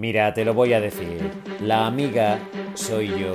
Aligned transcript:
Mira, 0.00 0.32
te 0.32 0.46
lo 0.46 0.54
voy 0.54 0.72
a 0.72 0.80
decir. 0.80 1.30
La 1.60 1.86
amiga 1.86 2.40
soy 2.72 3.08
yo. 3.20 3.34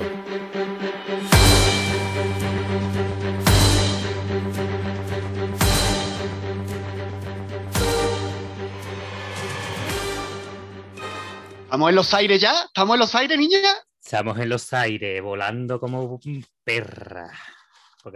¿Estamos 11.62 11.88
en 11.88 11.94
los 11.94 12.12
aires 12.14 12.40
ya? 12.40 12.64
¿Estamos 12.64 12.94
en 12.94 12.98
los 12.98 13.14
aires, 13.14 13.38
niña? 13.38 13.58
Estamos 14.02 14.36
en 14.36 14.48
los 14.48 14.72
aires, 14.72 15.22
volando 15.22 15.78
como 15.78 16.18
perra. 16.64 17.30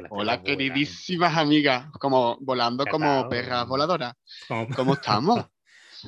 Hola, 0.08 0.42
queridísimas 0.42 1.36
amigas, 1.36 1.86
como 2.00 2.36
volando 2.40 2.84
como 2.86 3.28
perras 3.28 3.68
voladoras. 3.68 4.14
¿Cómo 4.74 4.94
estamos? 4.94 5.46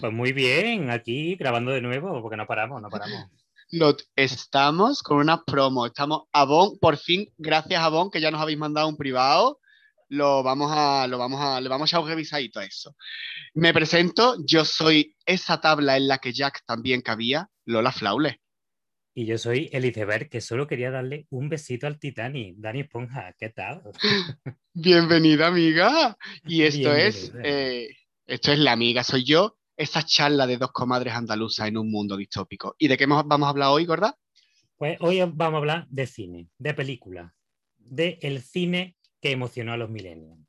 Pues 0.00 0.12
muy 0.12 0.32
bien, 0.32 0.90
aquí 0.90 1.36
grabando 1.36 1.72
de 1.72 1.80
nuevo, 1.80 2.20
porque 2.22 2.36
no 2.36 2.46
paramos, 2.46 2.80
no 2.80 2.88
paramos. 2.88 3.29
Lo, 3.70 3.96
estamos 4.16 5.02
con 5.02 5.19
una 5.19 5.45
promo, 5.45 5.87
estamos 5.87 6.24
a 6.33 6.45
Bon, 6.45 6.78
por 6.78 6.98
fin, 6.98 7.33
gracias 7.38 7.83
a 7.83 7.88
Bon, 7.88 8.10
que 8.10 8.20
ya 8.20 8.30
nos 8.30 8.41
habéis 8.41 8.59
mandado 8.59 8.88
un 8.88 8.97
privado, 8.97 9.60
lo 10.09 10.42
vamos 10.42 10.70
a, 10.74 11.06
lo 11.06 11.16
vamos 11.16 11.41
a, 11.41 11.60
le 11.60 11.69
vamos 11.70 11.92
a 11.95 12.00
un 12.00 12.09
revisadito 12.09 12.60
a 12.60 12.64
eso. 12.64 12.95
Me 13.55 13.73
presento, 13.73 14.36
yo 14.47 14.64
soy 14.64 15.16
esa 15.24 15.60
tabla 15.60 15.97
en 15.97 16.06
la 16.06 16.19
que 16.19 16.33
Jack 16.33 16.62
también 16.66 17.00
cabía, 17.00 17.48
Lola 17.64 17.92
Flaule. 17.92 18.42
Y 19.14 19.27
yo 19.27 19.38
soy 19.38 19.69
el 19.72 19.84
iceberg 19.84 20.28
que 20.28 20.41
solo 20.41 20.66
quería 20.66 20.91
darle 20.91 21.27
un 21.30 21.48
besito 21.48 21.86
al 21.86 21.98
Titanic. 21.98 22.56
Dani 22.56 22.80
Esponja, 22.80 23.34
¿qué 23.38 23.50
tal? 23.50 23.83
Bienvenida, 24.74 25.48
amiga. 25.48 26.16
Y 26.47 26.62
esto 26.62 26.95
es, 26.95 27.33
eh, 27.42 27.88
esto 28.27 28.52
es 28.52 28.59
la 28.59 28.72
amiga, 28.72 29.05
soy 29.05 29.24
yo, 29.24 29.59
esa 29.77 30.03
charla 30.05 30.47
de 30.47 30.59
dos 30.59 30.73
comadres 30.73 31.15
andaluzas 31.15 31.69
en 31.69 31.79
un 31.79 31.91
mundo 31.91 32.17
distópico. 32.17 32.75
¿Y 32.79 32.89
de 32.89 32.97
qué 32.97 33.07
vamos 33.07 33.47
a 33.47 33.49
hablar 33.49 33.71
hoy, 33.71 33.87
gorda? 33.87 34.17
Pues 34.77 34.98
hoy 35.01 35.21
vamos 35.21 35.55
a 35.55 35.59
hablar 35.59 35.87
de 35.89 36.06
cine, 36.06 36.48
de 36.59 36.75
película, 36.75 37.34
de 37.79 38.19
el 38.23 38.42
cine 38.42 38.97
que 39.20 39.31
emocionó 39.31 39.73
a 39.73 39.77
los 39.77 39.91
millennials. 39.91 40.41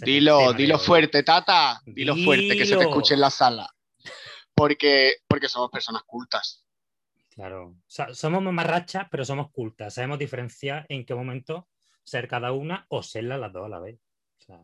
Dilo, 0.00 0.52
dilo 0.52 0.78
fuerte, 0.78 1.22
Tata. 1.22 1.80
Dilo, 1.86 2.16
fuerte, 2.16 2.56
que 2.56 2.66
se 2.66 2.76
te 2.76 2.84
escuche 2.84 3.14
en 3.14 3.20
la 3.20 3.30
sala. 3.30 3.68
Porque, 4.54 5.16
porque 5.28 5.48
somos 5.48 5.70
personas 5.70 6.02
cultas. 6.04 6.64
Claro. 7.30 7.76
somos 7.86 8.42
mamarrachas, 8.42 9.06
pero 9.10 9.24
somos 9.24 9.50
cultas. 9.50 9.94
Sabemos 9.94 10.18
diferenciar 10.18 10.86
en 10.88 11.04
qué 11.04 11.14
momento 11.14 11.68
ser 12.04 12.28
cada 12.28 12.52
una 12.52 12.86
o 12.88 13.02
ser 13.02 13.24
las 13.24 13.52
dos 13.52 13.66
a 13.66 13.68
la 13.68 13.80
vez. 13.80 13.98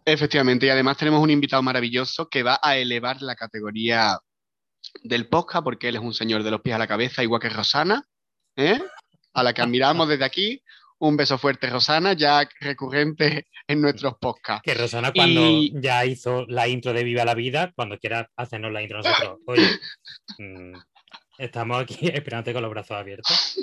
Efectivamente, 0.04 0.66
y 0.66 0.70
además 0.70 0.96
tenemos 0.96 1.22
un 1.22 1.30
invitado 1.30 1.62
maravilloso 1.62 2.28
que 2.28 2.42
va 2.42 2.58
a 2.62 2.76
elevar 2.76 3.22
la 3.22 3.34
categoría 3.34 4.18
del 5.02 5.28
podcast, 5.28 5.64
porque 5.64 5.88
él 5.88 5.96
es 5.96 6.02
un 6.02 6.14
señor 6.14 6.42
de 6.42 6.50
los 6.50 6.60
pies 6.60 6.76
a 6.76 6.78
la 6.78 6.86
cabeza, 6.86 7.22
igual 7.22 7.40
que 7.40 7.48
Rosana, 7.48 8.06
¿eh? 8.56 8.80
a 9.32 9.42
la 9.42 9.52
que 9.52 9.62
admiramos 9.62 10.08
desde 10.08 10.24
aquí. 10.24 10.62
Un 10.98 11.16
beso 11.16 11.38
fuerte, 11.38 11.70
Rosana, 11.70 12.12
ya 12.12 12.46
recurrente 12.60 13.46
en 13.66 13.80
nuestros 13.80 14.14
podcasts. 14.20 14.62
Que 14.62 14.74
Rosana, 14.74 15.12
cuando 15.12 15.40
ya 15.80 16.04
hizo 16.04 16.44
la 16.46 16.68
intro 16.68 16.92
de 16.92 17.04
Viva 17.04 17.24
la 17.24 17.34
Vida, 17.34 17.72
cuando 17.74 17.98
quiera 17.98 18.30
hacernos 18.36 18.70
la 18.70 18.82
intro 18.82 18.98
nosotros. 18.98 19.38
Oye, 19.46 19.66
mm, 20.38 20.74
estamos 21.38 21.82
aquí 21.82 21.96
esperándote 22.12 22.52
con 22.52 22.62
los 22.62 22.70
brazos 22.70 22.98
abiertos. 22.98 23.56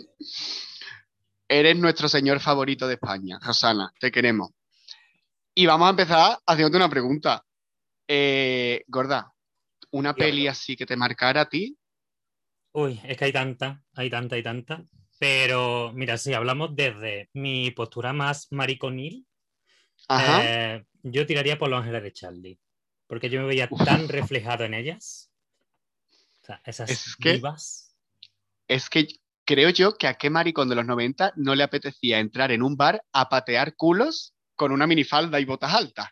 Eres 1.48 1.78
nuestro 1.78 2.10
señor 2.10 2.40
favorito 2.40 2.88
de 2.88 2.96
España, 2.96 3.38
Rosana, 3.40 3.94
te 4.00 4.12
queremos. 4.12 4.57
Y 5.60 5.66
vamos 5.66 5.88
a 5.88 5.90
empezar 5.90 6.38
haciéndote 6.46 6.78
una 6.78 6.88
pregunta. 6.88 7.44
Eh, 8.08 8.84
gorda, 8.86 9.34
¿una 9.90 10.14
peli 10.14 10.48
así 10.48 10.76
que 10.76 10.86
te 10.86 10.96
marcara 10.96 11.42
a 11.42 11.50
ti? 11.50 11.76
Uy, 12.74 13.02
es 13.04 13.18
que 13.18 13.26
hay 13.26 13.34
tanta, 13.34 13.82
hay 13.96 14.08
tanta, 14.08 14.36
hay 14.36 14.44
tanta. 14.44 14.86
Pero 15.18 15.92
mira, 15.96 16.20
si 16.20 16.36
hablamos 16.36 16.76
desde 16.76 17.32
mi 17.34 17.72
postura 17.72 18.14
más 18.14 18.52
mariconil, 18.52 19.26
eh, 20.10 20.86
yo 21.02 21.26
tiraría 21.26 21.58
por 21.58 21.70
Los 21.70 21.80
Ángeles 21.80 22.04
de 22.04 22.14
Charlie. 22.14 22.60
Porque 23.08 23.32
yo 23.32 23.42
me 23.42 23.48
veía 23.48 23.68
tan 23.84 24.08
reflejado 24.10 24.64
en 24.64 24.76
ellas. 24.76 25.32
O 26.44 26.46
sea, 26.46 26.62
esas 26.66 26.92
es 26.92 27.16
que, 27.16 27.42
Es 28.68 28.92
que 28.92 29.08
creo 29.44 29.72
yo 29.72 29.98
que 29.98 30.06
a 30.06 30.20
qué 30.20 30.30
maricón 30.30 30.70
de 30.70 30.76
los 30.76 30.86
90 30.86 31.34
no 31.36 31.56
le 31.56 31.64
apetecía 31.64 32.20
entrar 32.20 32.52
en 32.52 32.62
un 32.62 32.78
bar 32.78 33.04
a 33.12 33.28
patear 33.28 33.76
culos 33.76 34.36
con 34.58 34.74
una 34.74 34.88
minifalda 34.88 35.40
y 35.40 35.46
botas 35.46 35.74
altas. 35.74 36.10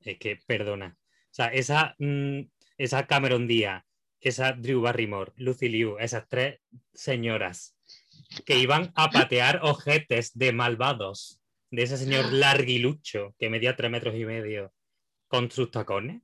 Es 0.00 0.18
que, 0.18 0.40
perdona. 0.44 0.96
O 0.98 1.34
sea, 1.34 1.46
esa, 1.46 1.94
mm, 1.98 2.40
esa 2.78 3.06
Cameron 3.06 3.46
Díaz, 3.46 3.84
esa 4.20 4.52
Drew 4.52 4.80
Barrymore, 4.80 5.32
Lucy 5.36 5.68
Liu, 5.68 5.98
esas 5.98 6.28
tres 6.28 6.60
señoras 6.92 7.76
que 8.44 8.58
iban 8.58 8.92
a 8.96 9.10
patear 9.10 9.60
ojetes 9.62 10.36
de 10.36 10.52
malvados 10.52 11.40
de 11.70 11.82
ese 11.82 11.96
señor 11.96 12.32
larguilucho 12.32 13.34
que 13.38 13.50
medía 13.50 13.76
tres 13.76 13.90
metros 13.90 14.14
y 14.14 14.24
medio 14.24 14.72
con 15.28 15.50
sus 15.50 15.70
tacones. 15.70 16.22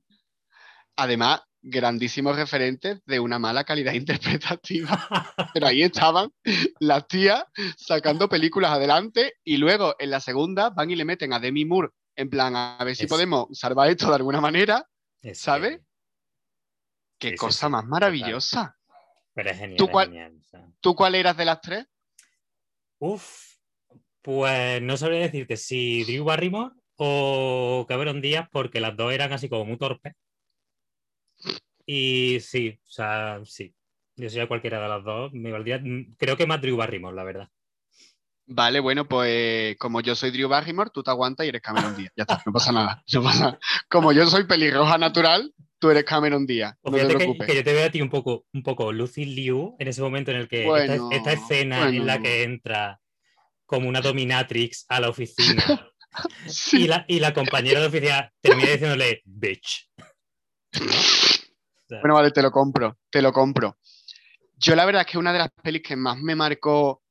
Además, 0.95 1.41
grandísimos 1.61 2.35
referentes 2.35 2.99
de 3.05 3.19
una 3.19 3.39
mala 3.39 3.63
calidad 3.63 3.93
interpretativa. 3.93 5.07
Pero 5.53 5.67
ahí 5.67 5.83
estaban 5.83 6.31
las 6.79 7.07
tías 7.07 7.43
sacando 7.77 8.29
películas 8.29 8.71
adelante 8.71 9.33
y 9.43 9.57
luego 9.57 9.95
en 9.99 10.11
la 10.11 10.19
segunda 10.19 10.69
van 10.69 10.91
y 10.91 10.95
le 10.95 11.05
meten 11.05 11.33
a 11.33 11.39
Demi 11.39 11.65
Moore 11.65 11.89
en 12.15 12.29
plan 12.29 12.55
a 12.55 12.77
ver 12.83 12.95
si 12.95 13.07
podemos 13.07 13.47
salvar 13.57 13.89
esto 13.89 14.09
de 14.09 14.15
alguna 14.15 14.41
manera, 14.41 14.85
¿sabes? 15.33 15.79
Qué 17.17 17.35
cosa 17.35 17.69
más 17.69 17.85
maravillosa. 17.85 18.77
Pero 19.33 19.49
es 19.51 19.57
genial. 19.57 19.77
¿Tú 19.77 19.87
cuál, 19.87 20.41
¿Tú 20.81 20.95
cuál 20.95 21.15
eras 21.15 21.37
de 21.37 21.45
las 21.45 21.61
tres? 21.61 21.85
Uf, 22.99 23.55
pues 24.21 24.81
no 24.81 24.97
sabría 24.97 25.21
decirte 25.21 25.55
si 25.55 26.03
Drew 26.03 26.25
Barrymore 26.25 26.75
o 26.97 27.85
Cameron 27.87 28.19
Díaz, 28.19 28.49
porque 28.51 28.81
las 28.81 28.97
dos 28.97 29.13
eran 29.13 29.31
así 29.31 29.47
como 29.47 29.63
muy 29.63 29.77
torpes. 29.77 30.13
Y 31.91 32.39
sí, 32.41 32.79
o 32.85 32.91
sea, 32.91 33.41
sí. 33.45 33.73
Yo 34.15 34.29
sería 34.29 34.47
cualquiera 34.47 34.79
de 34.79 34.89
las 34.89 35.03
dos. 35.03 35.33
Me 35.33 35.51
valdría, 35.51 35.81
creo 36.19 36.37
que 36.37 36.45
más 36.45 36.61
Drew 36.61 36.77
Barrymore, 36.77 37.15
la 37.15 37.23
verdad. 37.23 37.49
Vale, 38.45 38.79
bueno, 38.79 39.07
pues 39.07 39.75
como 39.77 39.99
yo 39.99 40.13
soy 40.13 40.29
Drew 40.29 40.47
Barrymore, 40.47 40.91
tú 40.93 41.01
te 41.01 41.09
aguantas 41.09 41.47
y 41.47 41.49
eres 41.49 41.63
Cameron 41.63 41.97
Díaz. 41.97 42.11
Ya 42.15 42.25
está, 42.25 42.43
no 42.45 42.53
pasa 42.53 42.71
nada. 42.71 43.03
No 43.11 43.23
pasa. 43.23 43.57
Como 43.89 44.11
yo 44.11 44.27
soy 44.27 44.43
pelirroja 44.43 44.99
natural, 44.99 45.51
tú 45.79 45.89
eres 45.89 46.03
Cameron 46.03 46.45
Díaz. 46.45 46.75
No 46.83 46.91
te 46.91 47.05
preocupes. 47.07 47.47
Que, 47.47 47.55
yo 47.55 47.63
te 47.63 47.73
veo 47.73 47.87
a 47.87 47.89
ti 47.89 48.03
un 48.03 48.09
poco, 48.11 48.45
un 48.53 48.61
poco 48.61 48.91
Lucy 48.93 49.25
Liu 49.25 49.75
en 49.79 49.87
ese 49.87 50.03
momento 50.03 50.29
en 50.29 50.37
el 50.37 50.47
que 50.47 50.67
esta, 51.09 51.33
escena 51.33 51.89
en 51.89 52.05
la 52.05 52.21
que 52.21 52.43
entra 52.43 53.01
como 53.65 53.89
una 53.89 54.01
dominatrix 54.01 54.85
a 54.89 54.99
la 54.99 55.09
oficina 55.09 55.89
y, 56.71 56.85
la, 56.85 57.03
y 57.07 57.19
la 57.19 57.33
compañera 57.33 57.79
de 57.79 57.87
oficina 57.87 58.31
termina 58.41 58.69
diciéndole 58.69 59.23
bitch. 59.25 59.89
Bueno, 61.89 62.13
vale, 62.13 62.31
te 62.31 62.41
lo 62.41 62.51
compro, 62.51 62.97
te 63.09 63.21
lo 63.21 63.33
compro. 63.33 63.77
Yo 64.57 64.75
la 64.75 64.85
verdad 64.85 65.01
es 65.01 65.11
que 65.11 65.17
una 65.17 65.33
de 65.33 65.39
las 65.39 65.49
pelis 65.63 65.81
que 65.81 65.95
más 65.95 66.19
me 66.19 66.35
marcó 66.35 67.01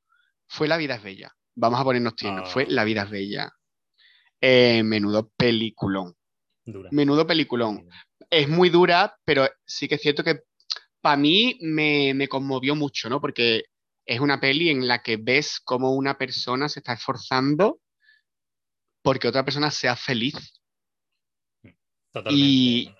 fue 0.47 0.67
La 0.67 0.77
vida 0.77 0.95
es 0.95 1.03
bella. 1.03 1.35
Vamos 1.55 1.79
a 1.79 1.83
ponernos 1.83 2.15
tiernos, 2.15 2.51
fue 2.51 2.63
ah. 2.63 2.67
La 2.69 2.83
vida 2.83 3.03
es 3.03 3.09
bella. 3.09 3.51
Eh, 4.39 4.81
menudo 4.83 5.29
peliculón. 5.35 6.15
Menudo 6.91 7.27
peliculón. 7.27 7.87
Es 8.29 8.47
muy 8.47 8.69
dura, 8.69 9.17
pero 9.25 9.49
sí 9.65 9.87
que 9.87 9.95
es 9.95 10.01
cierto 10.01 10.23
que 10.23 10.41
para 11.01 11.17
mí 11.17 11.57
me, 11.61 12.13
me, 12.13 12.27
conmovió 12.27 12.75
mucho, 12.75 13.09
¿no? 13.09 13.19
Porque 13.19 13.63
es 14.05 14.19
una 14.19 14.39
peli 14.39 14.69
en 14.69 14.87
la 14.87 15.01
que 15.01 15.17
ves 15.17 15.59
cómo 15.63 15.93
una 15.93 16.17
persona 16.17 16.69
se 16.69 16.79
está 16.79 16.93
esforzando 16.93 17.79
porque 19.01 19.27
otra 19.27 19.43
persona 19.43 19.71
sea 19.71 19.95
feliz. 19.95 20.61
Totalmente. 22.11 22.45
Y, 22.45 22.95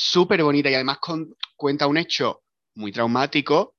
súper 0.00 0.44
bonita 0.44 0.70
y 0.70 0.74
además 0.74 0.98
cuenta 1.56 1.88
un 1.88 1.96
hecho 1.96 2.44
muy 2.76 2.92
traumático 2.92 3.74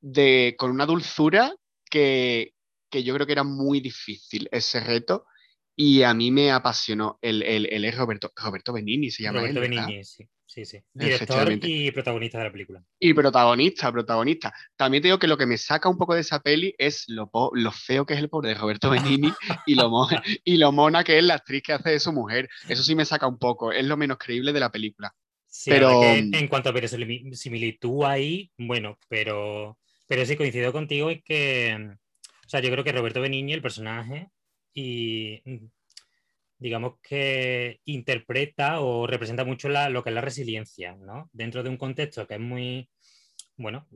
de, 0.00 0.54
con 0.56 0.70
una 0.70 0.86
dulzura 0.86 1.52
que, 1.90 2.54
yo 2.92 3.12
creo 3.14 3.26
que 3.26 3.32
era 3.32 3.42
muy 3.42 3.80
difícil 3.80 4.48
ese 4.52 4.78
reto 4.78 5.26
y 5.74 6.02
a 6.02 6.14
mí 6.14 6.30
me 6.30 6.52
apasionó. 6.52 7.18
el 7.22 7.42
es 7.84 7.96
Roberto, 7.96 8.32
Roberto 8.36 8.72
Benini, 8.72 9.10
se 9.10 9.24
llama. 9.24 9.40
Roberto 9.40 9.60
Benini, 9.60 10.04
sí. 10.04 10.28
Sí, 10.46 10.64
sí. 10.64 10.78
Director 10.94 11.52
y 11.62 11.90
protagonista 11.90 12.38
de 12.38 12.44
la 12.44 12.52
película. 12.52 12.82
Y 12.98 13.12
protagonista, 13.12 13.92
protagonista. 13.92 14.54
También 14.76 15.02
te 15.02 15.08
digo 15.08 15.18
que 15.18 15.26
lo 15.26 15.36
que 15.36 15.44
me 15.44 15.58
saca 15.58 15.90
un 15.90 15.98
poco 15.98 16.14
de 16.14 16.22
esa 16.22 16.40
peli 16.40 16.74
es 16.78 17.04
lo, 17.08 17.30
lo 17.52 17.70
feo 17.70 18.06
que 18.06 18.14
es 18.14 18.20
el 18.20 18.30
pobre 18.30 18.48
de 18.48 18.54
Roberto 18.54 18.88
Benini 18.88 19.30
y, 19.66 19.74
lo 19.74 19.90
y 20.44 20.56
lo 20.56 20.72
mona 20.72 21.04
que 21.04 21.18
es 21.18 21.24
la 21.24 21.34
actriz 21.34 21.62
que 21.62 21.74
hace 21.74 21.90
de 21.90 22.00
su 22.00 22.14
mujer. 22.14 22.48
Eso 22.66 22.82
sí 22.82 22.94
me 22.94 23.04
saca 23.04 23.26
un 23.26 23.38
poco. 23.38 23.72
Es 23.72 23.84
lo 23.84 23.98
menos 23.98 24.16
creíble 24.16 24.54
de 24.54 24.60
la 24.60 24.70
película 24.70 25.14
pero 25.66 26.02
en 26.02 26.48
cuanto 26.48 26.70
a 26.70 26.72
similitud 27.32 28.04
ahí, 28.04 28.50
bueno, 28.58 28.98
pero, 29.08 29.78
pero 30.06 30.24
sí 30.24 30.36
coincido 30.36 30.72
contigo 30.72 31.10
en 31.10 31.22
que, 31.22 31.76
o 32.46 32.48
sea, 32.48 32.60
yo 32.60 32.70
creo 32.70 32.84
que 32.84 32.92
Roberto 32.92 33.20
Benigni, 33.20 33.52
el 33.52 33.62
personaje, 33.62 34.28
y 34.72 35.42
digamos 36.58 36.94
que 37.02 37.80
interpreta 37.84 38.80
o 38.80 39.06
representa 39.06 39.44
mucho 39.44 39.68
lo 39.68 40.02
que 40.02 40.10
es 40.10 40.14
la 40.14 40.20
resiliencia, 40.20 40.96
¿no? 40.96 41.30
Dentro 41.32 41.62
de 41.62 41.70
un 41.70 41.76
contexto 41.76 42.26
que 42.26 42.34
es 42.34 42.40
muy, 42.40 42.88
bueno, 43.56 43.86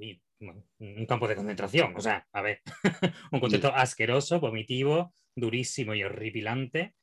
un 0.78 1.06
campo 1.06 1.28
de 1.28 1.36
concentración. 1.36 1.94
O 1.96 2.00
sea, 2.00 2.26
a 2.32 2.42
ver, 2.42 2.60
un 3.32 3.40
contexto 3.40 3.72
asqueroso, 3.74 4.40
vomitivo, 4.40 5.14
durísimo 5.34 5.94
y 5.94 6.04
horripilante. 6.04 6.94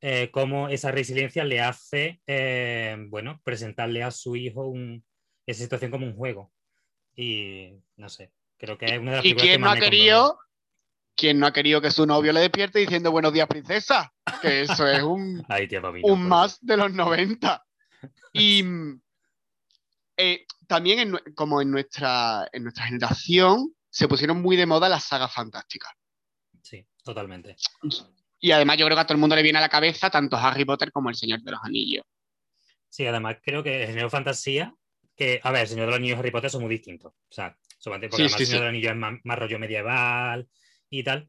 Eh, 0.00 0.30
cómo 0.30 0.68
esa 0.68 0.92
resiliencia 0.92 1.44
le 1.44 1.60
hace, 1.60 2.20
eh, 2.26 2.96
bueno, 3.08 3.40
presentarle 3.42 4.04
a 4.04 4.12
su 4.12 4.36
hijo 4.36 4.72
esa 5.44 5.62
situación 5.62 5.90
como 5.90 6.06
un 6.06 6.14
juego. 6.14 6.52
Y 7.16 7.72
no 7.96 8.08
sé, 8.08 8.32
creo 8.58 8.78
que 8.78 8.86
es 8.86 8.98
una 8.98 9.10
de 9.10 9.16
las 9.16 9.24
¿Y 9.24 9.34
quién 9.34 9.60
no 9.60 9.70
ha 9.70 9.76
querido? 9.76 10.38
¿Quién 11.16 11.40
no 11.40 11.46
ha 11.46 11.52
querido 11.52 11.80
que 11.80 11.90
su 11.90 12.06
novio 12.06 12.32
le 12.32 12.40
despierte 12.40 12.78
diciendo 12.78 13.10
buenos 13.10 13.32
días, 13.32 13.48
princesa? 13.48 14.12
Que 14.40 14.62
eso 14.62 14.86
es 14.86 15.02
un, 15.02 15.44
un 16.04 16.28
más 16.28 16.58
de 16.60 16.76
los 16.76 16.92
90. 16.92 17.64
Y 18.32 18.62
eh, 20.16 20.46
también, 20.68 21.18
como 21.34 21.60
en 21.60 21.72
nuestra, 21.72 22.48
en 22.52 22.62
nuestra 22.62 22.84
generación, 22.84 23.74
se 23.90 24.06
pusieron 24.06 24.40
muy 24.42 24.54
de 24.54 24.66
moda 24.66 24.88
las 24.88 25.04
sagas 25.04 25.32
fantásticas. 25.32 25.90
Sí, 26.62 26.86
totalmente. 27.02 27.56
Y 28.40 28.52
además 28.52 28.76
yo 28.76 28.86
creo 28.86 28.96
que 28.96 29.00
a 29.00 29.04
todo 29.04 29.14
el 29.14 29.20
mundo 29.20 29.36
le 29.36 29.42
viene 29.42 29.58
a 29.58 29.62
la 29.62 29.68
cabeza 29.68 30.10
tanto 30.10 30.36
Harry 30.36 30.64
Potter 30.64 30.92
como 30.92 31.10
El 31.10 31.16
Señor 31.16 31.40
de 31.40 31.50
los 31.50 31.60
Anillos. 31.62 32.04
Sí, 32.88 33.06
además 33.06 33.36
creo 33.42 33.62
que 33.62 33.82
el 33.82 33.88
género 33.88 34.10
fantasía, 34.10 34.74
que, 35.16 35.40
a 35.42 35.50
ver, 35.50 35.62
El 35.62 35.68
Señor 35.68 35.86
de 35.86 35.90
los 35.90 35.96
Anillos 35.96 36.16
y 36.16 36.20
Harry 36.20 36.30
Potter 36.30 36.50
son 36.50 36.62
muy 36.62 36.70
distintos. 36.70 37.12
O 37.12 37.32
sea, 37.32 37.56
porque 37.82 38.06
El 38.06 38.30
Señor 38.30 38.48
de 38.48 38.58
los 38.58 38.68
Anillos 38.68 38.92
es 38.92 38.98
más, 38.98 39.38
rollo 39.38 39.58
medieval 39.58 40.48
y 40.88 41.02
tal. 41.02 41.28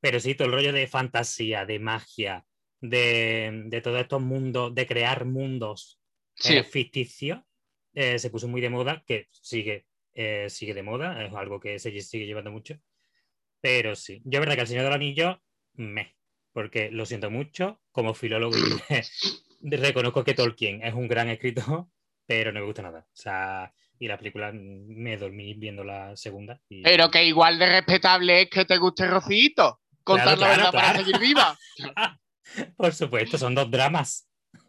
Pero 0.00 0.20
sí, 0.20 0.34
todo 0.34 0.48
el 0.48 0.54
rollo 0.54 0.72
de 0.72 0.86
fantasía, 0.86 1.66
de 1.66 1.78
magia, 1.78 2.44
de, 2.80 3.64
de 3.66 3.80
todos 3.80 4.00
estos 4.00 4.20
mundos, 4.20 4.74
de 4.74 4.86
crear 4.86 5.24
mundos 5.24 5.98
eh, 6.44 6.62
ficticios, 6.64 7.40
eh, 7.94 8.18
se 8.18 8.30
puso 8.30 8.46
muy 8.48 8.60
de 8.60 8.68
moda, 8.70 9.02
que 9.06 9.28
sigue, 9.30 9.86
eh, 10.12 10.48
sigue 10.50 10.74
de 10.74 10.82
moda, 10.82 11.24
es 11.24 11.32
algo 11.34 11.58
que 11.58 11.78
se 11.78 11.98
sigue 12.00 12.26
llevando 12.26 12.50
mucho. 12.50 12.78
Pero 13.60 13.96
sí, 13.96 14.20
yo 14.24 14.38
es 14.38 14.40
verdad 14.40 14.54
que 14.54 14.60
El 14.62 14.66
Señor 14.68 14.84
del 14.84 14.92
Anillo, 14.92 15.42
me, 15.74 16.14
porque 16.56 16.90
lo 16.90 17.04
siento 17.04 17.30
mucho, 17.30 17.82
como 17.92 18.14
filólogo 18.14 18.56
reconozco 19.60 20.24
que 20.24 20.32
Tolkien 20.32 20.82
es 20.82 20.94
un 20.94 21.06
gran 21.06 21.28
escritor, 21.28 21.86
pero 22.24 22.50
no 22.50 22.60
me 22.60 22.64
gusta 22.64 22.80
nada. 22.80 23.00
O 23.00 23.16
sea, 23.16 23.74
y 23.98 24.08
la 24.08 24.16
película 24.16 24.52
me 24.54 25.18
dormí 25.18 25.52
viendo 25.52 25.84
la 25.84 26.16
segunda. 26.16 26.58
Pero 26.82 27.10
que 27.10 27.26
igual 27.26 27.58
de 27.58 27.66
respetable 27.66 28.40
es 28.40 28.48
que 28.48 28.64
te 28.64 28.78
guste 28.78 29.06
Rocito. 29.06 29.82
Contar 30.02 30.38
la 30.38 30.48
verdad 30.48 30.72
para 30.72 30.96
seguir 30.96 31.18
viva. 31.18 31.58
Por 32.78 32.94
supuesto, 32.94 33.36
son 33.36 33.54
dos 33.54 33.70
dramas. 33.70 34.26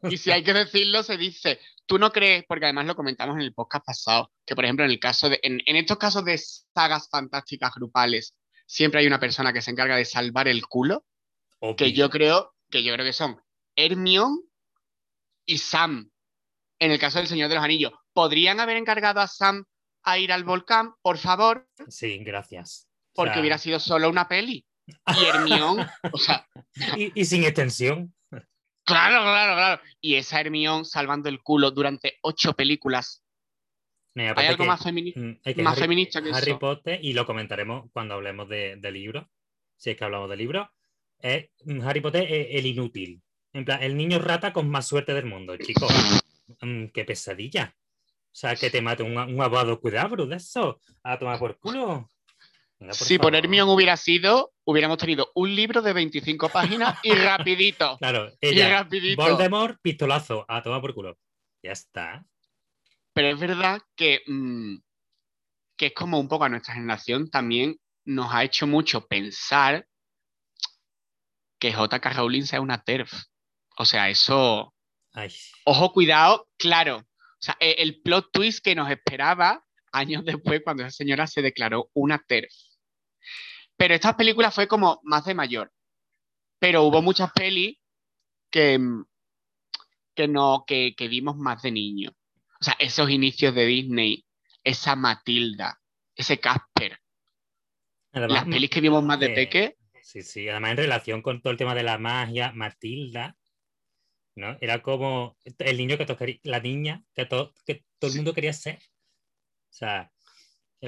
Y 0.10 0.18
si 0.18 0.30
hay 0.30 0.44
que 0.44 0.52
decirlo, 0.52 1.04
se 1.04 1.16
dice. 1.16 1.58
Tú 1.86 1.98
no 1.98 2.12
crees, 2.12 2.44
porque 2.50 2.66
además 2.66 2.86
lo 2.86 2.98
comentamos 2.98 3.38
en 3.38 3.44
el 3.44 3.54
podcast 3.54 3.86
pasado, 3.86 4.34
que 4.46 4.56
por 4.56 4.66
ejemplo 4.66 4.84
en 4.84 4.92
el 4.92 5.00
caso 5.00 5.30
de, 5.30 5.40
en, 5.42 5.62
estos 5.78 5.98
casos 5.98 6.26
de 6.26 6.38
sagas 6.38 7.08
fantásticas 7.10 7.72
grupales, 7.74 8.36
siempre 8.66 9.00
hay 9.00 9.08
una 9.08 9.22
persona 9.22 9.54
que 9.54 9.62
se 9.62 9.72
encarga 9.72 9.96
de 9.96 10.04
salvar 10.04 10.50
el 10.50 10.68
culo. 10.68 11.06
Que 11.78 11.94
yo 11.94 12.10
creo 12.10 12.54
que 12.70 12.84
yo 12.84 12.94
creo 12.94 13.06
que 13.06 13.14
son 13.14 13.42
Hermione 13.76 14.42
y 15.46 15.58
Sam. 15.58 16.12
En 16.80 16.92
el 16.92 17.00
caso 17.00 17.18
del 17.18 17.28
Señor 17.28 17.50
de 17.50 17.56
los 17.56 17.64
Anillos, 17.64 17.94
¿podrían 18.14 18.60
haber 18.60 18.78
encargado 18.78 19.20
a 19.20 19.28
Sam 19.28 19.66
a 20.04 20.20
ir 20.20 20.32
al 20.32 20.44
volcán, 20.44 20.94
por 21.02 21.18
favor? 21.18 21.68
Sí, 21.88 22.20
gracias. 22.20 22.88
Porque 23.14 23.40
hubiera 23.40 23.58
sido 23.58 23.80
solo 23.80 24.10
una 24.10 24.28
peli. 24.28 24.64
Y 24.86 25.26
Hermione, 25.26 25.88
o 26.14 26.18
sea. 26.18 26.48
y 26.96 27.26
sin 27.26 27.44
extensión. 27.44 28.14
Claro, 28.88 29.22
claro, 29.22 29.56
claro. 29.56 29.82
Y 30.00 30.16
esa 30.16 30.40
Hermione 30.40 30.86
salvando 30.86 31.28
el 31.28 31.42
culo 31.42 31.72
durante 31.72 32.20
ocho 32.22 32.54
películas. 32.54 33.22
¿Hay 34.16 34.48
algo 34.48 34.66
más, 34.66 34.84
mm, 34.86 35.62
más 35.62 35.78
feminista 35.78 36.24
que 36.24 36.32
Harry 36.32 36.58
Potter, 36.58 37.00
y 37.04 37.14
lo 37.14 37.26
comentaremos 37.26 37.92
cuando 37.92 38.16
hablemos 38.16 38.50
de, 38.50 38.80
libros, 38.92 39.28
si 39.76 39.92
es 39.92 39.98
que 39.98 40.06
hablamos 40.06 40.30
de 40.30 40.38
libros, 40.38 40.68
es 41.20 41.50
mm, 41.64 41.82
Harry 41.82 42.02
Potter 42.02 42.24
es 42.24 42.48
el 42.52 42.66
inútil. 42.66 43.22
En 43.54 43.66
plan, 43.66 43.82
el 43.82 43.98
niño 43.98 44.20
rata 44.20 44.54
con 44.54 44.70
más 44.70 44.88
suerte 44.88 45.14
del 45.14 45.26
mundo, 45.26 45.58
chicos. 45.58 45.92
Mm, 46.62 46.88
qué 46.94 47.06
pesadilla. 47.06 47.76
O 48.08 48.40
sea, 48.40 48.56
que 48.56 48.70
te 48.70 48.82
mate 48.82 49.04
un, 49.04 49.18
un 49.18 49.42
abogado 49.42 49.80
cuidado 49.80 50.28
de 50.28 50.36
eso. 50.36 50.80
A 51.04 51.18
tomar 51.18 51.40
por 51.40 51.58
culo 51.58 52.10
si 52.92 53.18
por 53.18 53.36
Hermione 53.36 53.72
hubiera 53.72 53.98
sido, 53.98 54.54
hubiéramos 54.64 54.98
tenido 54.98 55.32
un 55.36 55.56
libro 55.56 55.82
de 55.82 55.94
25 55.94 56.50
páginas 56.50 57.00
y 57.04 57.12
rapidito. 57.14 57.98
Claro, 57.98 58.32
ella, 58.40 58.68
y 58.68 58.72
rapidito. 58.72 59.22
Voldemort, 59.22 59.80
pistolazo, 59.82 60.46
a 60.48 60.62
tomar 60.62 60.82
por 60.82 60.94
culo. 60.94 61.18
Ya 61.64 61.72
está. 61.72 62.24
Pero 63.14 63.30
es 63.30 63.40
verdad 63.40 63.82
que, 63.96 64.22
mm, 64.28 64.78
que 65.76 65.88
es 65.88 65.94
como 65.94 66.20
un 66.20 66.28
poco 66.28 66.44
a 66.44 66.50
nuestra 66.50 66.76
generación 66.76 67.30
también 67.30 67.78
nos 68.06 68.34
ha 68.34 68.44
hecho 68.44 68.68
mucho 68.68 69.06
pensar 69.08 69.86
que 71.60 71.74
J.K. 71.74 72.14
Rowling 72.14 72.44
sea 72.44 72.62
una 72.62 72.84
TERF. 72.84 73.12
O 73.78 73.86
sea, 73.86 74.10
eso... 74.10 74.74
Ojo, 75.66 75.94
cuidado, 75.94 76.48
claro. 76.58 76.98
O 76.98 77.42
sea, 77.42 77.58
e, 77.60 77.76
el 77.80 78.02
plot 78.02 78.32
twist 78.32 78.64
que 78.64 78.76
nos 78.76 78.90
esperaba 78.90 79.64
años 79.92 80.24
después 80.26 80.62
cuando 80.64 80.84
esa 80.84 80.92
señora 80.92 81.28
se 81.28 81.42
declaró 81.42 81.90
una 81.94 82.20
TERF. 82.20 82.54
Pero 83.78 83.94
esta 83.94 84.18
película 84.18 84.52
fue 84.52 84.68
como 84.68 85.00
más 85.04 85.26
de 85.26 85.36
mayor. 85.36 85.72
Pero 86.60 86.84
hubo 86.84 87.02
muchas 87.02 87.32
pelis 87.32 87.78
que, 88.50 88.80
que 90.16 90.28
no, 90.28 90.66
que, 90.66 90.96
vimos 91.00 91.38
más 91.38 91.62
de 91.62 91.72
niño. 91.72 92.12
O 92.60 92.64
sea, 92.64 92.76
esos 92.80 93.10
inicios 93.10 93.54
de 93.54 93.66
Disney, 93.66 94.26
esa 94.64 94.96
Matilda, 94.96 95.80
ese 96.16 96.40
Casper. 96.40 97.00
las 98.12 98.46
pelis 98.46 98.70
que 98.72 98.82
vimos 98.82 99.04
más 99.04 99.20
de 99.20 99.30
Peque. 99.30 99.78
Sí, 100.08 100.22
sí, 100.22 100.48
además 100.48 100.72
en 100.72 100.78
relación 100.78 101.22
con 101.22 101.42
todo 101.42 101.52
el 101.52 101.58
tema 101.58 101.76
de 101.76 101.84
la 101.84 101.98
magia, 101.98 102.54
Matilda, 102.54 103.36
¿no? 104.36 104.58
Era 104.62 104.82
como 104.82 105.36
el 105.60 105.78
niño 105.78 105.98
que 105.98 106.06
tocaría, 106.06 106.40
la 106.44 106.62
niña 106.62 107.04
que, 107.14 107.26
todo, 107.26 107.54
que 107.66 107.84
todo 108.00 108.12
el 108.12 108.16
mundo 108.16 108.34
quería 108.34 108.54
ser. 108.54 108.78
O 108.78 109.74
sea, 109.74 110.10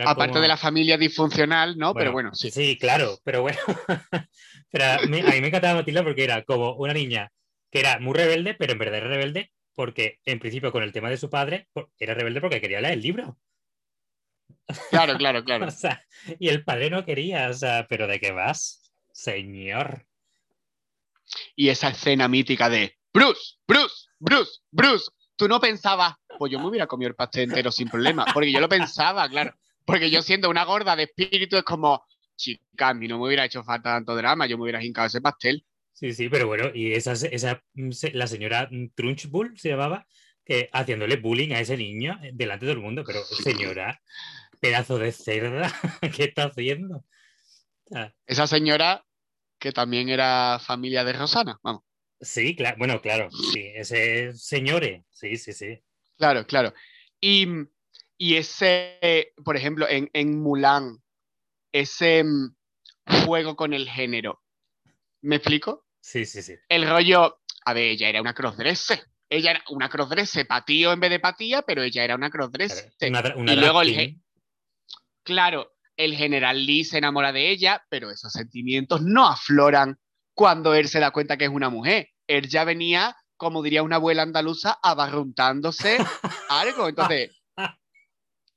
Aparte 0.05 0.39
de 0.39 0.47
la 0.47 0.55
familia 0.55 0.97
disfuncional, 0.97 1.77
¿no? 1.77 1.93
pero 1.93 2.13
bueno, 2.13 2.33
sí. 2.33 2.49
Sí, 2.49 2.77
claro, 2.77 3.19
pero 3.25 3.41
bueno. 3.41 3.57
pero 4.71 4.85
a 4.85 4.99
mí, 4.99 5.21
me 5.21 5.47
encantaba 5.47 5.79
Matilda 5.79 6.01
porque 6.01 6.23
era 6.23 6.45
como 6.45 6.75
una 6.75 6.93
niña 6.93 7.29
que 7.69 7.81
era 7.81 7.99
muy 7.99 8.13
rebelde, 8.13 8.53
pero 8.53 8.71
en 8.71 8.79
verdad 8.79 8.99
era 8.99 9.09
rebelde 9.09 9.51
porque 9.75 10.19
en 10.23 10.39
principio 10.39 10.71
con 10.71 10.83
el 10.83 10.93
tema 10.93 11.09
de 11.09 11.17
su 11.17 11.29
padre 11.29 11.67
era 11.97 12.13
rebelde 12.13 12.39
porque 12.39 12.61
quería 12.61 12.79
leer 12.79 12.93
el 12.93 13.01
libro. 13.01 13.37
Claro, 14.91 15.17
claro, 15.17 15.43
claro. 15.43 15.67
o 15.67 15.71
sea, 15.71 16.01
y 16.39 16.47
el 16.47 16.63
padre 16.63 16.89
no 16.89 17.03
quería, 17.03 17.49
o 17.49 17.53
sea, 17.53 17.85
pero 17.89 18.07
¿de 18.07 18.21
qué 18.21 18.31
vas, 18.31 18.78
señor? 19.19 20.05
Y 21.55 21.69
esa 21.69 21.89
escena 21.89 22.27
mítica 22.27 22.69
de 22.69 22.97
Bruce, 23.13 23.57
Bruce, 23.67 24.07
Bruce, 24.19 24.59
Bruce. 24.71 25.11
Tú 25.35 25.47
no 25.47 25.59
pensabas, 25.59 26.15
pues 26.37 26.51
yo 26.51 26.59
me 26.59 26.67
hubiera 26.67 26.87
comido 26.87 27.09
el 27.09 27.15
pastel 27.15 27.43
entero 27.43 27.71
sin 27.71 27.87
problema, 27.87 28.25
porque 28.33 28.51
yo 28.51 28.59
lo 28.59 28.67
pensaba, 28.67 29.27
claro. 29.29 29.53
Porque 29.85 30.09
yo 30.09 30.21
siendo 30.21 30.49
una 30.49 30.65
gorda 30.65 30.95
de 30.95 31.03
espíritu 31.03 31.55
es 31.57 31.63
como, 31.63 32.03
chica, 32.35 32.89
a 32.89 32.93
mí 32.93 33.07
no 33.07 33.17
me 33.17 33.27
hubiera 33.27 33.45
hecho 33.45 33.63
falta 33.63 33.91
tanto 33.91 34.15
drama, 34.15 34.47
yo 34.47 34.57
me 34.57 34.63
hubiera 34.63 34.83
hincado 34.83 35.07
ese 35.07 35.21
pastel. 35.21 35.65
Sí, 35.93 36.13
sí, 36.13 36.29
pero 36.29 36.47
bueno, 36.47 36.71
y 36.73 36.93
esa, 36.93 37.13
esa 37.13 37.63
la 38.13 38.27
señora 38.27 38.69
Trunchbull 38.95 39.57
se 39.57 39.69
llamaba, 39.69 40.05
que 40.43 40.69
haciéndole 40.73 41.17
bullying 41.17 41.51
a 41.51 41.59
ese 41.59 41.77
niño 41.77 42.19
delante 42.33 42.65
de 42.65 42.71
todo 42.71 42.79
el 42.79 42.85
mundo, 42.85 43.03
pero 43.05 43.23
señora, 43.23 44.01
pedazo 44.59 44.97
de 44.97 45.11
cerda, 45.11 45.71
¿qué 46.15 46.25
está 46.25 46.45
haciendo? 46.45 47.05
esa 48.27 48.45
señora 48.45 49.03
que 49.59 49.71
también 49.71 50.09
era 50.09 50.59
familia 50.59 51.03
de 51.03 51.13
Rosana, 51.13 51.59
vamos. 51.61 51.83
Sí, 52.21 52.55
claro, 52.55 52.77
bueno, 52.77 53.01
claro, 53.01 53.29
sí, 53.31 53.71
ese 53.75 54.33
señore, 54.33 55.05
sí, 55.11 55.37
sí, 55.37 55.53
sí. 55.53 55.79
Claro, 56.17 56.45
claro. 56.45 56.73
Y 57.21 57.47
y 58.21 58.35
ese, 58.35 59.33
por 59.45 59.55
ejemplo, 59.55 59.87
en, 59.87 60.09
en 60.11 60.41
Mulan, 60.41 61.01
ese 61.71 62.25
mm, 62.25 62.53
juego 63.25 63.55
con 63.55 63.73
el 63.73 63.89
género. 63.89 64.43
¿Me 65.21 65.37
explico? 65.37 65.85
Sí, 66.01 66.25
sí, 66.25 66.41
sí. 66.41 66.55
El 66.67 66.87
rollo, 66.87 67.39
a 67.63 67.73
ver, 67.73 67.85
ella 67.85 68.09
era 68.09 68.21
una 68.21 68.33
crossdresser. 68.33 69.01
Ella 69.29 69.51
era 69.51 69.63
una 69.69 69.89
crossdresser, 69.89 70.45
patío 70.45 70.91
en 70.91 70.99
vez 70.99 71.11
de 71.11 71.19
patía, 71.21 71.61
pero 71.61 71.81
ella 71.81 72.03
era 72.03 72.15
una 72.15 72.29
crossdresser. 72.29 72.91
y 72.99 73.55
luego 73.55 73.81
el 73.83 74.21
Claro, 75.23 75.77
el 75.99 76.15
general 76.15 76.65
Lee 76.65 76.85
se 76.85 76.97
enamora 76.97 77.33
de 77.33 77.49
ella, 77.49 77.85
pero 77.89 78.09
esos 78.09 78.31
sentimientos 78.31 79.01
no 79.01 79.27
afloran 79.27 79.99
cuando 80.33 80.73
él 80.73 80.87
se 80.87 81.01
da 81.01 81.11
cuenta 81.11 81.35
que 81.35 81.43
es 81.43 81.51
una 81.51 81.69
mujer. 81.69 82.07
Él 82.25 82.47
ya 82.47 82.63
venía, 82.63 83.17
como 83.35 83.61
diría 83.61 83.83
una 83.83 83.97
abuela 83.97 84.21
andaluza, 84.21 84.79
abarruntándose 84.81 85.97
algo. 86.49 86.87
Entonces, 86.87 87.31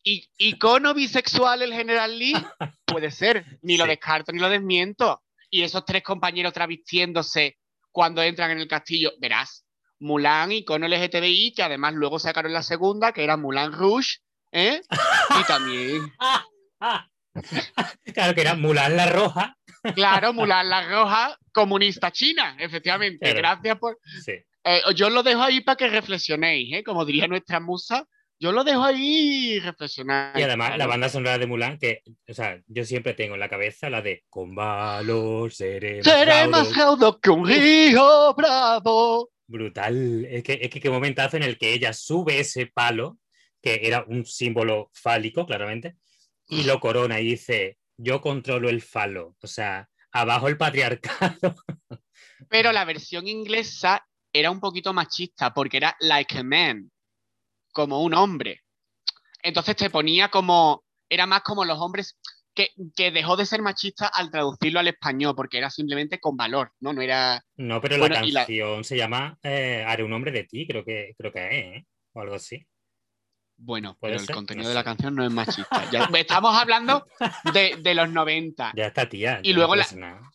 ¿Y, 0.04 0.30
¿Icono 0.36 0.94
bisexual 0.94 1.62
el 1.62 1.72
general 1.72 2.16
Lee? 2.16 2.34
Puede 2.86 3.10
ser, 3.10 3.58
ni 3.62 3.76
lo 3.76 3.86
descarto 3.86 4.30
ni 4.30 4.38
lo 4.38 4.48
desmiento. 4.48 5.22
Y 5.50 5.62
esos 5.62 5.84
tres 5.84 6.04
compañeros 6.04 6.52
travestiéndose 6.52 7.58
cuando 7.90 8.22
entran 8.22 8.52
en 8.52 8.58
el 8.58 8.68
castillo, 8.68 9.12
verás, 9.18 9.64
Mulan, 9.98 10.52
icono 10.52 10.86
LGTBI, 10.86 11.54
que 11.54 11.62
además 11.64 11.94
luego 11.94 12.20
sacaron 12.20 12.52
la 12.52 12.62
segunda, 12.62 13.12
que 13.12 13.24
era 13.24 13.36
Mulan 13.36 13.72
Rouge, 13.72 14.18
¿eh? 14.52 14.80
Y 15.40 15.44
también. 15.44 16.12
claro 18.14 18.34
que 18.34 18.40
era 18.40 18.54
Mulan 18.54 18.96
la 18.96 19.06
Roja. 19.06 19.56
Claro, 19.94 20.32
Mulan 20.34 20.68
la 20.68 20.88
Roja, 20.88 21.38
comunista 21.52 22.10
china, 22.10 22.56
efectivamente. 22.58 23.32
Gracias 23.34 23.78
por. 23.78 23.98
Sí. 24.24 24.32
Eh, 24.64 24.80
yo 24.94 25.10
lo 25.10 25.22
dejo 25.22 25.42
ahí 25.42 25.60
para 25.60 25.76
que 25.76 25.88
reflexionéis, 25.88 26.72
¿eh? 26.72 26.84
Como 26.84 27.04
diría 27.04 27.26
nuestra 27.26 27.58
musa, 27.58 28.06
yo 28.38 28.52
lo 28.52 28.64
dejo 28.64 28.82
ahí 28.84 29.54
y 29.54 29.60
reflexionáis. 29.60 30.38
Y 30.38 30.42
además 30.42 30.76
la 30.76 30.86
banda 30.86 31.08
sonora 31.08 31.38
de 31.38 31.46
Mulan, 31.46 31.78
que, 31.78 32.02
o 32.28 32.34
sea, 32.34 32.60
yo 32.66 32.84
siempre 32.84 33.14
tengo 33.14 33.34
en 33.34 33.40
la 33.40 33.48
cabeza 33.48 33.90
la 33.90 34.02
de 34.02 34.24
Con 34.28 34.54
valor 34.54 35.52
seré 35.52 35.96
más 35.98 36.04
Seré 36.04 36.48
más 36.48 36.76
raudo". 36.76 36.96
raudo 36.96 37.20
que 37.20 37.30
un 37.30 37.46
río 37.46 38.34
bravo. 38.34 39.30
Brutal. 39.46 40.24
Es 40.24 40.42
que, 40.42 40.58
es 40.62 40.70
que 40.70 40.80
qué 40.80 40.90
momentazo 40.90 41.36
en 41.36 41.42
el 41.42 41.58
que 41.58 41.72
ella 41.72 41.92
sube 41.92 42.40
ese 42.40 42.66
palo, 42.66 43.18
que 43.60 43.80
era 43.82 44.04
un 44.06 44.24
símbolo 44.26 44.90
fálico, 44.92 45.46
claramente, 45.46 45.96
y 46.48 46.64
lo 46.64 46.80
corona 46.80 47.20
y 47.20 47.24
dice, 47.26 47.78
yo 47.96 48.20
controlo 48.20 48.68
el 48.68 48.82
falo. 48.82 49.36
O 49.42 49.46
sea, 49.46 49.88
abajo 50.12 50.48
el 50.48 50.56
patriarcado. 50.58 51.54
Pero 52.48 52.72
la 52.72 52.84
versión 52.84 53.26
inglesa 53.28 54.06
era 54.32 54.50
un 54.50 54.60
poquito 54.60 54.92
machista 54.92 55.52
porque 55.54 55.76
era 55.78 55.96
like 56.00 56.38
a 56.38 56.42
man, 56.42 56.90
como 57.72 58.02
un 58.02 58.14
hombre. 58.14 58.60
Entonces 59.42 59.76
te 59.76 59.90
ponía 59.90 60.28
como, 60.28 60.84
era 61.08 61.26
más 61.26 61.42
como 61.42 61.64
los 61.64 61.78
hombres, 61.78 62.18
que, 62.54 62.68
que 62.94 63.10
dejó 63.10 63.36
de 63.36 63.46
ser 63.46 63.62
machista 63.62 64.08
al 64.08 64.30
traducirlo 64.30 64.78
al 64.80 64.88
español 64.88 65.34
porque 65.34 65.56
era 65.58 65.70
simplemente 65.70 66.20
con 66.20 66.36
valor, 66.36 66.72
¿no? 66.80 66.92
No 66.92 67.00
era... 67.00 67.42
No, 67.56 67.80
pero 67.80 67.96
Bueno, 67.98 68.16
la 68.16 68.26
y 68.26 68.30
la- 68.30 68.40
canción 68.40 68.84
se 68.84 68.96
llama 68.96 69.38
eh, 69.42 69.84
Haré 69.86 70.04
un 70.04 70.12
hombre 70.12 70.32
de 70.32 70.44
ti, 70.44 70.66
creo 70.66 70.84
que, 70.84 71.14
creo 71.16 71.32
que 71.32 71.46
es, 71.46 71.52
¿eh? 71.76 71.86
O 72.12 72.20
algo 72.20 72.34
así. 72.34 72.62
Bueno, 73.64 73.96
pero 74.00 74.16
el 74.18 74.26
contenido 74.26 74.64
no 74.64 74.68
de 74.70 74.74
la 74.74 74.82
canción 74.82 75.14
no 75.14 75.24
es 75.24 75.30
machista. 75.30 75.88
Ya- 75.92 76.08
estamos 76.18 76.52
hablando 76.60 77.06
de, 77.54 77.76
de 77.80 77.94
los 77.94 78.10
90. 78.10 78.72
Ya 78.74 78.86
está, 78.86 79.08
tía. 79.08 79.38
Y 79.42 79.52
luego 79.52 79.76
no 79.76 79.82
la- 79.82 79.96
nada. 79.96 80.30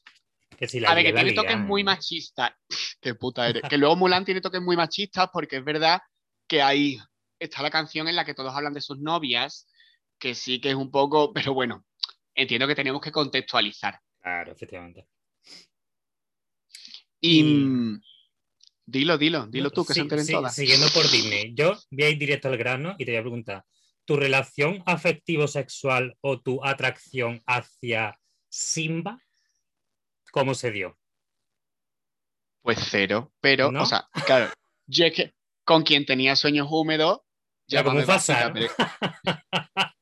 Que 0.57 0.67
si 0.67 0.79
la 0.79 0.89
A 0.91 0.95
ver, 0.95 1.05
que 1.05 1.13
tiene 1.13 1.33
toques 1.33 1.57
muy 1.57 1.83
machistas. 1.83 2.53
Qué 3.01 3.15
puta 3.15 3.47
eres. 3.49 3.63
Que 3.69 3.77
luego 3.77 3.95
Mulan 3.97 4.23
tiene 4.25 4.39
toques 4.41 4.61
muy 4.61 4.77
machistas 4.77 5.29
porque 5.31 5.57
es 5.57 5.63
verdad 5.65 6.01
que 6.47 6.61
ahí 6.61 6.97
está 7.37 7.61
la 7.61 7.69
canción 7.69 8.07
en 8.07 8.15
la 8.15 8.23
que 8.25 8.33
todos 8.33 8.55
hablan 8.55 8.73
de 8.73 8.81
sus 8.81 8.97
novias, 8.97 9.67
que 10.17 10.33
sí 10.33 10.59
que 10.61 10.69
es 10.69 10.75
un 10.75 10.89
poco, 10.89 11.31
pero 11.33 11.53
bueno, 11.53 11.85
entiendo 12.33 12.65
que 12.65 12.75
tenemos 12.75 13.01
que 13.01 13.11
contextualizar. 13.11 13.99
Claro, 14.21 14.53
efectivamente. 14.53 15.05
Y 17.19 17.39
Y- 17.39 17.43
mm, 17.43 18.01
dilo, 18.87 19.17
dilo, 19.19 19.45
dilo 19.47 19.69
tú, 19.69 19.85
que 19.85 19.93
Sí, 19.93 19.99
se 19.99 20.01
enteren 20.01 20.25
sí, 20.25 20.31
todas. 20.33 20.55
Siguiendo 20.55 20.87
por 20.93 21.03
Disney, 21.11 21.53
yo 21.53 21.77
voy 21.91 22.03
a 22.05 22.09
ir 22.09 22.17
directo 22.17 22.47
al 22.47 22.57
grano 22.57 22.95
y 22.97 23.05
te 23.05 23.11
voy 23.11 23.19
a 23.19 23.21
preguntar, 23.21 23.65
¿tu 24.05 24.15
relación 24.15 24.81
afectivo-sexual 24.85 26.17
o 26.21 26.39
tu 26.41 26.63
atracción 26.65 27.43
hacia 27.45 28.17
Simba, 28.49 29.21
cómo 30.31 30.55
se 30.55 30.71
dio? 30.71 30.97
Pues 32.63 32.79
cero, 32.89 33.31
pero, 33.39 33.71
¿No? 33.71 33.83
o 33.83 33.85
sea, 33.85 34.07
claro, 34.25 34.51
yo 34.87 35.05
es 35.05 35.13
que 35.13 35.33
con 35.63 35.83
quien 35.83 36.05
tenía 36.05 36.35
sueños 36.35 36.67
húmedos, 36.71 37.19
Era 37.69 37.83
como 37.83 37.99
pero- 37.99 38.71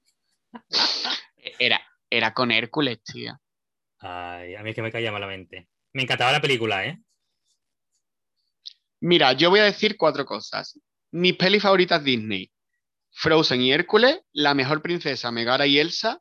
era, 1.60 1.82
era 2.10 2.34
con 2.34 2.52
Hércules, 2.52 3.02
tía. 3.04 3.40
Ay, 4.00 4.56
a 4.56 4.62
mí 4.64 4.70
es 4.70 4.76
que 4.76 4.82
me 4.82 4.92
caía 4.92 5.12
malamente. 5.12 5.68
Me 5.94 6.04
encantaba 6.04 6.32
la 6.32 6.42
película, 6.42 6.86
¿eh? 6.86 7.00
Mira, 9.06 9.34
yo 9.34 9.52
voy 9.52 9.60
a 9.60 9.66
decir 9.66 9.98
cuatro 9.98 10.26
cosas. 10.26 10.80
Mis 11.12 11.36
pelis 11.36 11.62
favoritas 11.62 12.04
Disney. 12.04 12.52
Frozen 13.12 13.62
y 13.62 13.72
Hércules, 13.72 14.20
la 14.34 14.56
mejor 14.56 14.82
princesa 14.82 15.32
Megara 15.32 15.68
y 15.68 15.78
Elsa, 15.78 16.20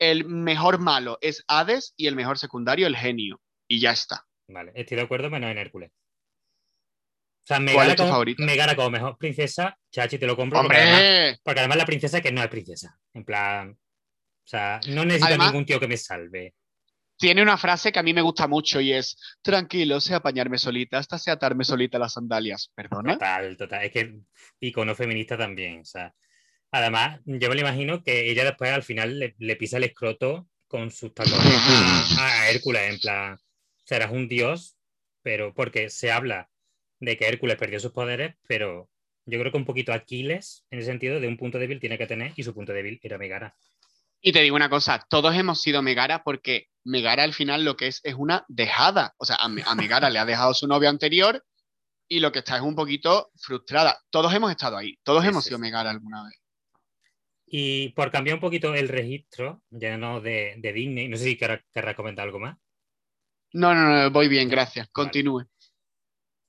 el 0.00 0.24
mejor 0.24 0.78
malo 0.78 1.18
es 1.20 1.44
Hades 1.46 1.92
y 1.98 2.06
el 2.06 2.16
mejor 2.16 2.38
secundario 2.38 2.86
el 2.86 2.96
genio. 2.96 3.42
Y 3.68 3.78
ya 3.80 3.90
está. 3.92 4.24
Vale, 4.48 4.72
estoy 4.74 4.96
de 4.96 5.02
acuerdo, 5.02 5.28
menos 5.28 5.50
en 5.50 5.58
Hércules. 5.58 5.90
O 5.90 7.46
sea, 7.46 7.56
¿Cuál 7.58 7.64
Megara 7.66 7.90
es 7.90 7.96
tu 7.96 8.02
como, 8.04 8.12
favorita? 8.12 8.42
Megara 8.44 8.74
como 8.74 8.90
mejor 8.90 9.18
princesa, 9.18 9.78
chachi, 9.92 10.18
te 10.18 10.26
lo 10.26 10.34
compro. 10.34 10.62
Porque 10.62 10.76
además, 10.78 11.00
¡Hombre! 11.00 11.40
porque 11.42 11.60
además 11.60 11.76
la 11.78 11.86
princesa 11.86 12.20
que 12.22 12.32
no 12.32 12.42
es 12.42 12.48
princesa. 12.48 12.98
En 13.12 13.24
plan, 13.24 13.70
o 13.72 13.76
sea, 14.48 14.80
no 14.88 15.04
necesito 15.04 15.26
Además- 15.26 15.52
ningún 15.52 15.66
tío 15.66 15.78
que 15.78 15.88
me 15.88 15.96
salve. 15.98 16.54
Tiene 17.18 17.42
una 17.42 17.58
frase 17.58 17.90
que 17.90 17.98
a 17.98 18.02
mí 18.02 18.14
me 18.14 18.22
gusta 18.22 18.46
mucho 18.46 18.80
y 18.80 18.92
es, 18.92 19.16
tranquilo, 19.42 20.00
sé 20.00 20.14
apañarme 20.14 20.56
solita, 20.56 20.98
hasta 20.98 21.18
sé 21.18 21.30
atarme 21.30 21.64
solita 21.64 21.98
las 21.98 22.12
sandalias. 22.12 22.70
¿Perdona? 22.74 23.14
Total, 23.14 23.56
total. 23.56 23.84
Es 23.84 23.92
que 23.92 24.20
icono 24.60 24.94
feminista 24.94 25.36
también. 25.36 25.80
O 25.80 25.84
sea, 25.84 26.14
además, 26.70 27.20
yo 27.24 27.48
me 27.48 27.54
lo 27.56 27.60
imagino 27.60 28.02
que 28.02 28.30
ella 28.30 28.44
después 28.44 28.70
al 28.70 28.84
final 28.84 29.18
le, 29.18 29.34
le 29.38 29.56
pisa 29.56 29.78
el 29.78 29.84
escroto 29.84 30.48
con 30.68 30.90
sus 30.90 31.12
tacones 31.12 31.42
a, 32.18 32.42
a 32.42 32.50
Hércules, 32.50 32.82
en 32.82 33.00
plan, 33.00 33.38
serás 33.84 34.12
un 34.12 34.28
dios, 34.28 34.76
pero 35.22 35.54
porque 35.54 35.90
se 35.90 36.12
habla 36.12 36.50
de 37.00 37.16
que 37.16 37.26
Hércules 37.26 37.56
perdió 37.56 37.80
sus 37.80 37.92
poderes, 37.92 38.36
pero 38.46 38.90
yo 39.24 39.38
creo 39.40 39.50
que 39.50 39.58
un 39.58 39.64
poquito 39.64 39.92
Aquiles, 39.92 40.66
en 40.70 40.78
el 40.78 40.84
sentido 40.84 41.20
de 41.20 41.28
un 41.28 41.36
punto 41.36 41.58
débil 41.58 41.80
tiene 41.80 41.98
que 41.98 42.06
tener, 42.06 42.32
y 42.36 42.42
su 42.42 42.54
punto 42.54 42.72
débil 42.72 43.00
era 43.02 43.18
Megara. 43.18 43.56
Y 44.20 44.32
te 44.32 44.40
digo 44.42 44.56
una 44.56 44.68
cosa, 44.70 45.04
todos 45.08 45.34
hemos 45.36 45.60
sido 45.60 45.82
Megara 45.82 46.22
porque 46.24 46.66
Megara 46.84 47.22
al 47.22 47.34
final 47.34 47.64
lo 47.64 47.76
que 47.76 47.86
es 47.88 48.00
es 48.04 48.14
una 48.14 48.44
dejada. 48.48 49.14
O 49.18 49.24
sea, 49.24 49.36
a, 49.36 49.48
Me- 49.48 49.62
a 49.64 49.74
Megara 49.74 50.10
le 50.10 50.18
ha 50.18 50.24
dejado 50.26 50.54
su 50.54 50.66
novio 50.66 50.88
anterior 50.88 51.44
y 52.08 52.20
lo 52.20 52.32
que 52.32 52.40
está 52.40 52.56
es 52.56 52.62
un 52.62 52.74
poquito 52.74 53.30
frustrada. 53.36 53.98
Todos 54.10 54.32
hemos 54.34 54.50
estado 54.50 54.76
ahí, 54.76 54.98
todos 55.02 55.22
Sí, 55.22 55.28
hemos 55.28 55.44
sí, 55.44 55.48
sido. 55.50 55.58
Megara 55.58 55.90
alguna 55.90 56.24
vez. 56.24 56.34
Y 57.46 57.90
por 57.90 58.10
cambiar 58.10 58.34
un 58.36 58.40
poquito 58.40 58.74
el 58.74 58.88
registro, 58.88 59.62
ya 59.70 59.96
no 59.96 60.20
de, 60.20 60.54
de 60.58 60.72
Disney, 60.72 61.08
no 61.08 61.16
sé 61.16 61.24
si 61.24 61.36
querrás 61.36 61.60
querrás 61.72 61.96
comentar 61.96 62.24
algo 62.26 62.38
más. 62.38 62.56
No, 63.52 63.74
no, 63.74 63.88
no, 63.88 64.10
voy 64.10 64.28
bien, 64.28 64.48
gracias. 64.48 64.88
Continúe. 64.90 65.44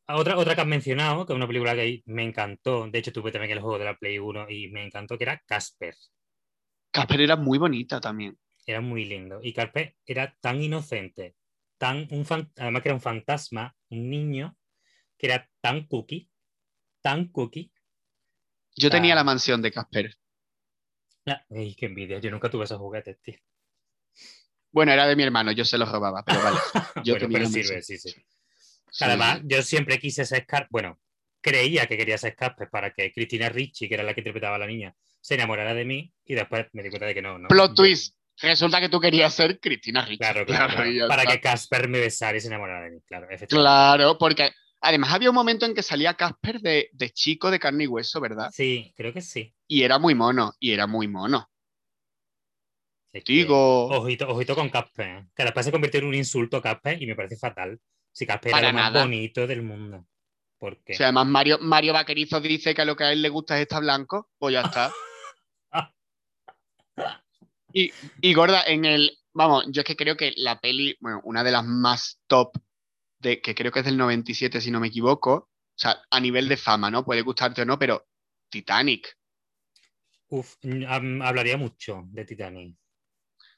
Ah, 0.07 0.17
Otra, 0.17 0.37
otra 0.37 0.55
que 0.55 0.61
has 0.61 0.67
mencionado, 0.67 1.25
que 1.25 1.33
es 1.33 1.37
una 1.37 1.47
película 1.47 1.75
que 1.75 2.01
me 2.05 2.23
encantó, 2.23 2.87
de 2.89 2.99
hecho 2.99 3.13
tuve 3.13 3.31
también 3.31 3.51
el 3.51 3.59
juego 3.61 3.77
de 3.79 3.85
la 3.85 3.95
Play 3.95 4.17
1 4.19 4.49
y 4.49 4.69
me 4.71 4.83
encantó, 4.85 5.17
que 5.17 5.23
era 5.23 5.41
Casper. 5.45 5.95
Casper 6.91 7.21
era 7.21 7.35
muy 7.35 7.57
bonita 7.57 7.99
también. 7.99 8.37
Era 8.65 8.81
muy 8.81 9.05
lindo. 9.05 9.39
Y 9.41 9.53
Casper 9.53 9.95
era 10.05 10.35
tan 10.41 10.61
inocente, 10.61 11.35
tan 11.77 12.07
un 12.11 12.25
fan- 12.25 12.51
además 12.57 12.81
que 12.83 12.89
era 12.89 12.95
un 12.95 13.01
fantasma, 13.01 13.75
un 13.89 14.09
niño, 14.09 14.57
que 15.17 15.27
era 15.27 15.49
tan 15.61 15.87
cookie, 15.87 16.29
tan 17.01 17.27
cookie. 17.29 17.71
Yo 18.75 18.89
tenía 18.89 19.13
Ah. 19.13 19.17
la 19.17 19.23
mansión 19.23 19.61
de 19.61 19.71
Casper. 19.71 20.15
Ah, 21.25 21.43
Ay, 21.49 21.75
qué 21.75 21.85
envidia, 21.87 22.19
yo 22.19 22.31
nunca 22.31 22.49
tuve 22.49 22.63
esos 22.65 22.77
juguetes, 22.79 23.19
tío. 23.21 23.35
Bueno, 24.71 24.91
era 24.91 25.07
de 25.07 25.15
mi 25.15 25.23
hermano, 25.23 25.51
yo 25.51 25.65
se 25.65 25.77
los 25.77 25.91
robaba, 25.91 26.23
pero 26.23 26.41
vale. 26.43 26.57
Yo 27.05 27.13
bueno, 27.13 27.27
tenía 27.27 27.39
pero 27.39 27.49
sirve, 27.49 27.81
sí, 27.81 27.97
sí. 27.97 28.09
Sí. 28.91 29.03
Además, 29.03 29.41
yo 29.45 29.61
siempre 29.61 29.99
quise 29.99 30.25
ser 30.25 30.45
bueno, 30.69 30.99
creía 31.41 31.85
que 31.87 31.97
quería 31.97 32.17
ser 32.17 32.35
Casper 32.35 32.69
para 32.69 32.91
que 32.91 33.11
Cristina 33.11 33.49
Ricci, 33.49 33.87
que 33.87 33.93
era 33.95 34.03
la 34.03 34.13
que 34.13 34.21
interpretaba 34.21 34.55
a 34.55 34.59
la 34.59 34.67
niña, 34.67 34.93
se 35.21 35.35
enamorara 35.35 35.73
de 35.73 35.85
mí 35.85 36.13
y 36.25 36.35
después 36.35 36.67
me 36.73 36.83
di 36.83 36.89
cuenta 36.89 37.05
de 37.07 37.13
que 37.13 37.21
no. 37.21 37.37
no 37.37 37.47
Plot 37.47 37.71
Yo- 37.71 37.75
twist. 37.75 38.15
Resulta 38.41 38.79
que 38.79 38.87
tú 38.87 39.01
querías 39.01 39.33
ser 39.33 39.59
Cristina 39.59 40.01
Ricci. 40.05 40.19
Claro, 40.19 40.45
claro, 40.45 40.73
Para 41.09 41.23
está. 41.23 41.33
que 41.33 41.41
Casper 41.41 41.89
me 41.89 41.99
besara 41.99 42.37
y 42.37 42.39
se 42.41 42.47
enamorara 42.47 42.85
de 42.85 42.91
mí, 42.91 43.01
claro, 43.05 43.25
efectivamente. 43.29 43.53
Claro, 43.57 44.17
porque 44.17 44.51
además 44.79 45.11
había 45.11 45.29
un 45.29 45.35
momento 45.35 45.65
en 45.65 45.75
que 45.75 45.83
salía 45.83 46.13
Casper 46.13 46.61
de, 46.61 46.89
de 46.93 47.09
chico 47.09 47.51
de 47.51 47.59
carne 47.59 47.83
y 47.83 47.87
hueso, 47.87 48.21
¿verdad? 48.21 48.49
Sí, 48.53 48.93
creo 48.95 49.11
que 49.11 49.19
sí. 49.21 49.53
Y 49.67 49.83
era 49.83 49.99
muy 49.99 50.15
mono, 50.15 50.53
y 50.57 50.71
era 50.71 50.87
muy 50.87 51.09
mono. 51.09 51.49
Es 53.11 53.23
que- 53.23 53.33
Digo, 53.33 53.87
Ojito, 53.87 54.29
ojito 54.29 54.55
con 54.55 54.69
Casper, 54.69 55.25
que 55.35 55.43
después 55.43 55.65
se 55.65 55.71
convirtió 55.73 55.99
en 55.99 56.05
un 56.07 56.15
insulto 56.15 56.57
a 56.57 56.61
Casper 56.61 57.01
y 57.01 57.07
me 57.07 57.15
parece 57.15 57.35
fatal. 57.37 57.79
Si 58.11 58.25
Casper 58.25 58.51
Para 58.51 58.69
era 58.69 58.71
lo 58.71 58.79
más 58.83 58.93
nada. 58.93 59.03
bonito 59.05 59.47
del 59.47 59.63
mundo. 59.63 60.05
¿Por 60.59 60.77
qué? 60.83 60.93
si 60.93 61.03
además 61.03 61.25
Mario, 61.25 61.57
Mario 61.59 61.93
Vaquerizo 61.93 62.39
dice 62.41 62.75
que 62.75 62.81
a 62.81 62.85
lo 62.85 62.95
que 62.95 63.05
a 63.05 63.13
él 63.13 63.21
le 63.21 63.29
gusta 63.29 63.55
es 63.55 63.61
estar 63.61 63.81
blanco, 63.81 64.29
pues 64.37 64.53
ya 64.53 64.61
está. 64.61 64.91
Y, 67.71 67.91
y 68.19 68.33
gorda, 68.33 68.63
en 68.63 68.83
el, 68.83 69.19
vamos, 69.31 69.65
yo 69.69 69.81
es 69.81 69.85
que 69.85 69.95
creo 69.95 70.17
que 70.17 70.33
la 70.37 70.59
peli, 70.59 70.97
bueno, 70.99 71.21
una 71.23 71.43
de 71.43 71.51
las 71.51 71.63
más 71.63 72.19
top, 72.25 72.57
de, 73.19 73.41
que 73.41 73.53
creo 73.53 73.71
que 73.71 73.79
es 73.79 73.85
del 73.85 73.95
97 73.95 74.59
si 74.59 74.71
no 74.71 74.79
me 74.79 74.87
equivoco, 74.87 75.33
o 75.33 75.49
sea, 75.75 76.01
a 76.09 76.19
nivel 76.19 76.49
de 76.49 76.57
fama, 76.57 76.89
¿no? 76.89 77.05
Puede 77.05 77.21
gustarte 77.21 77.61
o 77.61 77.65
no, 77.65 77.77
pero 77.77 78.07
Titanic. 78.49 79.15
Uf, 80.29 80.55
mm, 80.63 81.21
hablaría 81.21 81.57
mucho 81.57 82.03
de 82.07 82.25
Titanic. 82.25 82.75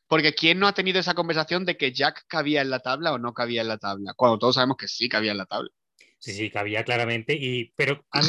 Porque 0.08 0.34
¿quién 0.34 0.60
no 0.60 0.68
ha 0.68 0.74
tenido 0.74 1.00
esa 1.00 1.14
conversación 1.14 1.64
de 1.64 1.78
que 1.78 1.94
Jack 1.94 2.26
cabía 2.28 2.62
en 2.62 2.70
la 2.70 2.80
tabla 2.80 3.14
o 3.14 3.18
no 3.18 3.34
cabía 3.34 3.62
en 3.62 3.70
la 3.70 3.78
tabla? 3.78 4.14
Cuando 4.14 4.38
todos 4.38 4.56
sabemos 4.56 4.76
que 4.76 4.90
sí 4.90 5.08
cabía 5.08 5.32
en 5.32 5.38
la 5.38 5.46
tabla. 5.46 5.72
Sí, 6.22 6.34
sí, 6.34 6.52
cabía 6.52 6.84
claramente. 6.84 7.34
Y, 7.34 7.74
pero 7.76 8.06
a 8.12 8.22
mí 8.22 8.28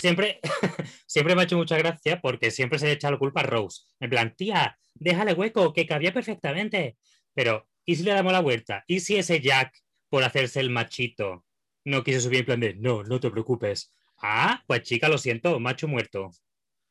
siempre, 0.00 0.38
siempre 1.06 1.34
me 1.34 1.42
ha 1.42 1.44
hecho 1.44 1.56
mucha 1.56 1.76
gracia 1.76 2.20
porque 2.20 2.52
siempre 2.52 2.78
se 2.78 2.86
le 2.86 2.92
echa 2.92 3.10
la 3.10 3.18
culpa 3.18 3.40
a 3.40 3.42
Rose. 3.42 3.82
En 3.98 4.10
plan, 4.10 4.32
tía, 4.36 4.78
déjale 4.94 5.34
hueco, 5.34 5.72
que 5.72 5.84
cabía 5.84 6.14
perfectamente. 6.14 6.96
Pero, 7.34 7.68
¿y 7.84 7.96
si 7.96 8.04
le 8.04 8.12
damos 8.12 8.32
la 8.32 8.38
vuelta? 8.38 8.84
¿Y 8.86 9.00
si 9.00 9.16
ese 9.16 9.40
Jack, 9.40 9.74
por 10.08 10.22
hacerse 10.22 10.60
el 10.60 10.70
machito, 10.70 11.44
no 11.84 12.04
quiso 12.04 12.20
subir 12.20 12.40
en 12.40 12.46
plan 12.46 12.60
de, 12.60 12.74
no, 12.74 13.02
no 13.02 13.18
te 13.18 13.28
preocupes? 13.28 13.92
Ah, 14.18 14.62
pues 14.68 14.82
chica, 14.84 15.08
lo 15.08 15.18
siento, 15.18 15.58
macho 15.58 15.88
muerto. 15.88 16.30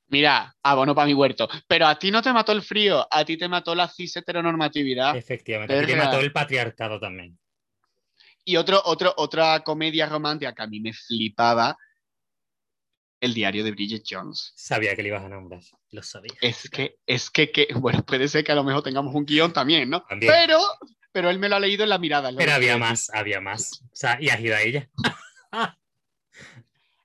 Mira, 0.10 0.54
abono 0.64 0.94
para 0.94 1.08
mi 1.08 1.14
huerto. 1.14 1.48
Pero 1.66 1.88
a 1.88 1.98
ti 1.98 2.12
no 2.12 2.22
te 2.22 2.34
mató 2.34 2.52
el 2.52 2.62
frío, 2.62 3.08
a 3.10 3.24
ti 3.24 3.38
te 3.38 3.48
mató 3.48 3.74
la 3.74 3.88
cis 3.88 4.18
heteronormatividad. 4.18 5.16
Efectivamente, 5.16 5.74
a 5.74 5.80
ti 5.80 5.88
te 5.88 5.96
mató 5.96 6.20
el 6.20 6.34
patriarcado 6.34 7.00
también. 7.00 7.40
Y 8.44 8.56
otro, 8.56 8.82
otro, 8.86 9.14
otra 9.18 9.60
comedia 9.64 10.08
romántica 10.08 10.54
que 10.54 10.64
a 10.64 10.68
mí 10.68 10.80
me 10.80 10.94
flipaba, 10.94 11.78
El 13.20 13.34
diario 13.34 13.64
de 13.64 13.72
Bridget 13.72 14.04
Jones. 14.10 14.52
Sabía 14.56 14.96
que 14.96 15.04
le 15.04 15.10
ibas 15.10 15.24
a 15.24 15.30
nombrar. 15.30 15.62
Lo 15.92 16.02
sabía. 16.02 16.34
Es 16.42 16.70
que, 16.70 16.98
es 17.06 17.30
que, 17.30 17.52
que, 17.52 17.68
bueno, 17.76 18.04
puede 18.04 18.28
ser 18.28 18.44
que 18.44 18.52
a 18.52 18.56
lo 18.56 18.64
mejor 18.64 18.82
tengamos 18.82 19.14
un 19.14 19.26
guion 19.26 19.54
también, 19.54 19.90
¿no? 19.90 20.04
También. 20.04 20.32
Pero, 20.34 20.60
pero 21.12 21.30
él 21.30 21.38
me 21.38 21.50
lo 21.50 21.58
ha 21.58 21.60
leído 21.60 21.84
en 21.84 21.90
la 21.90 22.00
mirada. 22.00 22.32
Pero 22.36 22.54
había 22.54 22.78
más, 22.78 23.12
había 23.14 23.40
más. 23.40 23.84
O 23.84 23.96
sea, 23.96 24.18
y 24.20 24.30
has 24.30 24.40
ido 24.40 24.56
a 24.56 24.62
ella. 24.62 24.90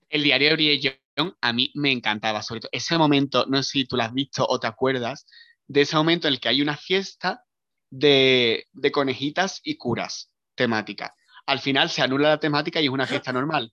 El 0.09 0.23
diario 0.23 0.49
de 0.49 0.55
Bridget 0.55 1.03
Jones 1.17 1.35
a 1.41 1.53
mí 1.53 1.71
me 1.75 1.93
encantaba, 1.93 2.43
sobre 2.43 2.61
todo 2.61 2.71
ese 2.73 2.97
momento, 2.97 3.45
no 3.47 3.63
sé 3.63 3.71
si 3.71 3.85
tú 3.85 3.97
lo 3.97 4.05
has 4.05 4.15
visto 4.15 4.47
o 4.47 4.59
te 4.59 4.67
acuerdas, 4.67 5.27
de 5.67 5.83
ese 5.83 5.97
momento 5.97 6.29
en 6.29 6.35
el 6.35 6.41
que 6.41 6.49
hay 6.49 6.63
una 6.63 6.77
fiesta 6.77 7.45
de, 7.91 8.67
de 8.73 8.93
conejitas 8.93 9.61
y 9.63 9.77
curas 9.77 10.31
temática. 10.57 11.15
Al 11.47 11.61
final 11.61 11.91
se 11.91 12.03
anula 12.03 12.31
la 12.31 12.41
temática 12.41 12.81
y 12.81 12.87
es 12.87 12.91
una 12.91 13.07
fiesta 13.07 13.33
normal. 13.33 13.73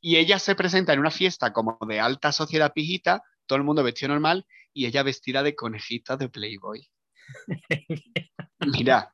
Y 0.00 0.16
ella 0.16 0.38
se 0.38 0.54
presenta 0.54 0.92
en 0.92 1.00
una 1.00 1.10
fiesta 1.10 1.52
como 1.52 1.78
de 1.86 2.00
alta 2.00 2.32
sociedad 2.32 2.72
pijita, 2.72 3.22
todo 3.46 3.58
el 3.58 3.64
mundo 3.64 3.82
vestido 3.82 4.12
normal 4.12 4.46
y 4.72 4.86
ella 4.86 5.02
vestida 5.02 5.42
de 5.42 5.54
conejita 5.54 6.16
de 6.16 6.28
Playboy. 6.28 6.88
Mira, 8.60 9.12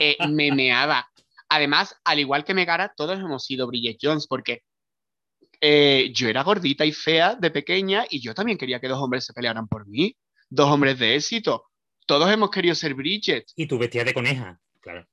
eh, 0.00 0.16
me 0.28 0.52
meaba. 0.52 1.08
Además, 1.48 1.96
al 2.04 2.18
igual 2.18 2.44
que 2.44 2.54
Megara, 2.54 2.92
todos 2.96 3.18
hemos 3.18 3.44
sido 3.44 3.66
Bridget 3.66 3.98
Jones 4.00 4.26
porque 4.26 4.62
eh, 5.60 6.10
yo 6.12 6.28
era 6.28 6.42
gordita 6.42 6.84
y 6.84 6.92
fea 6.92 7.36
de 7.36 7.50
pequeña 7.50 8.04
y 8.08 8.20
yo 8.20 8.34
también 8.34 8.58
quería 8.58 8.80
que 8.80 8.88
dos 8.88 9.00
hombres 9.00 9.24
se 9.24 9.32
pelearan 9.32 9.68
por 9.68 9.86
mí. 9.86 10.16
Dos 10.48 10.70
hombres 10.70 10.98
de 10.98 11.14
éxito. 11.14 11.66
Todos 12.06 12.30
hemos 12.30 12.50
querido 12.50 12.74
ser 12.74 12.94
Bridget, 12.94 13.46
Y 13.56 13.66
tú 13.66 13.78
vestías 13.78 14.04
de 14.04 14.14
coneja. 14.14 14.58
Claro. 14.80 15.06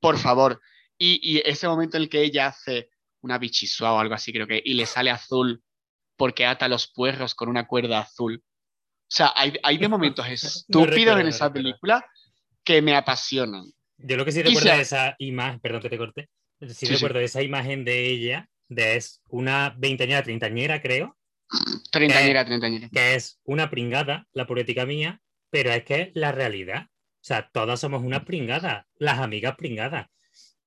por 0.00 0.18
favor. 0.18 0.60
Y, 0.98 1.20
y 1.22 1.42
ese 1.44 1.68
momento 1.68 1.96
en 1.96 2.04
el 2.04 2.08
que 2.08 2.22
ella 2.22 2.48
hace 2.48 2.90
una 3.20 3.38
bichisua 3.38 3.92
o 3.92 3.98
algo 3.98 4.14
así, 4.14 4.32
creo 4.32 4.46
que, 4.46 4.60
y 4.64 4.74
le 4.74 4.86
sale 4.86 5.10
azul 5.10 5.62
porque 6.16 6.44
ata 6.46 6.66
los 6.68 6.88
puerros 6.92 7.34
con 7.34 7.48
una 7.48 7.66
cuerda 7.66 8.00
azul. 8.00 8.42
O 8.44 9.10
sea, 9.10 9.32
hay, 9.36 9.54
hay 9.62 9.78
de 9.78 9.88
momentos 9.88 10.26
estúpidos 10.28 10.90
recuerdo, 10.90 11.18
en 11.20 11.22
no 11.24 11.28
esa 11.30 11.46
recuerdo. 11.46 11.52
película 11.52 12.06
que 12.64 12.82
me 12.82 12.94
apasionan. 12.96 13.64
Yo 13.98 14.16
lo 14.16 14.24
que 14.24 14.32
sí 14.32 14.42
recuerdo 14.42 14.68
se- 14.70 14.76
de 14.76 14.82
esa 14.82 15.14
imagen, 15.18 15.60
perdón 15.60 15.80
que 15.82 15.90
te 15.90 15.98
corté, 15.98 16.28
sí, 16.60 16.74
Sí, 16.74 16.86
recuerdo 16.86 17.18
de 17.20 17.24
esa 17.26 17.42
imagen 17.42 17.84
de 17.84 18.06
ella, 18.10 18.48
de 18.68 18.96
es 18.96 19.22
una 19.28 19.74
veinteañera, 19.78 20.22
treintañera, 20.22 20.82
creo, 20.82 21.16
Treintañera, 21.90 22.44
treintañera. 22.44 22.88
que 22.92 23.14
es 23.14 23.40
una 23.44 23.70
pringada, 23.70 24.26
la 24.32 24.46
política 24.46 24.84
mía, 24.84 25.20
pero 25.50 25.70
es 25.72 25.84
que 25.84 26.00
es 26.02 26.10
la 26.14 26.32
realidad. 26.32 26.86
O 26.90 27.24
sea, 27.28 27.48
todas 27.50 27.80
somos 27.80 28.02
una 28.02 28.24
pringada, 28.24 28.86
las 28.98 29.18
amigas 29.18 29.56
pringadas. 29.56 30.08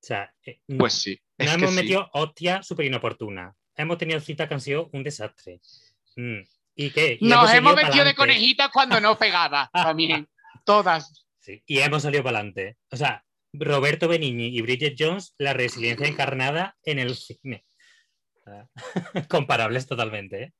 O 0.02 0.04
sea, 0.04 0.34
eh, 0.44 0.60
Pues 0.76 0.94
sí. 0.94 1.20
es 1.38 1.46
nos 1.46 1.56
que 1.56 1.60
hemos 1.62 1.70
sí. 1.70 1.76
metido 1.76 2.10
hostia 2.12 2.62
súper 2.62 2.86
inoportuna. 2.86 3.54
Hemos 3.76 3.98
tenido 3.98 4.20
citas 4.20 4.48
que 4.48 4.54
han 4.54 4.60
sido 4.60 4.90
un 4.92 5.04
desastre. 5.04 5.60
Mm. 6.16 6.40
¿Y 6.74 6.90
qué? 6.90 7.18
Y 7.20 7.28
Nos 7.28 7.52
hemos 7.54 7.74
seguido 7.74 7.88
metido 7.88 8.04
de 8.04 8.14
conejitas 8.14 8.70
cuando 8.70 9.00
no 9.00 9.16
pegaba. 9.16 9.70
También. 9.72 10.28
Todas. 10.64 11.24
Sí, 11.38 11.62
y 11.66 11.78
hemos 11.78 12.02
salido 12.02 12.24
para 12.24 12.38
adelante. 12.38 12.78
O 12.90 12.96
sea, 12.96 13.24
Roberto 13.52 14.08
Benigni 14.08 14.46
y 14.46 14.60
Bridget 14.60 14.96
Jones, 14.98 15.34
la 15.38 15.52
resiliencia 15.52 16.06
encarnada 16.06 16.76
en 16.84 16.98
el 16.98 17.14
cine. 17.14 17.64
Comparables 19.28 19.86
totalmente. 19.86 20.42
¿eh? 20.42 20.52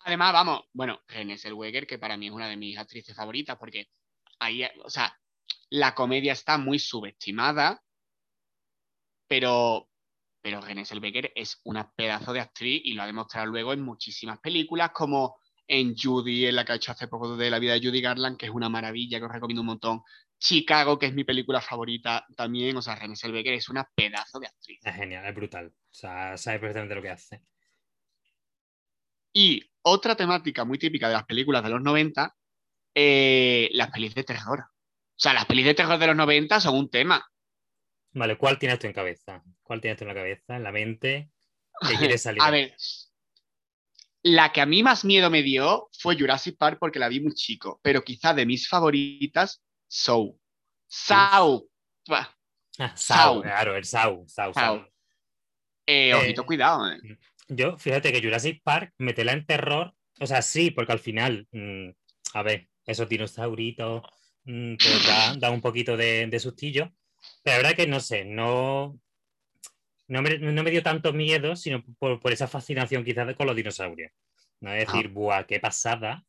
Además, 0.00 0.32
vamos, 0.32 0.60
bueno, 0.72 1.00
Renée 1.08 1.38
Zellweger, 1.38 1.86
que 1.86 1.98
para 1.98 2.16
mí 2.16 2.26
es 2.26 2.32
una 2.32 2.48
de 2.48 2.56
mis 2.56 2.78
actrices 2.78 3.16
favoritas, 3.16 3.56
porque 3.58 3.88
ahí, 4.38 4.64
o 4.84 4.90
sea, 4.90 5.18
la 5.70 5.94
comedia 5.94 6.32
está 6.32 6.58
muy 6.58 6.78
subestimada, 6.78 7.82
pero, 9.26 9.88
pero 10.40 10.60
Renée 10.60 10.84
Zellweger 10.84 11.32
es 11.34 11.60
una 11.64 11.90
pedazo 11.92 12.32
de 12.32 12.40
actriz 12.40 12.80
y 12.84 12.94
lo 12.94 13.02
ha 13.02 13.06
demostrado 13.06 13.46
luego 13.46 13.72
en 13.72 13.82
muchísimas 13.82 14.38
películas, 14.40 14.90
como 14.92 15.36
en 15.66 15.96
Judy, 15.96 16.46
en 16.46 16.56
la 16.56 16.64
que 16.64 16.72
ha 16.72 16.76
hecho 16.76 16.92
hace 16.92 17.08
poco 17.08 17.36
de 17.36 17.50
la 17.50 17.58
vida 17.58 17.74
de 17.74 17.80
Judy 17.80 18.00
Garland, 18.00 18.36
que 18.36 18.46
es 18.46 18.52
una 18.52 18.68
maravilla, 18.68 19.18
que 19.18 19.24
os 19.24 19.32
recomiendo 19.32 19.62
un 19.62 19.68
montón. 19.68 20.02
Chicago, 20.38 20.98
que 20.98 21.06
es 21.06 21.14
mi 21.14 21.24
película 21.24 21.60
favorita 21.60 22.26
también, 22.36 22.76
o 22.76 22.82
sea, 22.82 22.96
Renée 22.96 23.16
Zellweger 23.16 23.54
es 23.54 23.68
una 23.68 23.88
pedazo 23.94 24.38
de 24.40 24.46
actriz. 24.46 24.80
Es 24.82 24.94
genial, 24.94 25.24
es 25.24 25.34
brutal. 25.34 25.68
O 25.68 25.94
sea, 25.94 26.36
sabe 26.36 26.58
perfectamente 26.58 26.94
lo 26.94 27.02
que 27.02 27.10
hace. 27.10 27.42
Y 29.32 29.62
otra 29.82 30.14
temática 30.14 30.64
muy 30.64 30.78
típica 30.78 31.08
de 31.08 31.14
las 31.14 31.24
películas 31.24 31.62
de 31.62 31.70
los 31.70 31.82
90, 31.82 32.36
eh, 32.94 33.70
las 33.72 33.90
pelis 33.90 34.14
de 34.14 34.24
terror. 34.24 34.60
O 34.60 35.18
sea, 35.18 35.32
las 35.32 35.46
pelis 35.46 35.64
de 35.64 35.74
terror 35.74 35.98
de 35.98 36.06
los 36.06 36.16
90 36.16 36.60
son 36.60 36.76
un 36.76 36.90
tema. 36.90 37.24
Vale, 38.14 38.36
¿cuál 38.38 38.58
tienes 38.58 38.78
tú 38.78 38.86
en 38.86 38.92
cabeza? 38.92 39.42
¿Cuál 39.62 39.80
tienes 39.80 39.98
tú 39.98 40.04
en 40.04 40.08
la 40.08 40.14
cabeza, 40.14 40.56
en 40.56 40.62
la 40.62 40.72
mente? 40.72 41.30
¿Qué 41.88 41.96
quieres 41.96 42.22
salir? 42.22 42.40
A 42.42 42.50
ver, 42.50 42.74
la 44.22 44.52
que 44.52 44.60
a 44.60 44.66
mí 44.66 44.82
más 44.82 45.04
miedo 45.04 45.28
me 45.30 45.42
dio 45.42 45.88
fue 45.98 46.16
Jurassic 46.16 46.56
Park 46.56 46.78
porque 46.80 46.98
la 46.98 47.08
vi 47.08 47.20
muy 47.20 47.34
chico, 47.34 47.80
pero 47.82 48.02
quizá 48.02 48.32
de 48.32 48.46
mis 48.46 48.68
favoritas, 48.68 49.62
Ah, 51.10 51.38
Saw. 51.38 51.68
Saw, 52.94 53.42
claro, 53.42 53.76
el 53.76 53.84
Saw. 53.84 54.24
Saw, 54.28 54.52
Saw. 54.52 54.52
Saw. 54.54 54.76
eh, 55.86 56.08
Eh, 56.10 56.14
ojito, 56.14 56.46
cuidado. 56.46 56.90
eh. 56.90 56.98
Yo, 57.48 57.76
fíjate 57.76 58.12
que 58.12 58.22
Jurassic 58.22 58.62
Park, 58.62 58.94
metela 58.98 59.32
en 59.32 59.44
terror, 59.44 59.94
o 60.20 60.26
sea, 60.26 60.40
sí, 60.40 60.70
porque 60.70 60.92
al 60.92 60.98
final, 61.00 61.46
mm, 61.52 61.90
a 62.34 62.42
ver, 62.42 62.68
esos 62.86 63.08
dinosauritos 63.08 64.02
mm, 64.44 64.76
pues 64.76 65.06
da, 65.06 65.34
da 65.36 65.50
un 65.50 65.60
poquito 65.60 65.96
de, 65.96 66.26
de 66.26 66.38
sustillo, 66.40 66.92
la 67.44 67.56
verdad 67.56 67.74
que 67.74 67.86
no 67.86 68.00
sé, 68.00 68.24
no, 68.24 68.98
no, 70.08 70.22
me, 70.22 70.38
no 70.38 70.62
me 70.62 70.70
dio 70.70 70.82
tanto 70.82 71.12
miedo, 71.12 71.56
sino 71.56 71.82
por, 71.98 72.20
por 72.20 72.32
esa 72.32 72.48
fascinación 72.48 73.04
quizás 73.04 73.26
de- 73.26 73.34
con 73.34 73.46
los 73.46 73.56
dinosaurios. 73.56 74.12
No 74.60 74.72
es 74.72 74.86
decir, 74.86 75.08
buah, 75.08 75.44
qué 75.44 75.60
pasada 75.60 76.24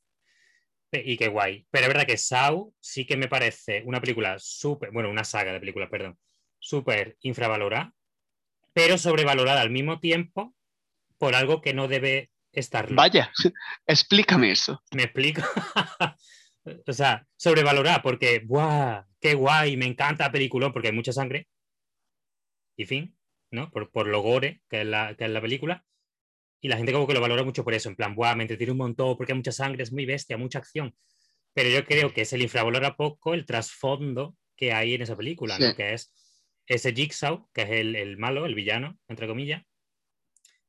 y 0.92 1.18
qué 1.18 1.28
guay. 1.28 1.66
Pero 1.72 1.84
es 1.86 1.90
verdad 1.90 2.06
que 2.08 2.18
Saw 2.18 2.74
sí 2.80 3.06
que 3.06 3.18
me 3.18 3.28
parece 3.28 3.84
una 3.86 4.00
película 4.00 4.38
súper, 4.40 4.92
bueno, 4.92 5.10
una 5.10 5.24
saga 5.24 5.52
de 5.54 5.60
películas, 5.60 5.90
perdón, 5.90 6.18
súper 6.60 7.18
infravalorada, 7.22 7.94
pero 8.74 8.98
sobrevalorada 8.98 9.62
al 9.62 9.70
mismo 9.70 10.00
tiempo 10.00 10.54
por 11.18 11.36
algo 11.36 11.62
que 11.62 11.74
no 11.74 11.88
debe 11.88 12.32
estarlo. 12.52 12.96
Vaya, 12.96 13.32
explícame 13.88 14.52
eso. 14.52 14.82
¿Me 14.92 15.04
explico? 15.04 15.42
o 16.88 16.94
sea, 16.94 17.28
sobrevalorada 17.36 18.02
porque, 18.02 18.42
¡buah! 18.46 19.04
¡Qué 19.20 19.34
guay! 19.34 19.78
Me 19.78 19.86
encanta 19.86 20.26
la 20.26 20.32
película 20.32 20.72
porque 20.72 20.90
hay 20.90 20.94
mucha 20.94 21.12
sangre. 21.12 21.48
Y 22.78 22.86
fin, 22.86 23.18
¿no? 23.52 23.70
Por, 23.72 23.92
por 23.92 24.08
lo 24.08 24.22
gore 24.22 24.62
que 24.70 24.82
es, 24.82 24.88
la, 24.88 25.16
que 25.16 25.26
es 25.26 25.30
la 25.30 25.42
película. 25.42 25.86
Y 26.62 26.68
la 26.68 26.78
gente 26.78 26.94
como 26.94 27.08
que 27.08 27.14
lo 27.14 27.22
valora 27.22 27.44
mucho 27.44 27.64
por 27.64 27.74
eso, 27.74 27.90
en 27.90 27.96
plan, 27.96 28.16
¡buah! 28.16 28.36
Me 28.36 28.44
entretiene 28.44 28.72
un 28.72 28.80
montón 28.80 29.16
porque 29.18 29.34
hay 29.34 29.38
mucha 29.38 29.52
sangre, 29.52 29.84
es 29.84 29.92
muy 29.92 30.06
bestia, 30.06 30.38
mucha 30.38 30.60
acción. 30.60 30.96
Pero 31.54 31.70
yo 31.70 31.86
creo 31.86 32.14
que 32.14 32.26
se 32.26 32.38
le 32.38 32.44
infravalora 32.44 32.96
poco 32.96 33.34
el 33.34 33.46
trasfondo 33.46 34.36
que 34.58 34.74
hay 34.74 34.96
en 34.96 35.04
esa 35.04 35.16
película, 35.16 35.60
¿no? 35.60 35.68
Sí. 35.68 35.76
Que 35.76 35.94
es 35.94 36.14
ese 36.68 36.94
Jigsaw, 36.94 37.50
que 37.54 37.62
es 37.62 37.70
el, 37.70 37.96
el 37.96 38.18
malo, 38.18 38.46
el 38.46 38.56
villano, 38.56 38.98
entre 39.08 39.28
comillas, 39.28 39.64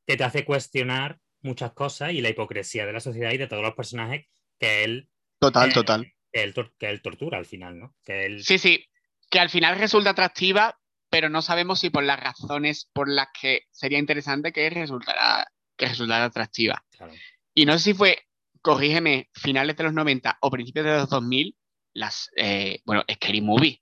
que 0.07 0.17
te 0.17 0.25
hace 0.25 0.45
cuestionar 0.45 1.19
muchas 1.41 1.73
cosas 1.73 2.13
y 2.13 2.21
la 2.21 2.29
hipocresía 2.29 2.87
de 2.87 2.93
la 2.93 3.01
sociedad 3.01 3.33
y 3.33 3.39
de 3.39 3.47
todos 3.47 3.63
los 3.63 3.75
personajes 3.75 4.27
que 4.59 4.85
él, 4.85 5.09
Total, 5.39 5.71
Eh, 5.71 5.75
total. 5.75 6.13
que 6.33 6.43
él, 6.43 6.55
que 6.79 6.89
él 6.91 7.03
tortura 7.03 7.39
al 7.39 7.47
final, 7.47 7.79
¿no? 7.79 7.95
Que 8.05 8.27
él, 8.27 8.45
Sí, 8.45 8.59
sí, 8.59 8.85
que 9.31 9.39
al 9.41 9.51
final 9.51 9.79
resulta 9.79 10.11
atractiva, 10.11 10.79
pero 11.11 11.29
no 11.29 11.43
sabemos 11.43 11.81
si 11.81 11.91
por 11.91 12.03
las 12.05 12.19
razones 12.21 12.89
por 12.93 13.09
las 13.09 13.29
que 13.39 13.63
sería 13.71 13.99
interesante 13.99 14.53
que 14.53 14.69
resultara, 14.71 15.47
que 15.77 15.87
resultara 15.87 16.25
atractiva. 16.25 16.85
claro. 16.97 17.13
Y 17.55 17.65
no 17.67 17.73
sé 17.75 17.79
si 17.85 17.95
fue, 17.95 18.23
corrígeme, 18.61 19.29
finales 19.33 19.77
de 19.77 19.85
los 19.85 19.93
90 19.95 20.37
o 20.41 20.51
principios 20.51 20.85
de 20.85 20.93
los 20.97 21.09
2000, 21.09 21.57
las, 21.95 22.31
eh, 22.37 22.81
bueno, 22.85 23.05
Scary 23.11 23.41
Movie, 23.41 23.81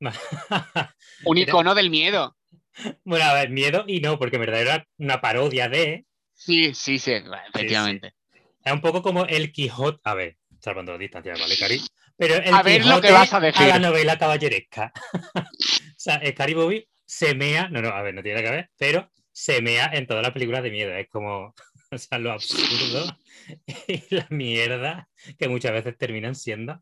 un 1.24 1.38
Era- 1.38 1.48
icono 1.50 1.74
del 1.74 1.90
miedo. 1.90 2.36
bueno, 3.04 3.24
a 3.24 3.34
ver, 3.34 3.50
miedo 3.50 3.84
y 3.86 4.00
no, 4.00 4.18
porque 4.18 4.36
en 4.36 4.42
verdad 4.42 4.60
era 4.62 4.88
una 4.98 5.20
parodia 5.20 5.68
de... 5.68 6.06
Sí, 6.34 6.74
sí, 6.74 6.98
sí, 6.98 7.12
efectivamente. 7.54 8.14
Es 8.64 8.72
un 8.72 8.80
poco 8.80 9.02
como 9.02 9.24
el 9.26 9.52
Quijote, 9.52 10.00
a 10.04 10.14
ver, 10.14 10.36
salvando 10.60 10.92
las 10.92 11.00
distancias, 11.00 11.38
¿vale, 11.40 11.56
Cari? 11.56 11.80
Pero 12.16 12.36
el 12.36 12.54
A 12.54 12.62
ver 12.62 12.84
lo 12.86 13.00
que 13.00 13.10
vas 13.10 13.32
a 13.32 13.40
decir. 13.40 13.66
la 13.66 13.78
novela 13.78 14.18
caballeresca. 14.18 14.92
o 15.34 15.42
sea, 15.96 16.16
el 16.16 16.34
Cari 16.34 16.54
Bobby 16.54 16.86
se 17.04 17.34
mea, 17.34 17.68
no, 17.68 17.82
no, 17.82 17.88
a 17.88 18.02
ver, 18.02 18.14
no 18.14 18.22
tiene 18.22 18.40
nada 18.40 18.48
que 18.50 18.56
ver, 18.56 18.70
pero 18.78 19.10
se 19.32 19.60
mea 19.62 19.90
en 19.92 20.06
todas 20.06 20.22
las 20.22 20.32
películas 20.32 20.62
de 20.62 20.70
miedo. 20.70 20.94
Es 20.94 21.08
como, 21.08 21.54
o 21.90 21.98
sea, 21.98 22.18
lo 22.18 22.32
absurdo 22.32 23.16
y 23.88 24.14
la 24.14 24.26
mierda 24.30 25.08
que 25.38 25.48
muchas 25.48 25.72
veces 25.72 25.96
terminan 25.98 26.34
siendo. 26.34 26.80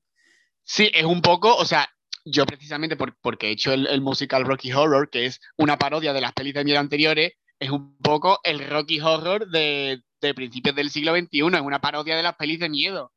Sí, 0.63 0.91
es 0.93 1.05
un 1.05 1.23
poco, 1.23 1.55
o 1.57 1.65
sea, 1.65 1.89
yo 2.25 2.45
precisamente 2.45 2.97
por- 2.97 3.17
porque 3.21 3.49
he 3.49 3.53
hecho 3.53 3.73
el, 3.73 3.87
el 3.87 4.01
musical 4.03 4.45
Rocky 4.45 4.73
Horror, 4.73 5.09
que 5.11 5.27
es 5.27 5.41
una 5.57 5.79
parodia 5.79 6.13
de 6.13 6.21
las 6.21 6.33
pelis 6.33 6.55
de 6.55 6.65
miedo 6.65 6.79
anteriores, 6.79 7.33
es 7.59 7.71
un 7.71 7.97
poco 7.99 8.41
el 8.45 8.69
Rocky 8.69 9.01
Horror 9.01 9.49
de, 9.51 10.03
de 10.21 10.35
principios 10.35 10.75
del 10.77 10.91
siglo 10.91 11.15
XXI, 11.17 11.39
es 11.57 11.61
una 11.63 11.81
parodia 11.81 12.17
de 12.17 12.23
las 12.23 12.37
pelis 12.37 12.61
de 12.61 12.69
miedo. 12.69 13.13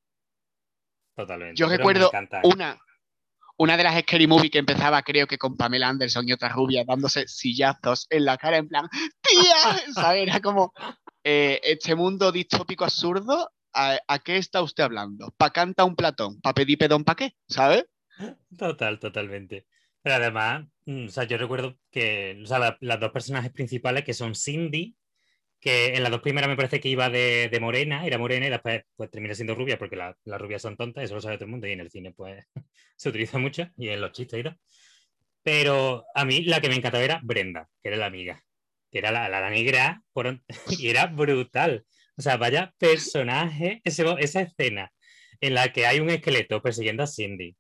Totalmente. 1.16 1.56
Yo 1.60 1.68
recuerdo 1.68 2.12
una, 2.44 2.80
una 3.58 3.78
de 3.78 3.84
las 3.84 4.00
Scary 4.02 4.26
Movie 4.28 4.50
que 4.50 4.58
empezaba, 4.60 5.02
creo 5.04 5.28
que 5.28 5.38
con 5.38 5.56
Pamela 5.56 5.90
Anderson 5.90 6.28
y 6.28 6.34
otra 6.34 6.50
rubia 6.50 6.84
dándose 6.86 7.28
sillazos 7.28 8.08
en 8.10 8.26
la 8.26 8.38
cara, 8.38 8.58
en 8.58 8.68
plan, 8.68 8.88
¡tía! 9.22 9.78
¿Sabes? 9.94 10.24
Era 10.28 10.40
como, 10.40 10.74
eh, 11.24 11.60
este 11.64 11.96
mundo 11.96 12.32
distópico 12.32 12.84
absurdo, 12.84 13.52
¿a, 13.74 13.98
a 14.08 14.20
qué 14.20 14.38
está 14.38 14.62
usted 14.64 14.84
hablando? 14.84 15.32
¿Pa 15.38 15.52
canta 15.52 15.84
un 15.86 15.96
platón? 15.96 16.42
¿Pa 16.42 16.54
pedir 16.54 16.78
pedón 16.78 17.04
pa 17.04 17.16
qué? 17.16 17.36
¿Sabes? 17.48 17.86
Total, 18.58 19.00
totalmente. 19.00 19.68
Pero 20.02 20.16
además, 20.16 20.66
mm, 20.86 21.06
o 21.06 21.10
sea, 21.10 21.24
yo 21.26 21.38
recuerdo 21.38 21.78
que 21.92 22.40
o 22.44 22.46
sea, 22.48 22.60
la- 22.60 22.78
las 22.82 23.00
dos 23.00 23.12
personajes 23.12 23.52
principales 23.52 24.04
que 24.04 24.14
son 24.14 24.36
Cindy, 24.36 24.96
que 25.64 25.96
en 25.96 26.04
las 26.04 26.12
dos 26.12 26.22
primeras 26.22 26.50
me 26.50 26.58
parece 26.58 26.82
que 26.82 26.90
iba 26.90 27.10
de, 27.10 27.58
morena, 27.62 28.06
era 28.06 28.18
morena 28.18 28.48
y 28.48 28.50
después 28.50 28.84
pues 28.98 29.10
termina 29.10 29.34
siendo 29.34 29.56
rubia 29.56 29.78
porque 29.80 29.96
la- 29.96 30.18
las 30.26 30.42
rubias 30.42 30.62
son 30.62 30.76
tontas, 30.76 31.06
eso 31.06 31.16
lo 31.16 31.22
sabe 31.22 31.38
todo 31.38 31.46
el 31.46 31.52
mundo 31.52 31.68
y 31.68 31.72
en 31.72 31.80
el 31.80 31.90
cine 31.90 32.12
pues 32.12 32.46
se 32.98 33.10
utiliza 33.10 33.38
mucho 33.38 33.70
y 33.78 33.88
en 33.88 34.02
los 34.02 34.12
chistes 34.12 34.44
y. 34.46 34.50
Pero 35.42 36.06
a 36.14 36.26
mí 36.26 36.44
la 36.44 36.60
que 36.60 36.68
me 36.68 36.76
encantaba 36.76 37.04
era 37.04 37.22
Brenda, 37.24 37.70
que 37.82 37.90
era 37.90 37.98
la 37.98 38.08
amiga, 38.08 38.44
que 38.92 39.00
era 39.00 39.12
la, 39.12 39.30
la, 39.30 39.50
negra 39.50 40.04
y 40.70 40.90
era 40.90 41.06
brutal. 41.08 41.86
O 42.18 42.22
sea, 42.22 42.36
vaya 42.36 42.74
personaje, 42.78 43.80
ese, 43.86 44.04
esa 44.20 44.42
escena 44.42 44.92
en 45.40 45.54
la 45.54 45.72
que 45.72 45.86
hay 45.86 46.02
un 46.02 46.10
esqueleto 46.10 46.62
persiguiendo 46.62 47.04
a 47.04 47.08
Cindy. 47.08 47.56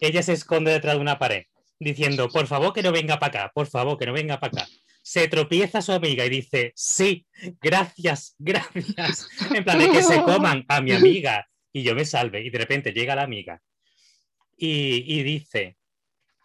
Ella 0.00 0.22
se 0.22 0.34
esconde 0.34 0.72
detrás 0.72 0.96
de 0.96 1.00
una 1.00 1.18
pared 1.18 1.44
diciendo, 1.78 2.28
por 2.28 2.46
favor 2.46 2.74
que 2.74 2.82
no 2.82 2.92
venga 2.92 3.18
para 3.18 3.44
acá, 3.44 3.52
por 3.54 3.66
favor 3.66 3.98
que 3.98 4.06
no 4.06 4.12
venga 4.12 4.38
para 4.40 4.62
acá. 4.62 4.72
Se 5.06 5.28
tropieza 5.28 5.82
su 5.82 5.92
amiga 5.92 6.24
y 6.24 6.30
dice, 6.30 6.72
sí, 6.74 7.26
gracias, 7.60 8.34
gracias. 8.38 9.28
En 9.54 9.62
plan 9.62 9.78
de 9.78 9.90
que 9.90 10.02
se 10.02 10.22
coman 10.22 10.64
a 10.66 10.80
mi 10.80 10.92
amiga 10.92 11.46
y 11.74 11.82
yo 11.82 11.94
me 11.94 12.06
salve. 12.06 12.42
Y 12.42 12.48
de 12.48 12.58
repente 12.58 12.92
llega 12.92 13.14
la 13.14 13.24
amiga 13.24 13.60
y, 14.56 15.04
y 15.18 15.22
dice, 15.22 15.76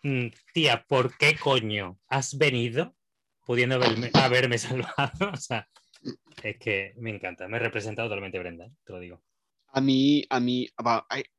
"Mm, 0.04 0.28
tía, 0.54 0.84
¿por 0.90 1.18
qué 1.18 1.38
coño 1.38 2.00
has 2.10 2.38
venido 2.38 2.98
pudiendo 3.46 3.76
haberme, 3.76 4.12
haberme 4.14 4.58
salvado? 4.58 5.32
O 5.34 5.38
sea, 5.38 5.66
es 6.44 6.58
que 6.58 6.94
me 6.98 7.12
encanta, 7.12 7.48
me 7.48 7.60
representa 7.60 8.04
totalmente 8.04 8.40
Brenda, 8.40 8.66
¿eh? 8.66 8.72
te 8.84 8.92
lo 8.92 9.00
digo. 9.00 9.24
A 9.72 9.80
mí, 9.80 10.26
a 10.30 10.42
mí, 10.42 10.68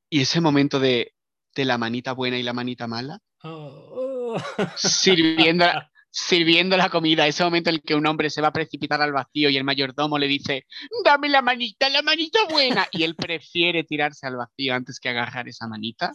y 0.09 0.21
ese 0.23 0.41
momento 0.41 0.81
de, 0.81 1.13
de 1.55 1.65
la 1.67 1.77
manita 1.77 2.13
buena 2.13 2.39
y 2.39 2.43
la 2.43 2.55
manita 2.55 2.87
mala, 2.87 3.21
Oh, 3.43 4.37
oh. 4.37 4.39
sirviendo, 4.77 5.67
sirviendo 6.11 6.77
la 6.77 6.89
comida, 6.89 7.27
ese 7.27 7.45
momento 7.45 7.71
en 7.71 7.77
el 7.77 7.83
que 7.83 7.95
un 7.95 8.07
hombre 8.07 8.31
se 8.31 8.41
va 8.41 8.49
a 8.49 8.53
precipitar 8.53 9.01
al 9.01 9.13
vacío 9.13 9.49
y 9.49 9.57
el 9.57 9.65
mayordomo 9.65 10.19
le 10.19 10.27
dice, 10.27 10.67
dame 11.05 11.29
la 11.29 11.41
manita, 11.41 11.89
la 11.89 12.03
manita 12.03 12.41
buena, 12.51 12.89
y 12.91 13.05
él 13.05 13.15
prefiere 13.15 13.85
tirarse 13.85 14.27
al 14.27 14.37
vacío 14.37 14.75
antes 14.75 14.99
que 14.99 15.09
agarrar 15.09 15.49
esa 15.49 15.69
manita. 15.69 16.13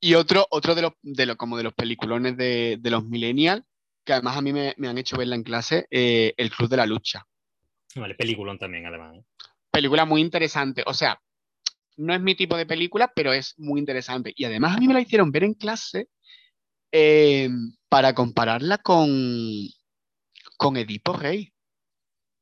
Y 0.00 0.14
otro, 0.14 0.46
otro 0.50 0.74
de 0.74 0.82
los, 0.82 0.92
de 1.02 1.26
los, 1.26 1.36
como 1.36 1.56
de 1.56 1.62
los 1.62 1.74
peliculones 1.74 2.36
de, 2.36 2.78
de 2.80 2.90
los 2.90 3.04
millennials, 3.04 3.62
que 4.04 4.12
además 4.12 4.36
a 4.36 4.42
mí 4.42 4.52
me, 4.52 4.74
me 4.76 4.88
han 4.88 4.98
hecho 4.98 5.16
verla 5.16 5.36
en 5.36 5.42
clase, 5.42 5.86
eh, 5.90 6.34
El 6.36 6.50
Club 6.50 6.68
de 6.68 6.76
la 6.76 6.86
Lucha. 6.86 7.26
Vale, 7.94 8.14
peliculón 8.14 8.58
también, 8.58 8.86
además. 8.86 9.16
¿eh? 9.16 9.24
Película 9.70 10.04
muy 10.04 10.20
interesante, 10.20 10.82
o 10.86 10.94
sea, 10.94 11.20
no 11.96 12.14
es 12.14 12.20
mi 12.20 12.34
tipo 12.34 12.56
de 12.56 12.66
película, 12.66 13.12
pero 13.14 13.32
es 13.32 13.54
muy 13.58 13.80
interesante. 13.80 14.32
Y 14.36 14.44
además 14.44 14.76
a 14.76 14.80
mí 14.80 14.86
me 14.86 14.94
la 14.94 15.00
hicieron 15.00 15.30
ver 15.32 15.44
en 15.44 15.54
clase 15.54 16.08
eh, 16.92 17.48
para 17.88 18.14
compararla 18.14 18.78
con, 18.78 19.10
con 20.56 20.76
Edipo 20.76 21.14
Rey, 21.14 21.52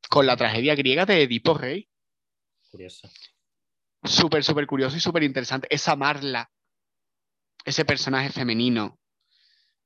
con 0.09 0.27
la 0.27 0.37
tragedia 0.37 0.75
griega 0.75 1.07
de 1.07 1.23
Edipo 1.23 1.55
Rey. 1.55 1.89
Curioso. 2.71 3.09
Súper, 4.03 4.45
súper 4.45 4.67
curioso 4.67 4.97
y 4.97 5.01
súper 5.01 5.23
interesante. 5.23 5.67
Esa 5.71 5.97
Marla, 5.97 6.51
ese 7.65 7.85
personaje 7.85 8.31
femenino, 8.31 8.99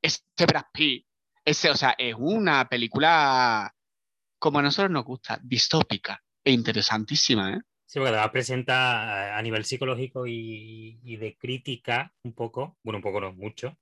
ese 0.03 0.23
Brad 0.47 0.65
Pitt, 0.73 1.07
ese, 1.45 1.71
o 1.71 1.77
sea, 1.77 1.95
es 1.97 2.15
una 2.19 2.69
película 2.69 3.73
como 4.39 4.59
a 4.59 4.63
nosotros 4.63 4.91
nos 4.91 5.05
gusta, 5.05 5.39
distópica 5.43 6.23
e 6.45 6.53
interesantísima, 6.53 7.53
¿eh? 7.55 7.61
Sí, 7.89 7.99
porque 7.99 8.11
además 8.11 8.33
presenta 8.33 9.39
a 9.39 9.41
nivel 9.41 9.65
psicológico 9.65 10.27
y, 10.27 11.01
y 11.03 11.17
de 11.17 11.39
crítica 11.39 12.13
un 12.23 12.35
poco, 12.35 12.77
bueno, 12.83 12.99
un 12.99 13.03
poco 13.03 13.19
no, 13.19 13.33
mucho. 13.33 13.79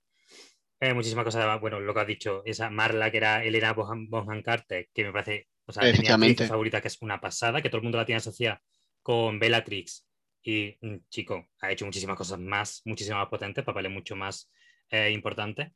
Eh, 0.79 0.93
muchísimas 0.93 1.25
cosas, 1.25 1.41
además, 1.41 1.59
bueno, 1.59 1.81
lo 1.81 1.93
que 1.93 1.99
has 1.99 2.07
dicho, 2.07 2.41
esa 2.45 2.69
Marla 2.69 3.11
que 3.11 3.17
era 3.17 3.43
Elena 3.43 3.73
Bonham, 3.73 4.07
Bonham 4.09 4.41
Carter, 4.41 4.87
que 4.93 5.03
me 5.03 5.11
parece, 5.11 5.49
o 5.65 5.73
sea, 5.73 5.83
mi 6.17 6.35
favorita, 6.35 6.79
que 6.79 6.87
es 6.87 7.01
una 7.01 7.19
pasada, 7.19 7.61
que 7.61 7.67
todo 7.69 7.79
el 7.79 7.83
mundo 7.83 7.97
la 7.97 8.05
tiene 8.05 8.19
asociada 8.19 8.61
con 9.01 9.39
Bellatrix. 9.39 10.07
Y, 10.41 10.77
mm, 10.79 10.99
chico, 11.09 11.49
ha 11.59 11.73
hecho 11.73 11.83
muchísimas 11.83 12.15
cosas 12.15 12.39
más, 12.39 12.83
muchísimas 12.85 13.19
más 13.19 13.29
potentes, 13.29 13.65
papeles 13.65 13.91
mucho 13.91 14.15
más 14.15 14.49
eh, 14.89 15.11
importantes. 15.11 15.73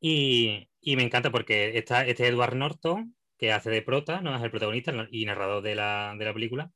Y, 0.00 0.68
y 0.80 0.96
me 0.96 1.04
encanta 1.04 1.30
porque 1.30 1.78
está 1.78 2.04
este 2.04 2.26
Edward 2.26 2.56
Norton, 2.56 3.14
que 3.38 3.52
hace 3.52 3.70
de 3.70 3.82
prota, 3.82 4.20
no 4.20 4.34
es 4.34 4.42
el 4.42 4.50
protagonista 4.50 4.92
y 5.12 5.24
narrador 5.24 5.62
de 5.62 5.76
la, 5.76 6.16
de 6.18 6.24
la 6.24 6.34
película, 6.34 6.72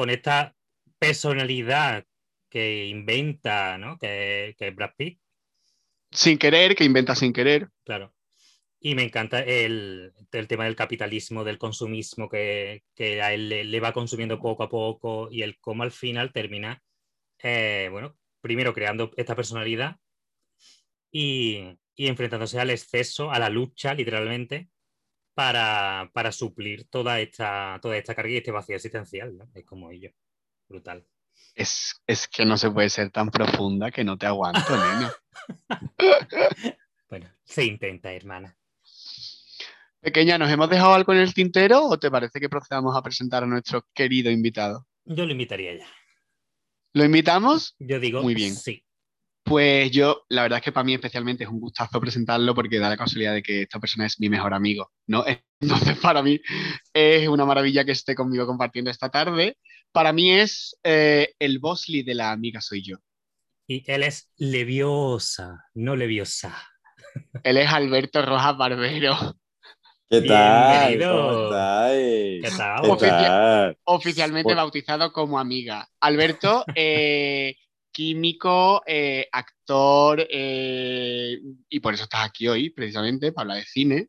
con 0.00 0.08
esta 0.08 0.56
personalidad 0.98 2.06
que 2.48 2.86
inventa, 2.86 3.76
¿no? 3.76 3.98
Que, 3.98 4.54
que 4.56 4.68
es 4.68 4.74
Brad 4.74 4.92
Pitt, 4.96 5.20
Sin 6.10 6.38
querer, 6.38 6.74
que 6.74 6.84
inventa 6.84 7.14
sin 7.14 7.34
querer. 7.34 7.68
claro. 7.84 8.14
Y 8.80 8.94
me 8.94 9.02
encanta 9.02 9.40
el, 9.40 10.14
el 10.32 10.48
tema 10.48 10.64
del 10.64 10.74
capitalismo, 10.74 11.44
del 11.44 11.58
consumismo, 11.58 12.30
que, 12.30 12.82
que 12.94 13.20
a 13.20 13.34
él 13.34 13.50
le, 13.50 13.64
le 13.64 13.78
va 13.78 13.92
consumiendo 13.92 14.40
poco 14.40 14.62
a 14.62 14.70
poco 14.70 15.28
y 15.30 15.42
el 15.42 15.58
cómo 15.58 15.82
al 15.82 15.92
final 15.92 16.32
termina, 16.32 16.82
eh, 17.42 17.88
bueno, 17.90 18.16
primero 18.40 18.72
creando 18.72 19.10
esta 19.18 19.36
personalidad 19.36 19.96
y, 21.12 21.76
y 21.94 22.06
enfrentándose 22.06 22.58
al 22.58 22.70
exceso, 22.70 23.30
a 23.30 23.38
la 23.38 23.50
lucha, 23.50 23.92
literalmente, 23.92 24.70
para, 25.40 26.10
para 26.12 26.32
suplir 26.32 26.84
toda 26.90 27.18
esta, 27.18 27.78
toda 27.80 27.96
esta 27.96 28.14
carga 28.14 28.30
y 28.30 28.36
este 28.36 28.50
vacío 28.50 28.76
existencial, 28.76 29.38
¿no? 29.38 29.48
Es 29.54 29.64
como 29.64 29.90
ello. 29.90 30.10
Brutal. 30.68 31.06
Es, 31.54 31.94
es 32.06 32.28
que 32.28 32.44
no 32.44 32.58
se 32.58 32.70
puede 32.70 32.90
ser 32.90 33.10
tan 33.10 33.30
profunda 33.30 33.90
que 33.90 34.04
no 34.04 34.18
te 34.18 34.26
aguanto, 34.26 34.60
nena. 34.70 35.14
Bueno, 37.08 37.28
se 37.42 37.64
intenta, 37.64 38.12
hermana. 38.12 38.56
Pequeña, 40.00 40.38
¿nos 40.38 40.48
hemos 40.48 40.70
dejado 40.70 40.94
algo 40.94 41.12
en 41.12 41.18
el 41.20 41.34
tintero 41.34 41.86
o 41.86 41.98
te 41.98 42.08
parece 42.08 42.38
que 42.38 42.48
procedamos 42.48 42.96
a 42.96 43.02
presentar 43.02 43.42
a 43.42 43.46
nuestro 43.46 43.84
querido 43.92 44.30
invitado? 44.30 44.86
Yo 45.06 45.26
lo 45.26 45.32
invitaría 45.32 45.74
ya. 45.74 45.86
¿Lo 46.92 47.04
invitamos? 47.04 47.74
Yo 47.80 47.98
digo 47.98 48.22
Muy 48.22 48.34
bien. 48.34 48.54
sí. 48.54 48.84
Pues 49.50 49.90
yo, 49.90 50.26
la 50.28 50.42
verdad 50.42 50.58
es 50.58 50.64
que 50.64 50.70
para 50.70 50.84
mí 50.84 50.94
especialmente 50.94 51.42
es 51.42 51.50
un 51.50 51.58
gustazo 51.58 52.00
presentarlo 52.00 52.54
porque 52.54 52.78
da 52.78 52.88
la 52.88 52.96
casualidad 52.96 53.34
de 53.34 53.42
que 53.42 53.62
esta 53.62 53.80
persona 53.80 54.06
es 54.06 54.20
mi 54.20 54.28
mejor 54.28 54.54
amigo, 54.54 54.92
¿no? 55.08 55.24
Entonces 55.60 55.98
para 55.98 56.22
mí 56.22 56.40
es 56.94 57.26
una 57.26 57.44
maravilla 57.44 57.84
que 57.84 57.90
esté 57.90 58.14
conmigo 58.14 58.46
compartiendo 58.46 58.92
esta 58.92 59.08
tarde. 59.08 59.56
Para 59.90 60.12
mí 60.12 60.30
es 60.30 60.78
eh, 60.84 61.34
el 61.40 61.58
Bosley 61.58 62.04
de 62.04 62.14
la 62.14 62.30
amiga 62.30 62.60
soy 62.60 62.84
yo. 62.84 62.98
Y 63.66 63.82
él 63.90 64.04
es 64.04 64.30
leviosa, 64.36 65.64
no 65.74 65.96
leviosa. 65.96 66.56
Él 67.42 67.56
es 67.56 67.72
Alberto 67.72 68.24
Rojas 68.24 68.56
Barbero, 68.56 69.34
¿Qué 70.08 70.22
tal? 70.22 70.88
Bienvenido. 70.88 71.26
¿Cómo 71.26 71.44
estáis? 71.46 72.42
¿Qué 72.44 72.50
tal? 72.56 72.98
¿Qué 72.98 73.06
tal? 73.08 73.78
oficialmente 73.82 74.44
Pues- 74.44 74.56
bautizado 74.56 75.12
como 75.12 75.40
amiga. 75.40 75.88
Alberto, 75.98 76.64
eh, 76.76 77.56
químico, 77.92 78.82
eh, 78.86 79.26
actor, 79.30 80.26
eh, 80.30 81.38
y 81.68 81.80
por 81.80 81.94
eso 81.94 82.04
estás 82.04 82.24
aquí 82.26 82.48
hoy, 82.48 82.70
precisamente, 82.70 83.32
para 83.32 83.42
hablar 83.42 83.58
de 83.58 83.64
cine, 83.64 84.08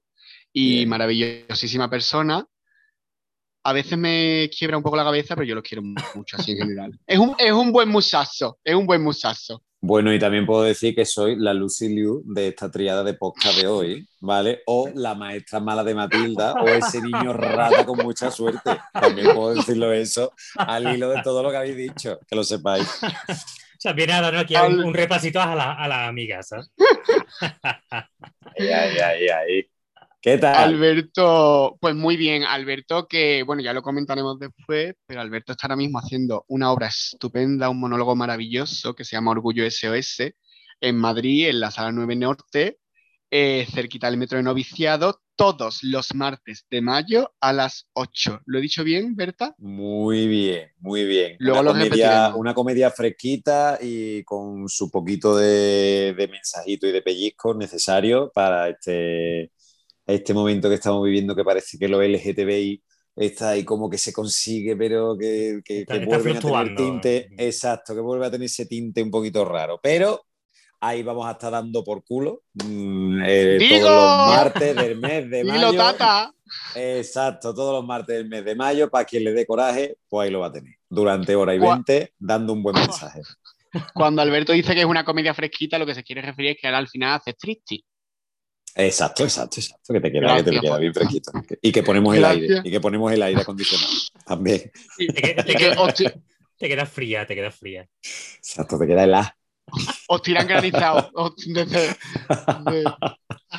y 0.54 0.78
Bien. 0.78 0.90
maravillosísima 0.90 1.90
persona. 1.90 2.46
A 3.64 3.74
veces 3.74 3.98
me 3.98 4.50
quiebra 4.58 4.78
un 4.78 4.84
poco 4.84 4.98
la 4.98 5.04
cabeza, 5.04 5.36
pero 5.36 5.46
yo 5.46 5.56
lo 5.56 5.62
quiero 5.62 5.84
mucho 5.84 6.38
así 6.38 6.52
en 6.52 6.58
general. 6.58 7.00
Es 7.06 7.20
un, 7.20 7.36
es 7.38 7.52
un 7.52 7.72
buen 7.72 7.90
musazo, 7.90 8.58
es 8.64 8.74
un 8.74 8.88
buen 8.88 9.04
musazo. 9.04 9.64
Bueno, 9.84 10.14
y 10.14 10.20
también 10.20 10.46
puedo 10.46 10.62
decir 10.62 10.94
que 10.94 11.06
soy 11.06 11.36
la 11.38 11.56
Lucy 11.56 11.90
Liu 11.90 12.22
de 12.24 12.50
esta 12.50 12.70
triada 12.70 13.04
de 13.04 13.16
podcast 13.16 13.58
de 13.58 13.66
hoy, 13.66 14.08
¿vale? 14.20 14.62
O 14.68 14.92
la 14.94 15.16
maestra 15.16 15.60
mala 15.60 15.84
de 15.84 15.96
Matilda, 15.96 16.54
o 16.54 16.68
ese 16.68 17.02
niño 17.02 17.34
rata 17.34 17.84
con 17.84 17.98
mucha 17.98 18.30
suerte. 18.30 18.78
También 18.94 19.34
puedo 19.34 19.56
decirlo 19.56 19.92
eso 19.92 20.34
al 20.56 20.96
hilo 20.96 21.10
de 21.10 21.24
todo 21.24 21.42
lo 21.42 21.50
que 21.50 21.58
habéis 21.58 21.78
dicho, 21.78 22.20
que 22.28 22.36
lo 22.36 22.44
sepáis. 22.44 22.88
O 23.82 23.84
sea, 23.84 23.94
viene 23.94 24.14
a 24.14 24.22
darnos 24.22 24.44
aquí 24.44 24.54
un, 24.54 24.62
Al- 24.62 24.80
un 24.86 24.94
repasito 24.94 25.42
a 25.42 25.56
la, 25.56 25.74
a 25.74 25.88
la 25.88 26.06
amiga, 26.08 26.44
¿sabes? 26.44 26.70
Ahí, 27.90 28.68
ahí, 28.68 28.98
ahí, 29.00 29.28
ahí. 29.28 29.66
¿Qué 30.22 30.38
tal? 30.38 30.56
Alberto, 30.56 31.80
pues 31.82 31.96
muy 31.96 32.16
bien, 32.16 32.44
Alberto, 32.44 33.08
que 33.08 33.42
bueno, 33.42 33.64
ya 33.64 33.74
lo 33.74 33.82
comentaremos 33.82 34.38
después, 34.38 34.94
pero 35.08 35.20
Alberto 35.20 35.54
está 35.54 35.66
ahora 35.66 35.78
mismo 35.78 35.98
haciendo 35.98 36.46
una 36.48 36.72
obra 36.72 36.88
estupenda, 36.90 37.70
un 37.72 37.80
monólogo 37.80 38.16
maravilloso 38.16 38.94
que 38.94 39.04
se 39.04 39.16
llama 39.16 39.32
Orgullo 39.32 39.66
SOS 39.66 40.32
en 40.80 40.96
Madrid, 40.98 41.48
en 41.50 41.60
la 41.60 41.72
Sala 41.72 41.92
9 41.92 42.16
Norte, 42.18 42.78
eh, 43.32 43.66
cerquita 43.74 44.12
del 44.12 44.20
metro 44.20 44.38
de 44.38 44.44
Noviciado, 44.44 45.22
todos 45.42 45.80
los 45.82 46.14
martes 46.14 46.68
de 46.70 46.82
mayo 46.82 47.34
a 47.40 47.52
las 47.52 47.88
8. 47.94 48.42
¿Lo 48.46 48.60
he 48.60 48.62
dicho 48.62 48.84
bien, 48.84 49.16
Berta? 49.16 49.56
Muy 49.58 50.28
bien, 50.28 50.70
muy 50.80 51.04
bien. 51.06 51.36
Luego 51.40 51.62
una, 51.62 51.72
lo 51.72 51.90
comedia, 51.90 52.36
una 52.36 52.54
comedia 52.54 52.92
fresquita 52.92 53.80
y 53.82 54.24
con 54.24 54.70
su 54.70 54.92
poquito 54.92 55.36
de, 55.36 56.14
de 56.16 56.28
mensajito 56.28 56.86
y 56.86 56.92
de 56.92 57.02
pellizco 57.02 57.56
necesario 57.56 58.32
para 58.32 58.70
este, 58.70 59.52
este 60.06 60.34
momento 60.36 60.70
que 60.70 60.76
estamos 60.76 61.04
viviendo 61.04 61.36
que 61.36 61.44
parece 61.44 61.80
que 61.80 61.88
lo 61.88 62.04
LGTBI 62.04 62.84
está 63.16 63.50
ahí 63.50 63.64
como 63.66 63.90
que 63.90 63.98
se 63.98 64.14
consigue, 64.14 64.76
pero 64.76 65.18
que, 65.18 65.62
que, 65.66 65.82
Está- 65.82 65.96
que 65.96 66.04
está 66.04 66.18
vuelven 66.18 66.38
a 66.38 66.40
tener 66.40 66.76
tinte, 66.76 67.30
exacto, 67.38 67.96
que 67.96 68.02
vuelve 68.02 68.28
a 68.28 68.32
tener 68.32 68.46
ese 68.46 68.68
tinte 68.68 69.02
un 69.02 69.10
poquito 69.10 69.44
raro. 69.44 69.80
Pero 69.82 70.22
ahí 70.82 71.04
vamos 71.04 71.26
a 71.28 71.32
estar 71.32 71.52
dando 71.52 71.84
por 71.84 72.04
culo 72.04 72.44
mm, 72.56 73.22
eh, 73.26 73.58
todos 73.70 73.82
los 73.84 74.36
martes 74.36 74.76
del 74.76 74.98
mes 75.00 75.30
de 75.30 75.38
Dilo, 75.44 75.54
mayo. 75.54 75.74
Tata. 75.78 76.34
Exacto, 76.76 77.54
todos 77.54 77.74
los 77.74 77.86
martes 77.86 78.16
del 78.18 78.28
mes 78.28 78.44
de 78.44 78.56
mayo, 78.56 78.90
para 78.90 79.06
quien 79.06 79.24
le 79.24 79.32
dé 79.32 79.46
coraje, 79.46 79.98
pues 80.10 80.26
ahí 80.26 80.32
lo 80.32 80.40
va 80.42 80.48
a 80.48 80.52
tener. 80.52 80.76
Durante 80.90 81.34
hora 81.36 81.56
y 81.56 81.60
20, 81.60 82.14
dando 82.20 82.52
un 82.54 82.62
buen 82.64 82.76
mensaje. 82.76 83.22
Cuando 83.94 84.22
Alberto 84.22 84.52
dice 84.52 84.74
que 84.74 84.82
es 84.82 84.86
una 84.86 85.06
comedia 85.06 85.34
fresquita, 85.34 85.78
lo 85.80 85.86
que 85.86 85.96
se 85.96 86.04
quiere 86.04 86.22
referir 86.22 86.52
es 86.52 86.58
que 86.60 86.68
ahora 86.68 86.80
al 86.80 86.90
final 86.90 87.14
hace 87.20 87.34
triste. 87.34 87.86
Exacto, 88.76 89.24
exacto, 89.24 89.60
exacto. 89.60 89.94
Que 89.94 90.02
te 90.02 90.12
queda, 90.12 90.36
que 90.38 90.44
te 90.44 90.60
queda 90.60 90.78
bien 90.78 90.94
fresquito. 90.94 91.32
Y 91.62 91.72
que 91.72 91.84
ponemos 91.84 92.14
el 92.16 92.22
Gracias. 92.22 92.42
aire. 92.50 92.62
Y 92.66 92.72
que 92.72 92.80
ponemos 92.82 93.12
el 93.14 93.22
aire 93.22 93.42
acondicionado. 93.42 93.92
También. 94.26 94.72
Y- 94.98 95.08
Te, 95.08 95.22
te 95.44 95.56
queda- 95.56 95.76
fría, 96.86 97.26
te 97.26 97.36
quedas 97.36 97.56
fría. 97.56 97.88
Exacto, 98.38 98.78
te 98.78 98.88
queda 98.88 99.04
el 99.06 99.14
A. 99.14 99.38
os 100.08 100.22
tiran 100.22 100.48
granizados. 100.48 101.10
os- 101.16 101.36
desde- 101.38 101.96
de- 102.72 102.84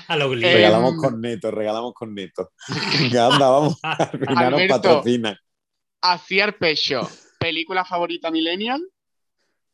A 0.09 0.17
lo. 0.17 0.33
Eh, 0.35 0.55
Regalamos 0.55 0.95
con 0.97 1.21
neto, 1.21 1.51
regalamos 1.51 1.93
con 1.95 2.15
neto. 2.15 2.51
Anda, 3.07 3.49
vamos. 3.49 3.79
Al 3.83 4.11
final 4.11 4.29
nos 4.51 4.61
Alberto. 4.61 4.75
patrocinan. 4.83 5.37
Así 6.01 6.41
al 6.41 6.55
pecho. 6.55 7.09
¿Película 7.39 7.85
favorita 7.85 8.31
millennial? 8.31 8.83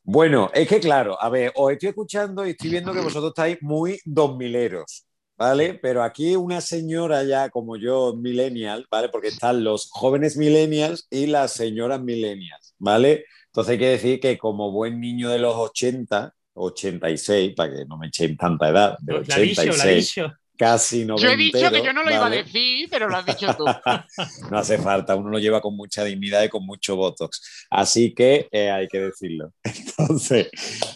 Bueno, 0.03 0.51
es 0.55 0.67
que 0.69 0.81
claro, 0.81 1.21
a 1.23 1.29
ver, 1.29 1.53
os 1.55 1.71
estoy 1.73 1.91
escuchando 1.91 2.47
y 2.47 2.51
estoy 2.51 2.71
viendo 2.71 2.93
que 2.95 3.01
vosotros 3.01 3.31
estáis 3.31 3.59
muy 3.61 4.01
dos 4.07 4.37
mileros, 4.39 5.07
¿vale? 5.37 5.75
Pero 5.75 6.03
aquí 6.03 6.35
una 6.35 6.63
señora 6.63 7.23
ya 7.25 7.51
como 7.51 7.77
yo, 7.77 8.15
millennial, 8.17 8.87
¿vale? 8.91 9.11
Porque 9.11 9.29
están 9.29 9.63
los 9.65 9.91
jóvenes 9.91 10.37
millennials 10.39 11.07
y 11.11 11.27
las 11.27 11.53
señoras 11.53 12.01
millennials, 12.01 12.75
¿vale? 12.79 13.27
Entonces 13.59 13.73
hay 13.73 13.79
que 13.81 13.89
decir 13.89 14.21
que 14.21 14.39
como 14.39 14.71
buen 14.71 15.01
niño 15.01 15.31
de 15.31 15.41
los 15.41 15.53
80, 15.53 16.33
86, 16.55 17.55
para 17.57 17.75
que 17.75 17.85
no 17.87 17.99
me 17.99 18.07
echen 18.07 18.37
tanta 18.37 18.69
edad, 18.69 18.97
de 19.01 19.15
La 19.15 19.19
dicho, 19.19 19.65
la 19.65 19.73
86, 19.73 20.15
dicho. 20.15 20.33
casi 20.57 21.05
Yo 21.05 21.17
he 21.29 21.37
dicho 21.37 21.69
que 21.73 21.83
yo 21.83 21.93
no 21.93 22.05
lo 22.05 22.13
iba 22.13 22.29
a 22.29 22.31
decir, 22.31 22.87
pero 22.89 23.09
lo 23.09 23.17
has 23.17 23.27
dicho 23.27 23.53
tú. 23.57 23.65
No 24.53 24.59
hace 24.59 24.79
falta, 24.79 25.17
uno 25.17 25.31
lo 25.31 25.41
lleva 25.41 25.61
con 25.61 25.75
mucha 25.75 26.05
dignidad 26.05 26.45
y 26.45 26.49
con 26.49 26.65
mucho 26.65 26.95
botox. 26.95 27.67
Así 27.69 28.15
que 28.15 28.47
eh, 28.53 28.71
hay 28.71 28.87
que 28.87 29.01
decirlo. 29.01 29.51
Entonces, 29.65 30.51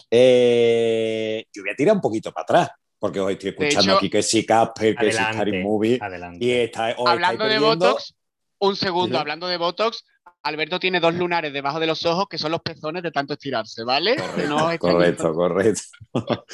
eh, 0.09 1.43
yo 1.53 1.63
voy 1.63 1.71
a 1.71 1.75
tirar 1.75 1.95
un 1.95 2.01
poquito 2.01 2.31
para 2.31 2.43
atrás, 2.43 2.69
porque 2.97 3.19
os 3.19 3.29
estoy 3.29 3.49
escuchando 3.49 3.91
hecho, 3.91 3.97
aquí 3.97 4.09
que 4.09 4.23
si 4.23 4.45
Casper, 4.45 4.95
que 4.95 5.11
si 5.11 5.17
Scary 5.17 5.61
Movie, 5.61 5.99
adelante. 6.01 6.45
y 6.45 6.51
está, 6.51 6.95
hablando 7.05 7.43
de 7.43 7.59
Botox, 7.59 8.15
un 8.59 8.77
segundo, 8.77 9.17
Sí. 9.17 9.19
hablando 9.19 9.47
de 9.47 9.57
Botox, 9.57 10.05
Alberto 10.43 10.79
tiene 10.79 10.99
dos 10.99 11.15
lunares 11.15 11.53
debajo 11.53 11.79
de 11.79 11.87
los 11.87 12.05
ojos 12.05 12.27
que 12.29 12.37
son 12.37 12.51
los 12.51 12.61
pezones 12.61 13.01
de 13.01 13.11
tanto 13.11 13.33
estirarse, 13.33 13.83
¿vale? 13.83 14.17
No. 14.47 14.77
Correcto, 14.77 15.33
correcto. 15.33 15.81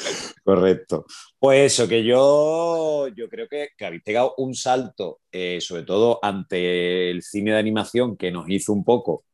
correcto. 0.44 1.06
Pues 1.38 1.72
eso, 1.72 1.88
que 1.88 2.04
yo, 2.04 3.08
yo 3.08 3.28
creo 3.28 3.48
que, 3.48 3.70
que 3.76 3.86
habéis 3.86 4.02
pegado 4.02 4.34
un 4.38 4.54
salto, 4.54 5.20
eh, 5.32 5.60
sobre 5.60 5.82
todo 5.82 6.20
ante 6.22 7.10
el 7.10 7.22
cine 7.22 7.52
de 7.52 7.58
animación, 7.58 8.16
que 8.16 8.30
nos 8.30 8.48
hizo 8.48 8.72
un 8.72 8.84
poco 8.84 9.24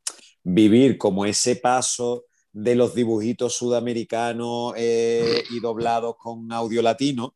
vivir 0.43 0.97
como 0.97 1.27
ese 1.27 1.57
paso 1.57 2.25
de 2.51 2.75
los 2.75 2.95
dibujitos 2.95 3.55
sudamericanos 3.55 4.73
eh, 4.77 5.45
y 5.51 5.61
doblados 5.61 6.17
con 6.17 6.51
audio 6.51 6.81
latino 6.81 7.35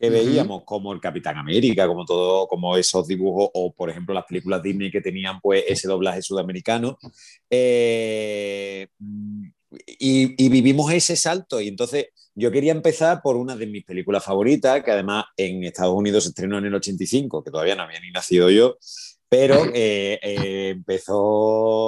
que 0.00 0.08
veíamos 0.08 0.64
como 0.64 0.94
el 0.94 1.00
Capitán 1.00 1.36
América, 1.36 1.86
como 1.86 2.06
todo, 2.06 2.48
como 2.48 2.76
esos 2.76 3.06
dibujos, 3.06 3.50
o 3.52 3.72
por 3.74 3.90
ejemplo 3.90 4.14
las 4.14 4.24
películas 4.24 4.62
Disney 4.62 4.90
que 4.90 5.02
tenían 5.02 5.40
pues 5.40 5.62
ese 5.68 5.88
doblaje 5.88 6.22
sudamericano. 6.22 6.98
Eh, 7.50 8.88
y, 9.86 10.44
y 10.44 10.48
vivimos 10.48 10.90
ese 10.90 11.16
salto. 11.16 11.60
Y 11.60 11.68
entonces 11.68 12.06
yo 12.34 12.50
quería 12.50 12.72
empezar 12.72 13.20
por 13.22 13.36
una 13.36 13.54
de 13.56 13.66
mis 13.66 13.84
películas 13.84 14.24
favoritas, 14.24 14.82
que 14.82 14.90
además 14.90 15.26
en 15.36 15.64
Estados 15.64 15.94
Unidos 15.94 16.24
se 16.24 16.30
estrenó 16.30 16.56
en 16.56 16.64
el 16.64 16.74
85, 16.74 17.44
que 17.44 17.50
todavía 17.50 17.76
no 17.76 17.82
había 17.82 18.00
ni 18.00 18.10
nacido 18.10 18.48
yo, 18.48 18.78
pero 19.28 19.66
eh, 19.74 20.18
eh, 20.22 20.70
empezó, 20.70 21.18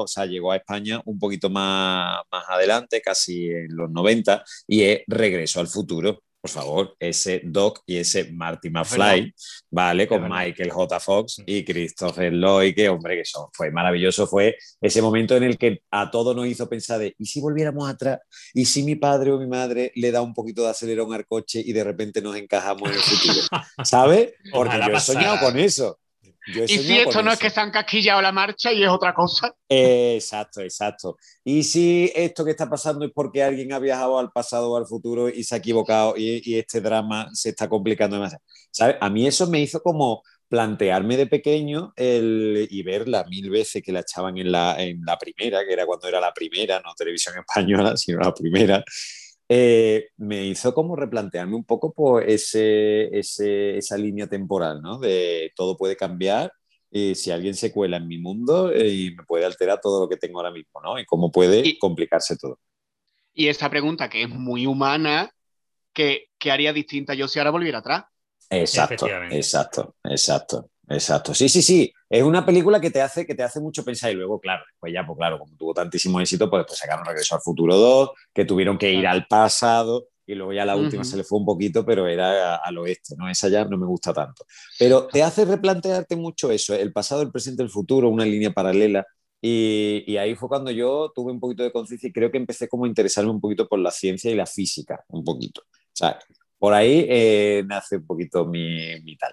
o 0.03 0.07
sea, 0.07 0.27
llegó 0.27 0.53
a 0.53 0.57
España 0.57 1.01
un 1.07 1.19
poquito 1.19 1.49
más, 1.49 2.21
más 2.31 2.45
adelante, 2.49 3.01
casi 3.01 3.49
en 3.49 3.75
los 3.75 3.91
90, 3.91 4.45
y 4.69 4.83
es 4.83 5.01
Regreso 5.07 5.61
al 5.61 5.69
futuro. 5.69 6.23
Por 6.43 6.51
favor, 6.51 6.97
ese 6.99 7.41
Doc 7.45 7.83
y 7.87 7.99
ese 7.99 8.33
Marty 8.33 8.69
McFly, 8.69 9.33
¿vale? 9.71 10.09
Con. 10.09 10.29
Michael 10.29 10.73
J. 10.73 10.99
Fox 10.99 11.41
y 11.47 11.65
Christopher 11.65 12.33
Lloyd, 12.33 12.75
que 12.75 12.89
hombre, 12.89 13.15
que 13.15 13.21
eso 13.21 13.49
fue 13.53 13.71
maravilloso. 13.71 14.27
Fue 14.27 14.57
ese 14.81 15.01
momento 15.01 15.37
en 15.37 15.45
el 15.45 15.57
que 15.57 15.83
a 15.93 16.11
todos 16.11 16.35
nos 16.35 16.49
hizo 16.49 16.69
pensar 16.69 16.99
de, 16.99 17.15
¿y 17.17 17.27
si 17.27 17.41
volviéramos 17.41 17.89
atrás? 17.89 18.19
¿Y 18.55 18.65
si 18.65 18.83
mi 18.83 18.97
padre 18.97 19.31
o 19.31 19.39
mi 19.39 19.47
madre 19.47 19.93
le 19.95 20.11
da 20.11 20.21
un 20.21 20.35
poquito 20.35 20.65
de 20.65 20.71
acelerón 20.71 21.15
al 21.15 21.27
coche 21.27 21.63
y 21.65 21.73
de 21.73 21.85
repente 21.85 22.21
nos 22.21 22.35
encajamos 22.35 22.91
en 22.91 22.97
el 22.97 23.03
futuro? 23.03 23.41
¿Sabes? 23.85 24.35
Porque 24.51 24.81
yo 24.85 24.97
he 24.97 25.01
soñado 25.01 25.39
con 25.39 25.57
eso. 25.57 26.01
Yo 26.47 26.65
Y 26.65 26.69
si 26.69 26.99
esto 26.99 27.23
no 27.23 27.33
es 27.33 27.39
que 27.39 27.51
se 27.51 27.61
han 27.61 27.71
casquillado 27.71 28.21
la 28.21 28.33
marcha 28.33 28.73
y 28.73 28.83
es 28.83 28.89
otra 28.89 29.15
cosa. 29.15 29.55
Eh, 29.69 30.15
exacto, 30.17 30.61
exacto. 30.61 31.17
Y 31.45 31.63
si 31.63 32.11
esto 32.15 32.45
que 32.45 32.51
está 32.51 32.69
pasando 32.69 33.05
es 33.05 33.13
porque 33.15 33.43
alguien 33.43 33.73
ha 33.73 33.79
viajado 33.79 34.19
al 34.19 34.33
pasado 34.33 34.71
o 34.71 34.77
al 34.77 34.87
futuro 34.87 35.29
y 35.29 35.45
se 35.45 35.55
ha 35.55 35.59
equivocado 35.59 36.15
y, 36.17 36.43
y 36.45 36.59
este 36.59 36.81
drama 36.81 37.29
se 37.33 37.51
está 37.51 37.69
complicando 37.69 38.17
demasiado. 38.17 38.43
¿Sabes? 38.71 38.97
A 39.01 39.11
mí 39.11 39.27
eso 39.27 39.47
me 39.49 39.61
hizo 39.61 39.83
como 39.83 40.23
plantearme 40.53 41.17
de 41.17 41.27
pequeño 41.27 41.95
el, 41.97 42.69
y 42.71 42.83
verla 42.83 43.25
mil 43.25 43.49
veces 43.49 43.83
que 43.83 43.91
la 43.91 44.01
echaban 44.01 44.37
en 44.37 44.53
la, 44.53 44.77
en 44.79 45.01
la 45.03 45.17
primera, 45.17 45.65
que 45.65 45.73
era 45.73 45.87
cuando 45.87 46.09
era 46.09 46.21
la 46.21 46.35
primera, 46.35 46.79
no 46.81 46.93
televisión 46.95 47.35
española, 47.39 47.97
sino 47.97 48.19
la 48.21 48.35
primera. 48.35 48.85
Eh, 49.55 50.09
me 50.17 50.45
hizo 50.47 50.73
como 50.75 50.97
replantearme 50.97 51.55
un 51.57 51.65
poco 51.65 51.93
por 51.93 52.23
ese, 52.29 53.17
ese- 53.19 53.77
esa 53.79 53.97
línea 53.99 54.27
temporal, 54.27 54.81
¿no? 54.83 54.99
De 54.99 55.53
todo 55.57 55.77
puede 55.77 55.97
cambiar 55.97 56.53
y 56.91 57.15
si 57.15 57.31
alguien 57.31 57.55
se 57.55 57.73
cuela 57.73 57.97
en 57.99 58.07
mi 58.09 58.19
mundo 58.19 58.71
eh, 58.73 58.89
y 58.89 59.15
me 59.15 59.25
puede 59.25 59.45
alterar 59.45 59.81
todo 59.83 60.01
lo 60.01 60.09
que 60.09 60.17
tengo 60.17 60.39
ahora 60.39 60.51
mismo, 60.53 60.81
¿no? 60.83 60.99
Y 60.99 61.05
cómo 61.07 61.31
puede 61.31 61.61
Y- 61.67 61.79
complicarse 61.79 62.37
todo. 62.37 62.59
Y 63.35 63.49
esa 63.49 63.71
pregunta 63.71 64.09
que 64.09 64.23
es 64.23 64.29
muy 64.29 64.67
humana, 64.67 65.31
que, 65.93 66.27
que 66.39 66.51
haría 66.51 66.73
distinta 66.73 67.15
yo 67.15 67.29
si 67.29 67.39
ahora 67.39 67.51
volviera 67.51 67.79
atrás? 67.79 68.05
Exacto, 68.51 69.07
exacto, 69.31 69.97
exacto, 70.05 70.71
exacto. 70.89 71.35
Sí, 71.35 71.49
sí, 71.49 71.63
sí. 71.63 71.93
Es 72.13 72.23
una 72.23 72.45
película 72.45 72.79
que 72.79 72.91
te 72.91 73.01
hace, 73.01 73.25
que 73.25 73.35
te 73.35 73.43
hace 73.43 73.59
mucho 73.59 73.83
pensar 73.83 74.13
y 74.13 74.17
luego, 74.17 74.39
claro, 74.39 74.63
después 74.71 74.93
ya, 74.93 75.07
pues 75.07 75.17
claro, 75.17 75.39
como 75.39 75.57
tuvo 75.57 75.73
tantísimo 75.73 76.21
éxito, 76.21 76.51
pues, 76.51 76.67
pues 76.67 76.79
sacaron 76.79 77.07
Regreso 77.07 77.35
al 77.37 77.41
Futuro 77.41 77.75
2, 77.75 78.11
que 78.35 78.45
tuvieron 78.45 78.77
que 78.77 78.93
ir 78.93 79.07
al 79.07 79.27
pasado 79.27 80.09
y 80.27 80.35
luego 80.35 80.53
ya 80.53 80.67
la 80.67 80.77
última 80.77 81.01
Ujú. 81.01 81.11
se 81.11 81.17
le 81.17 81.25
fue 81.25 81.39
un 81.39 81.47
poquito, 81.47 81.87
pero 81.87 82.07
era 82.07 82.57
al 82.57 82.77
oeste, 82.77 83.15
¿no? 83.17 83.31
Esa 83.31 83.49
ya 83.49 83.65
no 83.65 83.79
me 83.79 83.87
gusta 83.87 84.13
tanto. 84.13 84.45
Pero 84.79 85.07
te 85.07 85.23
hace 85.23 85.47
replantearte 85.47 86.15
mucho 86.17 86.51
eso, 86.51 86.75
el 86.75 86.93
pasado, 86.93 87.23
el 87.23 87.33
presente, 87.33 87.63
el 87.63 87.71
futuro, 87.71 88.11
una 88.11 88.27
línea 88.27 88.51
paralela. 88.51 89.07
Y, 89.41 90.05
y 90.07 90.19
ahí 90.19 90.35
fue 90.35 90.51
cuando 90.51 90.71
yo 90.71 91.13
tuve 91.15 91.33
un 91.33 91.41
poquito 91.41 91.63
de 91.63 91.73
conciencia 91.73 92.11
y 92.11 92.13
creo 92.13 92.31
que 92.31 92.37
empecé 92.37 92.69
como 92.69 92.85
a 92.85 92.89
interesarme 92.89 93.31
un 93.31 93.41
poquito 93.41 93.67
por 93.67 93.79
la 93.79 93.91
ciencia 93.91 94.31
y 94.31 94.35
la 94.35 94.45
física, 94.45 95.03
un 95.09 95.25
poquito. 95.25 95.63
O 95.63 95.95
sea, 95.95 96.19
por 96.59 96.75
ahí 96.75 97.07
eh, 97.09 97.65
nace 97.67 97.97
un 97.97 98.07
poquito 98.07 98.45
mi, 98.45 99.01
mi 99.03 99.17
tal. 99.17 99.33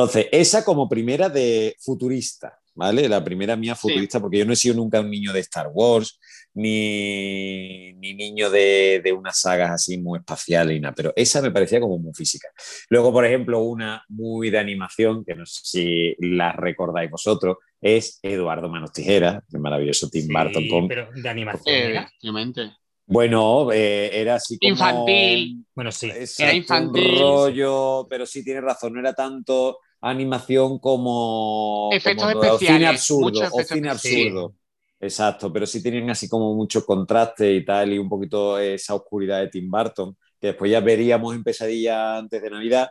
Entonces, 0.00 0.28
esa 0.32 0.64
como 0.64 0.88
primera 0.88 1.28
de 1.28 1.76
futurista, 1.80 2.58
¿vale? 2.74 3.08
La 3.08 3.22
primera 3.22 3.54
mía 3.56 3.74
futurista, 3.74 4.18
porque 4.20 4.38
yo 4.38 4.46
no 4.46 4.52
he 4.52 4.56
sido 4.56 4.74
nunca 4.76 5.00
un 5.00 5.10
niño 5.10 5.32
de 5.32 5.40
Star 5.40 5.68
Wars, 5.72 6.18
ni, 6.54 7.92
ni 7.94 8.14
niño 8.14 8.50
de, 8.50 9.00
de 9.04 9.12
unas 9.12 9.38
sagas 9.40 9.70
así 9.70 9.98
muy 9.98 10.18
espaciales 10.18 10.76
y 10.76 10.80
nada, 10.80 10.94
pero 10.94 11.12
esa 11.16 11.42
me 11.42 11.50
parecía 11.50 11.80
como 11.80 11.98
muy 11.98 12.12
física. 12.14 12.48
Luego, 12.88 13.12
por 13.12 13.24
ejemplo, 13.24 13.60
una 13.62 14.02
muy 14.08 14.50
de 14.50 14.58
animación, 14.58 15.24
que 15.24 15.34
no 15.34 15.44
sé 15.46 15.60
si 15.64 16.14
la 16.18 16.52
recordáis 16.52 17.10
vosotros, 17.10 17.58
es 17.80 18.18
Eduardo 18.22 18.68
Manos 18.68 18.92
Tijeras, 18.92 19.42
el 19.52 19.60
maravilloso 19.60 20.08
Tim 20.08 20.26
Sí, 20.26 20.32
Burton. 20.32 20.68
con- 20.68 20.88
pero 20.88 21.08
de 21.14 21.28
animación 21.28 21.74
Eh, 21.74 21.96
efectivamente. 21.96 22.72
Bueno, 23.06 23.72
eh, 23.72 24.10
era 24.20 24.36
así 24.36 24.56
como... 24.58 24.70
Infantil. 24.72 25.64
Bueno, 25.74 25.90
sí. 25.90 26.06
Exacto, 26.10 26.42
Era 26.44 26.54
infantil. 26.54 27.10
Un 27.10 27.18
rollo, 27.20 28.06
pero 28.08 28.24
sí 28.24 28.44
tiene 28.44 28.60
razón, 28.60 28.92
no 28.94 29.00
era 29.00 29.12
tanto 29.14 29.78
animación 30.00 30.78
como. 30.78 31.96
Efectos 31.96 32.28
como 32.30 32.50
Cine 32.50 32.86
absurdo, 32.86 33.48
o 33.50 33.62
cine 33.64 33.88
absurdo. 33.90 34.54
Exacto, 35.00 35.52
pero 35.52 35.66
sí 35.66 35.82
tenían 35.82 36.10
así 36.10 36.28
como 36.28 36.54
mucho 36.54 36.84
contraste 36.84 37.52
y 37.54 37.64
tal, 37.64 37.92
y 37.92 37.98
un 37.98 38.08
poquito 38.08 38.58
esa 38.58 38.94
oscuridad 38.94 39.40
de 39.40 39.48
Tim 39.48 39.70
Burton, 39.70 40.16
que 40.38 40.48
después 40.48 40.70
ya 40.70 40.80
veríamos 40.80 41.34
en 41.34 41.42
Pesadilla 41.42 42.18
antes 42.18 42.42
de 42.42 42.50
Navidad, 42.50 42.90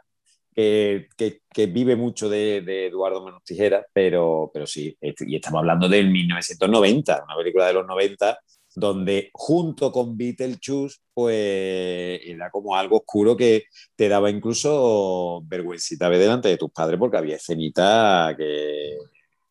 que, 0.55 1.07
que- 1.17 1.41
que 1.53 1.67
vive 1.67 1.95
mucho 1.95 2.29
de, 2.29 2.61
de 2.61 2.87
Eduardo 2.87 3.23
Manos 3.23 3.43
Tijeras, 3.43 3.85
pero, 3.93 4.49
pero 4.53 4.65
sí, 4.67 4.95
y 5.01 5.35
estamos 5.35 5.59
hablando 5.59 5.87
del 5.87 6.09
1990, 6.09 7.23
una 7.25 7.35
película 7.37 7.67
de 7.67 7.73
los 7.73 7.85
90, 7.87 8.39
donde 8.75 9.29
junto 9.33 9.91
con 9.91 10.17
Beetlejuice, 10.17 10.97
pues 11.13 12.21
era 12.23 12.49
como 12.49 12.75
algo 12.75 12.97
oscuro 12.97 13.35
que 13.35 13.65
te 13.95 14.07
daba 14.07 14.29
incluso 14.29 15.41
vergüencita 15.45 16.09
ver 16.09 16.19
delante 16.19 16.49
de 16.49 16.57
tus 16.57 16.71
padres 16.71 16.99
porque 16.99 17.17
había 17.17 17.35
escenita 17.35 18.33
que... 18.37 18.97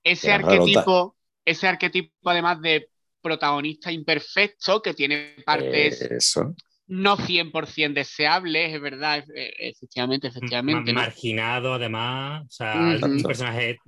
Ese 0.02 0.28
rarota. 0.28 0.52
arquetipo, 0.52 1.16
ese 1.44 1.66
arquetipo 1.66 2.30
además 2.30 2.60
de 2.62 2.88
protagonista 3.20 3.92
imperfecto 3.92 4.80
que 4.80 4.94
tiene 4.94 5.34
partes 5.44 6.02
eh, 6.02 6.16
Eso. 6.16 6.54
no 6.86 7.16
100% 7.16 7.92
deseables, 7.94 8.74
es 8.74 8.80
verdad, 8.80 9.24
e- 9.34 9.42
e- 9.42 9.68
efectivamente, 9.70 10.28
efectivamente. 10.28 10.92
Marginado 10.92 11.74
además, 11.74 12.44
o 12.46 12.50
sea, 12.50 12.98
un 13.02 13.22
personaje 13.22 13.78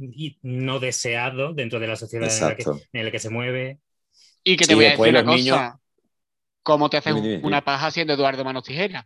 no 0.43 0.81
deseado 0.81 1.55
dentro 1.55 1.81
de 1.81 1.87
la 1.87 1.97
sociedad 1.97 2.29
en 2.29 2.41
la, 2.41 2.57
que, 2.57 2.63
Exacto. 2.63 2.83
en 2.93 3.05
la 3.05 3.11
que 3.11 3.19
se 3.19 3.31
mueve. 3.31 3.79
Y 4.45 4.57
que 4.57 4.65
te 4.65 4.71
Sí, 4.71 4.75
voy 4.75 4.85
a 4.87 4.91
decir 4.91 5.09
una 5.09 5.25
cosa. 5.25 5.37
niños- 5.37 5.73
¿Cómo 6.63 6.91
te 6.91 6.99
haces 6.99 7.15
Dime, 7.15 7.29
dime, 7.29 7.47
una 7.47 7.65
paja 7.65 7.91
siendo 7.91 8.13
Eduardo 8.15 8.45
Manos 8.45 8.65
Tijeras? 8.65 9.05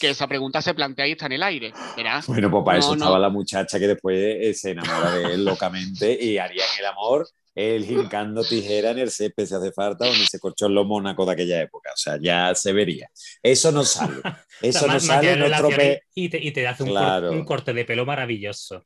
Que 0.00 0.10
esa 0.10 0.26
pregunta 0.26 0.62
se 0.62 0.72
plantea 0.72 1.06
y 1.06 1.12
está 1.12 1.26
en 1.26 1.32
el 1.32 1.42
aire, 1.42 1.72
¿verás? 1.96 2.26
Bueno, 2.26 2.50
pues 2.50 2.64
para 2.64 2.78
No, 2.78 2.84
eso 2.84 2.88
no. 2.90 3.04
estaba 3.04 3.18
la 3.18 3.28
muchacha 3.28 3.78
que 3.78 3.88
después 3.88 4.16
eh, 4.18 4.54
se 4.54 4.70
enamora 4.70 5.10
de 5.12 5.34
él 5.34 5.44
locamente 5.44 6.16
y 6.18 6.38
harían 6.38 6.68
el 6.78 6.86
amor, 6.86 7.28
él 7.54 7.84
hincando 7.90 8.42
tijera 8.44 8.90
en 8.92 8.98
el 9.00 9.10
césped 9.10 9.46
si 9.46 9.54
hace 9.54 9.72
falta 9.72 10.04
o 10.06 10.14
en 10.14 10.20
ese 10.22 10.38
colchón 10.38 10.74
los 10.74 10.86
Mónaco 10.86 11.26
de 11.26 11.32
aquella 11.32 11.60
época. 11.60 11.90
O 11.92 11.96
sea, 11.96 12.18
ya 12.20 12.54
se 12.54 12.72
vería. 12.72 13.08
Eso 13.42 13.70
no 13.72 13.84
sale. 13.84 14.22
Eso 14.62 14.78
O 14.78 14.80
sea, 14.80 14.86
no 14.88 14.94
más- 14.94 15.06
sale, 15.06 15.36
no 15.36 15.46
estropee. 15.46 16.02
y, 16.14 16.28
te, 16.28 16.38
y 16.38 16.52
te 16.52 16.66
hace 16.68 16.84
un, 16.84 16.90
cor- 16.90 16.98
Claro. 16.98 17.32
un 17.32 17.44
corte 17.44 17.72
de 17.72 17.84
pelo 17.84 18.06
maravilloso. 18.06 18.84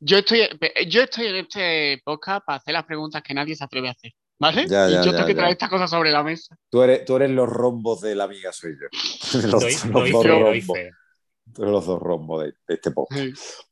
Yo 0.00 0.18
estoy, 0.18 0.40
yo 0.88 1.02
estoy 1.02 1.26
en 1.28 1.36
este 1.36 2.00
podcast 2.04 2.44
para 2.44 2.58
hacer 2.58 2.74
las 2.74 2.84
preguntas 2.84 3.22
que 3.22 3.32
nadie 3.32 3.54
se 3.56 3.64
atreve 3.64 3.88
a 3.88 3.92
hacer, 3.92 4.12
¿vale? 4.38 4.66
Ya, 4.68 4.88
y 4.88 4.92
ya, 4.92 4.98
yo 4.98 5.04
ya, 5.06 5.12
tengo 5.12 5.26
que 5.26 5.32
ya. 5.34 5.38
traer 5.38 5.52
estas 5.52 5.70
cosas 5.70 5.90
sobre 5.90 6.10
la 6.10 6.22
mesa. 6.22 6.56
Tú 6.70 6.82
eres, 6.82 7.04
tú 7.04 7.16
eres 7.16 7.30
los 7.30 7.48
rombos 7.48 8.00
de 8.00 8.14
la 8.14 8.24
amiga, 8.24 8.52
soy 8.52 8.72
yo. 8.72 8.88
Los, 9.48 9.62
Doy, 9.62 9.72
los 9.72 9.92
doy 9.92 10.10
dos 10.10 10.24
rombos. 10.26 10.78
fe. 10.78 10.90
Tú 11.54 11.62
eres 11.62 11.72
los 11.72 11.86
dos 11.86 12.00
rombos 12.00 12.42
de, 12.44 12.52
de 12.66 12.74
este 12.74 12.90
podcast. 12.90 13.20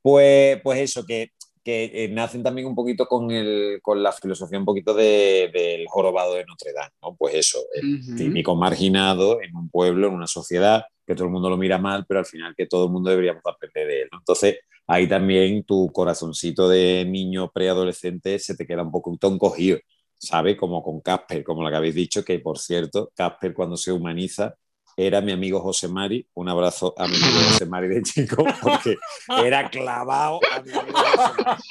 Pues, 0.02 0.60
pues 0.62 0.78
eso, 0.80 1.04
que, 1.06 1.30
que 1.64 1.90
eh, 2.04 2.08
nacen 2.08 2.42
también 2.42 2.66
un 2.66 2.74
poquito 2.74 3.06
con, 3.06 3.30
el, 3.30 3.80
con 3.82 4.02
la 4.02 4.12
filosofía 4.12 4.58
un 4.58 4.64
poquito 4.64 4.94
de- 4.94 5.50
del 5.52 5.86
jorobado 5.88 6.34
de 6.34 6.44
Notre 6.44 6.72
Dame, 6.72 6.90
¿no? 7.02 7.14
Pues 7.16 7.34
eso, 7.34 7.58
el 7.74 8.00
Ujú. 8.00 8.16
típico 8.16 8.56
marginado 8.56 9.40
en 9.42 9.54
un 9.56 9.68
pueblo, 9.70 10.08
en 10.08 10.14
una 10.14 10.26
sociedad, 10.26 10.84
que 11.06 11.14
todo 11.14 11.26
el 11.26 11.32
mundo 11.32 11.48
lo 11.50 11.56
mira 11.56 11.78
mal, 11.78 12.04
pero 12.06 12.20
al 12.20 12.26
final 12.26 12.54
que 12.56 12.66
todo 12.66 12.86
el 12.86 12.90
mundo 12.92 13.10
deberíamos 13.10 13.42
aprender 13.46 13.86
de 13.86 14.02
él, 14.02 14.08
¿no? 14.12 14.18
Entonces, 14.18 14.58
ahí 14.86 15.08
también 15.08 15.64
tu 15.64 15.90
corazoncito 15.92 16.68
de 16.68 17.04
niño 17.08 17.50
preadolescente 17.52 18.38
se 18.38 18.56
te 18.56 18.66
queda 18.66 18.82
un 18.82 18.90
poco 18.92 19.16
encogido, 19.22 19.78
¿sabes? 20.22 20.56
Como 20.56 20.82
con 20.82 21.00
Casper, 21.00 21.42
como 21.42 21.62
lo 21.62 21.70
que 21.70 21.76
habéis 21.76 21.94
dicho, 21.94 22.24
que 22.24 22.38
por 22.38 22.58
cierto, 22.58 23.10
Casper 23.14 23.52
cuando 23.52 23.76
se 23.76 23.90
humaniza 23.92 24.54
era 24.94 25.22
mi 25.22 25.32
amigo 25.32 25.58
José 25.60 25.88
Mari, 25.88 26.28
un 26.34 26.50
abrazo 26.50 26.94
a 26.98 27.08
mi 27.08 27.16
amigo 27.16 27.40
José 27.48 27.64
Mari 27.64 27.88
de 27.88 28.02
chico, 28.02 28.44
porque 28.60 28.96
era 29.42 29.70
clavado 29.70 30.38
a 30.54 30.60
mi 30.60 30.70
amigo 30.70 30.98
José 30.98 31.42
Mari. 31.44 31.62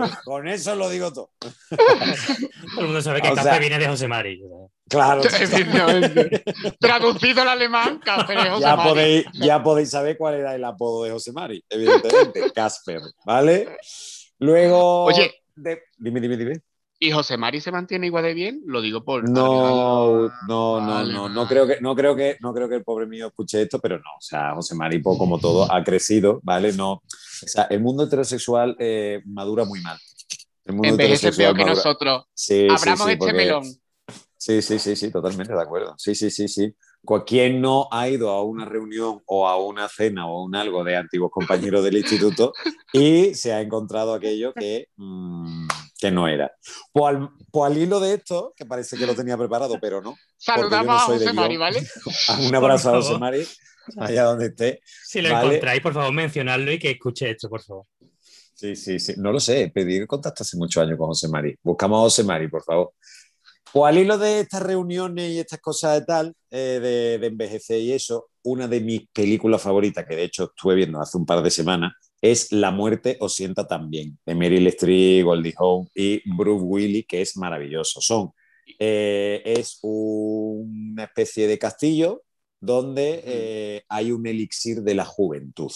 O 0.00 0.06
sea, 0.06 0.20
con 0.24 0.46
eso 0.48 0.74
lo 0.76 0.88
digo 0.88 1.12
todo. 1.12 1.30
Todo 1.40 2.80
el 2.80 2.84
mundo 2.86 3.02
sabe 3.02 3.20
que 3.22 3.28
O 3.30 3.34
Casper 3.34 3.52
sea- 3.54 3.60
viene 3.60 3.78
de 3.80 3.88
José 3.88 4.06
Mari. 4.06 4.40
Claro. 4.88 5.20
Traducido 6.80 7.42
al 7.42 7.48
alemán, 7.48 7.98
Casper 8.04 8.38
es 8.38 8.48
José 8.50 8.60
ya 8.62 8.76
Mari. 8.76 8.88
podéis, 8.88 9.24
ya 9.34 9.62
podéis 9.62 9.90
saber 9.90 10.16
cuál 10.16 10.34
era 10.34 10.54
el 10.54 10.64
apodo 10.64 11.04
de 11.04 11.10
José 11.10 11.32
Mari, 11.32 11.62
evidentemente, 11.68 12.52
Casper, 12.54 13.00
¿vale? 13.26 13.76
Luego. 14.38 15.04
Oye. 15.04 15.34
de- 15.56 15.82
dime, 15.98 16.20
dime, 16.20 16.36
dime. 16.36 16.60
¿Y 17.00 17.12
José 17.12 17.36
Mari 17.36 17.60
se 17.60 17.70
mantiene 17.70 18.06
igual 18.06 18.24
de 18.24 18.34
bien? 18.34 18.62
Lo 18.66 18.80
digo 18.80 19.04
por. 19.04 19.28
No, 19.28 20.28
no, 20.48 20.80
no, 20.80 21.04
no, 21.04 21.28
no 21.28 21.46
creo 21.46 21.66
que, 21.66 21.80
no 21.80 21.94
creo 21.94 22.16
que, 22.16 22.36
no 22.40 22.52
creo 22.52 22.68
que 22.68 22.74
el 22.74 22.84
pobre 22.84 23.06
mío 23.06 23.28
escuche 23.28 23.62
esto, 23.62 23.78
pero 23.78 23.98
no, 23.98 24.10
o 24.18 24.20
sea, 24.20 24.52
José 24.54 24.74
Mari, 24.74 24.98
pues, 24.98 25.16
como 25.16 25.38
todo, 25.38 25.72
ha 25.72 25.84
crecido, 25.84 26.40
¿vale? 26.42 26.72
No, 26.72 26.92
o 26.94 27.02
sea, 27.46 27.64
el 27.70 27.80
mundo 27.80 28.04
heterosexual 28.04 28.76
eh, 28.80 29.22
madura 29.26 29.64
muy 29.64 29.80
mal. 29.80 29.96
El 30.64 30.74
mundo 30.74 30.88
Envejece 30.88 31.32
peor 31.32 31.56
que 31.56 31.64
nosotros. 31.64 32.24
Sí, 32.34 32.66
sí, 32.68 32.68
Abramos 32.68 33.08
este 33.08 33.32
melón. 33.32 33.64
Sí, 34.36 34.62
sí, 34.62 34.78
sí, 34.78 34.96
sí, 34.96 35.10
totalmente 35.10 35.52
de 35.52 35.62
acuerdo. 35.62 35.94
Sí, 35.98 36.14
sí, 36.14 36.30
sí, 36.30 36.48
sí. 36.48 36.74
¿Quién 37.26 37.60
no 37.60 37.88
ha 37.90 38.08
ido 38.08 38.30
a 38.30 38.42
una 38.42 38.64
reunión 38.64 39.22
o 39.26 39.48
a 39.48 39.56
una 39.56 39.88
cena 39.88 40.26
o 40.26 40.38
a 40.40 40.44
un 40.44 40.54
algo 40.54 40.84
de 40.84 40.96
antiguos 40.96 41.30
compañeros 41.30 41.82
del 41.82 41.96
instituto 41.96 42.52
y 42.92 43.34
se 43.34 43.52
ha 43.52 43.60
encontrado 43.60 44.14
aquello 44.14 44.52
que, 44.52 44.88
mm, 44.96 45.66
que 45.98 46.10
no 46.10 46.28
era? 46.28 46.52
Pues 46.92 47.16
al, 47.16 47.30
pues 47.50 47.72
al 47.72 47.78
hilo 47.78 48.00
de 48.00 48.14
esto, 48.14 48.52
que 48.56 48.66
parece 48.66 48.96
que 48.96 49.06
lo 49.06 49.14
tenía 49.14 49.36
preparado, 49.36 49.78
pero 49.80 50.02
no. 50.02 50.16
Saludamos 50.36 50.86
no 50.86 50.92
a 50.92 51.00
José 51.00 51.32
Mari, 51.32 51.56
guion. 51.56 51.60
¿vale? 51.60 51.86
Un 52.46 52.54
abrazo 52.54 52.90
a 52.90 52.96
José. 52.96 53.18
Mari, 53.18 53.46
allá 53.96 54.24
donde 54.24 54.46
esté. 54.46 54.80
Si 54.84 55.22
lo 55.22 55.30
Vale. 55.30 55.46
encontráis, 55.46 55.80
por 55.80 55.94
favor, 55.94 56.12
mencionadlo 56.12 56.70
y 56.72 56.78
que 56.78 56.90
escuche 56.90 57.30
esto, 57.30 57.48
por 57.48 57.62
favor. 57.62 57.86
Sí, 58.54 58.74
sí, 58.74 58.98
sí. 58.98 59.14
No 59.16 59.30
lo 59.30 59.38
sé, 59.38 59.70
pedí 59.72 60.04
contacto 60.06 60.42
hace 60.42 60.56
muchos 60.56 60.82
años 60.82 60.98
con 60.98 61.06
José 61.06 61.28
Mari. 61.28 61.56
Buscamos 61.62 61.98
a 61.98 62.00
José 62.02 62.24
Mari, 62.24 62.48
por 62.48 62.64
favor. 62.64 62.92
Pues 63.72 63.90
al 63.92 63.98
hilo 63.98 64.18
de 64.18 64.40
estas 64.40 64.62
reuniones 64.62 65.30
y 65.30 65.38
estas 65.38 65.60
cosas 65.60 66.00
de 66.00 66.06
tal, 66.06 66.34
eh, 66.50 66.80
de, 66.80 67.18
de 67.18 67.26
envejecer 67.26 67.80
y 67.80 67.92
eso, 67.92 68.30
una 68.42 68.66
de 68.66 68.80
mis 68.80 69.06
películas 69.08 69.60
favoritas, 69.60 70.06
que 70.06 70.16
de 70.16 70.24
hecho 70.24 70.44
estuve 70.44 70.74
viendo 70.74 71.00
hace 71.00 71.18
un 71.18 71.26
par 71.26 71.42
de 71.42 71.50
semanas, 71.50 71.92
es 72.20 72.50
La 72.50 72.70
muerte 72.70 73.16
os 73.20 73.34
sienta 73.34 73.66
también, 73.66 74.18
de 74.24 74.34
Meryl 74.34 74.66
Streep, 74.68 75.24
Goldie 75.24 75.54
Hawn 75.56 75.88
y 75.94 76.22
Bruce 76.34 76.64
Willis, 76.64 77.06
que 77.06 77.20
es 77.20 77.36
maravilloso. 77.36 78.00
Son, 78.00 78.30
eh, 78.78 79.42
es 79.44 79.78
una 79.82 81.04
especie 81.04 81.46
de 81.46 81.58
castillo 81.58 82.22
donde 82.60 83.22
eh, 83.24 83.82
hay 83.88 84.10
un 84.10 84.26
elixir 84.26 84.82
de 84.82 84.94
la 84.94 85.04
juventud. 85.04 85.70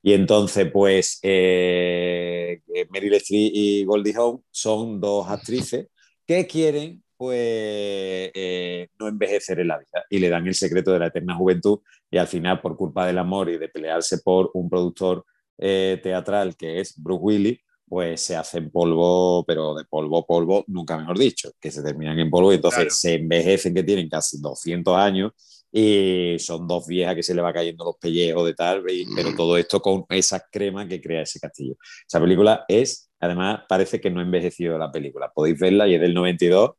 Y 0.00 0.12
entonces, 0.12 0.70
pues, 0.72 1.18
Meryl 1.22 3.14
Streep 3.14 3.50
y 3.52 3.84
Goldie 3.84 4.14
Hawn 4.14 4.44
son 4.50 5.00
dos 5.00 5.26
actrices 5.28 5.88
que 6.24 6.46
quieren, 6.46 7.02
pues, 7.20 8.30
eh, 8.34 8.88
no 8.98 9.08
envejecer 9.08 9.60
en 9.60 9.68
la 9.68 9.78
vida 9.78 10.04
y 10.08 10.18
le 10.18 10.30
dan 10.30 10.46
el 10.46 10.54
secreto 10.54 10.90
de 10.92 10.98
la 11.00 11.08
eterna 11.08 11.34
juventud 11.36 11.80
y 12.10 12.16
al 12.16 12.26
final, 12.26 12.60
por 12.62 12.76
culpa 12.76 13.06
del 13.06 13.18
amor 13.18 13.50
y 13.50 13.58
de 13.58 13.68
pelearse 13.68 14.18
por 14.24 14.50
un 14.54 14.70
productor 14.70 15.24
eh, 15.58 16.00
teatral 16.02 16.56
que 16.56 16.80
es 16.80 16.94
Bruce 16.96 17.20
Willis, 17.22 17.58
pues 17.86 18.22
se 18.22 18.36
hacen 18.36 18.70
polvo, 18.70 19.44
pero 19.44 19.74
de 19.74 19.84
polvo, 19.84 20.24
polvo, 20.26 20.64
nunca 20.68 20.96
mejor 20.96 21.18
dicho, 21.18 21.50
que 21.60 21.70
se 21.70 21.82
terminan 21.82 22.18
en 22.18 22.30
polvo 22.30 22.52
y 22.52 22.56
entonces 22.56 22.84
Claro. 22.84 22.90
se 22.94 23.14
envejecen 23.16 23.74
que 23.74 23.82
tienen 23.82 24.08
casi 24.08 24.40
200 24.40 24.96
años 24.96 25.32
y 25.72 26.36
son 26.38 26.66
dos 26.66 26.86
viejas 26.86 27.14
que 27.16 27.22
se 27.22 27.34
le 27.34 27.42
va 27.42 27.52
cayendo 27.52 27.84
los 27.84 27.96
pellejos 28.00 28.46
de 28.46 28.54
tal, 28.54 28.82
y- 28.90 29.04
pero 29.14 29.34
todo 29.36 29.56
esto 29.58 29.80
con 29.80 30.04
esa 30.08 30.42
crema 30.50 30.88
que 30.88 31.00
crea 31.00 31.22
ese 31.22 31.38
castillo. 31.38 31.74
Esa 32.08 32.18
película 32.20 32.64
es, 32.68 33.10
además, 33.20 33.60
parece 33.68 34.00
que 34.00 34.10
no 34.10 34.20
ha 34.20 34.22
envejecido 34.24 34.78
la 34.78 34.90
película. 34.90 35.30
Podéis 35.34 35.58
verla 35.60 35.86
y 35.86 35.94
es 35.94 36.00
del 36.00 36.14
92, 36.14 36.70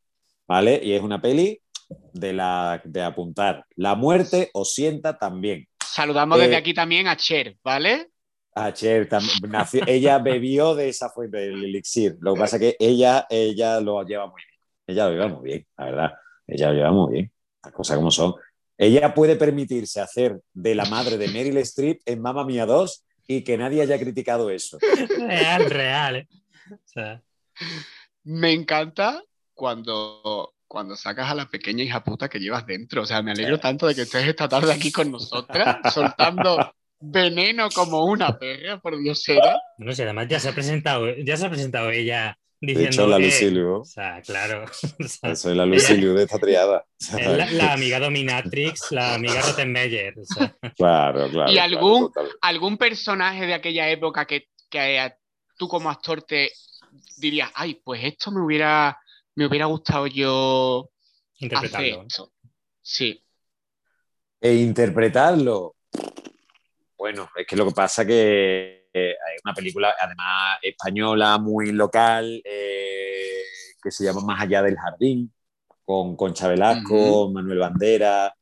¿vale? 0.52 0.82
Y 0.84 0.92
es 0.92 1.02
una 1.02 1.22
peli 1.22 1.62
de, 2.12 2.34
la, 2.34 2.82
de 2.84 3.02
apuntar. 3.02 3.66
La 3.78 3.96
muerte 3.96 4.50
os 4.54 4.74
sienta 4.74 5.18
también. 5.18 5.66
Saludamos 5.82 6.40
desde 6.40 6.54
Eh, 6.54 6.58
aquí 6.58 6.74
también 6.74 7.08
a 7.08 7.16
Cher, 7.16 7.56
¿vale? 7.64 8.10
Ah, 8.54 8.74
Cher, 8.74 9.08
tam- 9.08 9.24
nació- 9.48 9.84
ella 9.88 10.20
bebió 10.20 10.76
de 10.76 10.90
esa 10.90 11.10
fuente 11.10 11.38
del 11.38 11.64
elixir. 11.64 12.18
Lo 12.20 12.34
que 12.34 12.40
pasa 12.42 12.58
es 12.58 12.62
que 12.62 12.76
ella, 12.80 13.26
ella 13.30 13.80
lo 13.80 14.04
lleva 14.04 14.28
muy 14.28 14.42
bien. 14.42 14.60
Ella 14.88 15.06
lo 15.06 15.12
lleva 15.14 15.28
muy 15.30 15.44
bien, 15.50 15.66
la 15.78 15.86
verdad. 15.86 16.12
Ella 16.48 16.68
lo 16.68 16.74
lleva 16.74 16.92
muy 16.92 17.14
bien. 17.14 17.32
Las 17.64 17.74
cosas 17.74 17.96
como 17.96 18.12
son. 18.12 18.34
Ella 18.78 19.14
puede 19.14 19.38
permitirse 19.38 20.02
hacer 20.02 20.42
de 20.54 20.76
la 20.76 20.84
madre 20.86 21.18
de 21.18 21.30
Meryl 21.30 21.58
Streep 21.60 22.02
en 22.06 22.22
Mamma 22.22 22.44
Mía 22.44 22.66
2 22.66 23.06
y 23.28 23.44
que 23.46 23.58
nadie 23.58 23.82
haya 23.84 23.98
criticado 24.00 24.50
eso. 24.50 24.78
Real, 25.18 25.70
real. 25.70 26.16
¿eh? 26.18 26.28
O 26.72 26.78
sea, 26.88 27.22
Me 28.24 28.52
encanta 28.52 29.24
cuando, 29.62 30.56
cuando 30.68 30.96
sacas 30.96 31.30
a 31.30 31.36
la 31.36 31.48
pequeña 31.48 31.84
hija 31.84 32.04
puta 32.04 32.28
que 32.28 32.40
llevas 32.40 32.66
dentro. 32.66 33.04
O 33.04 33.06
sea, 33.06 33.22
me 33.22 33.30
alegro 33.32 33.60
tanto 33.60 33.86
de 33.86 33.94
que 33.94 34.02
estés 34.02 34.28
esta 34.28 34.50
tarde 34.50 34.74
aquí 34.74 34.92
con 34.92 35.12
nosotras, 35.12 35.78
soltando 35.94 36.74
veneno 37.00 37.70
como 37.70 38.06
una 38.06 38.40
perra, 38.40 38.80
por 38.80 38.98
Dios 39.00 39.28
era. 39.30 39.56
no 39.78 39.94
sé, 39.94 40.02
además 40.02 40.28
ya 40.30 40.40
se 40.40 40.50
ha 40.50 40.54
presentado, 40.54 41.06
ya 41.24 41.38
se 41.38 41.46
ha 41.46 41.50
presentado 41.52 41.92
ella 41.92 42.40
De 42.60 42.74
diciendo 42.74 43.04
hecho, 43.04 43.08
la 43.08 43.18
que- 43.18 43.24
Lucilio. 43.26 43.80
O 43.82 43.86
sea, 43.86 44.20
claro. 44.24 44.66
o 45.00 45.08
sea, 45.08 45.36
Soy 45.36 45.56
la 45.56 45.68
Lucilio 45.68 46.16
de 46.16 46.24
esta 46.24 46.40
triada. 46.40 46.84
es 47.00 47.14
la, 47.14 47.46
la 47.52 47.74
amiga 47.74 48.00
dominatrix, 48.00 48.92
la 48.92 49.14
amiga 49.14 49.42
Rottenmeier. 49.44 50.16
O 50.18 50.26
sea, 50.26 50.56
Claro, 50.76 51.30
claro. 51.30 51.52
¿Y 51.52 51.60
algún-. 51.60 52.12
¿Algún 52.42 52.78
personaje 52.78 53.46
de 53.46 53.54
aquella 53.54 53.88
época 53.92 54.26
que, 54.26 54.48
que 54.72 55.12
tú 55.56 55.68
como 55.68 55.92
actor 55.92 56.24
te 56.24 56.50
dirías, 57.18 57.52
ay, 57.54 57.80
pues 57.84 58.04
esto 58.04 58.32
me 58.32 58.42
hubiera, 58.44 58.98
me 59.36 59.46
hubiera 59.46 59.66
gustado 59.66 60.08
yo 60.08 60.90
hacer 61.36 61.46
interpretarlo. 61.46 62.02
esto? 62.08 62.32
Sí. 62.82 63.24
E 64.40 64.56
interpretarlo. 64.56 65.76
bueno, 66.98 67.30
es 67.36 67.48
que 67.48 67.56
lo 67.56 67.68
que 67.68 67.74
pasa 67.74 68.06
que 68.06 68.90
eh, 68.94 69.16
hay 69.26 69.38
una 69.44 69.54
película, 69.54 69.96
además 70.00 70.60
española, 70.62 71.38
muy 71.38 71.72
local, 71.72 72.42
eh, 72.44 73.44
que 73.82 73.92
se 73.92 74.04
llama 74.04 74.22
Más 74.22 74.42
allá 74.42 74.62
del 74.62 74.78
jardín, 74.78 75.32
con 75.86 76.16
Concha 76.16 76.48
Velasco, 76.48 77.30
Manuel 77.32 77.60
Bandera, 77.60 78.34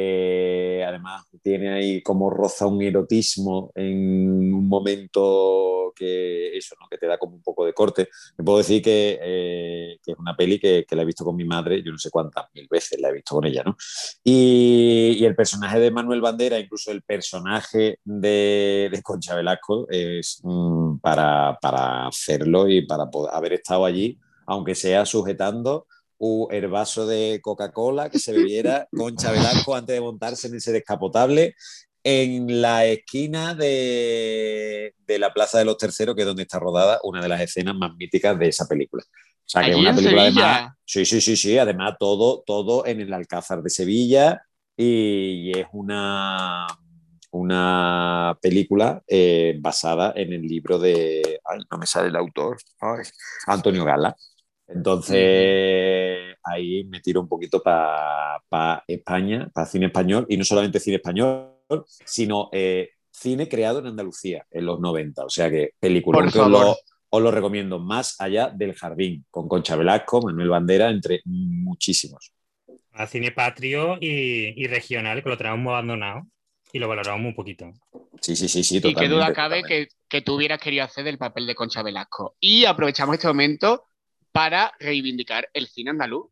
eh, 0.00 0.84
además, 0.86 1.24
tiene 1.42 1.70
ahí 1.70 2.02
como 2.04 2.30
roza 2.30 2.68
un 2.68 2.80
erotismo 2.80 3.72
en 3.74 4.54
un 4.54 4.68
momento 4.68 5.92
que 5.96 6.56
eso, 6.56 6.76
¿no? 6.80 6.86
que 6.88 6.98
te 6.98 7.08
da 7.08 7.18
como 7.18 7.34
un 7.34 7.42
poco 7.42 7.66
de 7.66 7.72
corte. 7.72 8.08
Me 8.36 8.44
puedo 8.44 8.58
decir 8.58 8.80
que, 8.80 9.18
eh, 9.20 9.98
que 10.00 10.12
es 10.12 10.18
una 10.18 10.36
peli 10.36 10.60
que, 10.60 10.84
que, 10.88 10.94
la 10.94 11.02
he 11.02 11.04
visto 11.04 11.24
con 11.24 11.34
mi 11.34 11.44
madre, 11.44 11.82
yo 11.82 11.90
no 11.90 11.98
sé 11.98 12.10
cuántas 12.10 12.46
mil 12.54 12.68
veces 12.70 13.00
la 13.00 13.08
he 13.08 13.12
visto 13.12 13.34
con 13.34 13.44
ella, 13.46 13.64
¿no? 13.64 13.76
Y, 14.22 15.16
y 15.18 15.24
el 15.24 15.34
personaje 15.34 15.80
de 15.80 15.90
Manuel 15.90 16.20
Bandera, 16.20 16.60
incluso 16.60 16.92
el 16.92 17.02
personaje 17.02 17.98
de, 18.04 18.88
de 18.92 19.02
Concha 19.02 19.34
Velasco, 19.34 19.88
es 19.90 20.40
mm, 20.44 20.98
para, 20.98 21.58
para 21.60 22.06
hacerlo 22.06 22.68
y 22.68 22.86
para 22.86 23.10
poder 23.10 23.34
haber 23.34 23.54
estado 23.54 23.84
allí, 23.84 24.16
aunque 24.46 24.76
sea 24.76 25.04
sujetando 25.04 25.88
el 26.50 26.68
vaso 26.68 27.06
de 27.06 27.40
Coca-Cola 27.42 28.10
que 28.10 28.18
se 28.18 28.32
bebiera 28.32 28.88
con 28.96 29.14
Velasco 29.14 29.74
antes 29.74 29.94
de 29.94 30.00
montarse 30.00 30.48
en 30.48 30.56
ese 30.56 30.72
descapotable 30.72 31.54
en 32.02 32.60
la 32.60 32.86
esquina 32.86 33.54
de, 33.54 34.94
de, 35.06 35.18
la 35.18 35.32
Plaza 35.32 35.58
de 35.58 35.64
los 35.64 35.76
Terceros, 35.76 36.14
que 36.14 36.22
es 36.22 36.26
donde 36.26 36.42
está 36.42 36.58
rodada 36.58 37.00
una 37.02 37.20
de 37.20 37.28
las 37.28 37.40
escenas 37.40 37.74
más 37.74 37.94
míticas 37.96 38.38
de 38.38 38.48
esa 38.48 38.66
película. 38.66 39.02
O 39.48 39.50
sea, 39.50 39.64
que 39.64 39.70
es 39.70 39.76
una 39.76 39.94
película 39.94 40.22
además. 40.22 40.72
Sí, 40.84 41.04
sí, 41.04 41.20
sí, 41.20 41.36
sí. 41.36 41.58
Además, 41.58 41.96
todo, 41.98 42.42
todo 42.46 42.86
en 42.86 43.00
el 43.00 43.12
Alcázar 43.12 43.62
de 43.62 43.70
Sevilla. 43.70 44.42
Y, 44.76 45.50
y 45.50 45.52
es 45.52 45.66
una, 45.72 46.66
una 47.30 48.38
película 48.40 49.02
eh, 49.06 49.56
basada 49.60 50.12
en 50.16 50.32
el 50.32 50.42
libro 50.42 50.78
de. 50.78 51.40
Ay, 51.44 51.60
no 51.70 51.78
me 51.78 51.86
sale 51.86 52.08
el 52.08 52.16
autor. 52.16 52.58
Ay, 52.80 53.04
Antonio 53.46 53.84
Gala. 53.84 54.16
Entonces, 54.68 56.36
ahí 56.42 56.84
me 56.84 57.00
tiro 57.00 57.20
un 57.20 57.28
poquito 57.28 57.62
para 57.62 58.84
España, 58.86 59.50
para 59.52 59.66
cine 59.66 59.86
español, 59.86 60.26
y 60.28 60.36
no 60.36 60.44
solamente 60.44 60.78
cine 60.78 60.96
español, 60.96 61.54
sino 62.04 62.50
eh, 62.52 62.90
cine 63.10 63.48
creado 63.48 63.78
en 63.78 63.86
Andalucía 63.86 64.46
en 64.50 64.66
los 64.66 64.78
90. 64.80 65.24
O 65.24 65.30
sea 65.30 65.50
que 65.50 65.70
película 65.80 66.30
que 66.30 66.38
os 66.38 66.50
lo, 66.50 66.76
os 67.10 67.22
lo, 67.22 67.30
recomiendo 67.30 67.78
más 67.78 68.20
allá 68.20 68.50
del 68.54 68.74
jardín, 68.74 69.24
con 69.30 69.48
Concha 69.48 69.74
Velasco, 69.74 70.20
Manuel 70.20 70.50
Bandera, 70.50 70.90
entre 70.90 71.22
muchísimos. 71.24 72.32
A 72.92 73.06
cine 73.06 73.32
patrio 73.32 73.96
y, 74.00 74.62
y 74.62 74.66
regional, 74.66 75.22
que 75.22 75.28
lo 75.30 75.38
tenemos 75.38 75.70
abandonado 75.70 76.26
y 76.72 76.78
lo 76.78 76.88
valoramos 76.88 77.26
un 77.26 77.34
poquito. 77.34 77.72
Sí, 78.20 78.36
sí, 78.36 78.48
sí, 78.48 78.62
sí. 78.62 78.80
y 78.82 78.94
qué 78.94 79.08
duda 79.08 79.32
cabe 79.32 79.62
que, 79.62 79.88
que, 80.08 80.20
tú 80.20 80.34
hubieras 80.34 80.60
querido 80.60 80.84
hacer 80.84 81.04
del 81.04 81.16
papel 81.16 81.46
de 81.46 81.54
Concha 81.54 81.82
Velasco. 81.82 82.36
Y 82.40 82.64
aprovechamos 82.64 83.14
este 83.14 83.28
momento 83.28 83.84
para 84.32 84.72
reivindicar 84.78 85.48
el 85.52 85.66
cine 85.66 85.90
andaluz. 85.90 86.26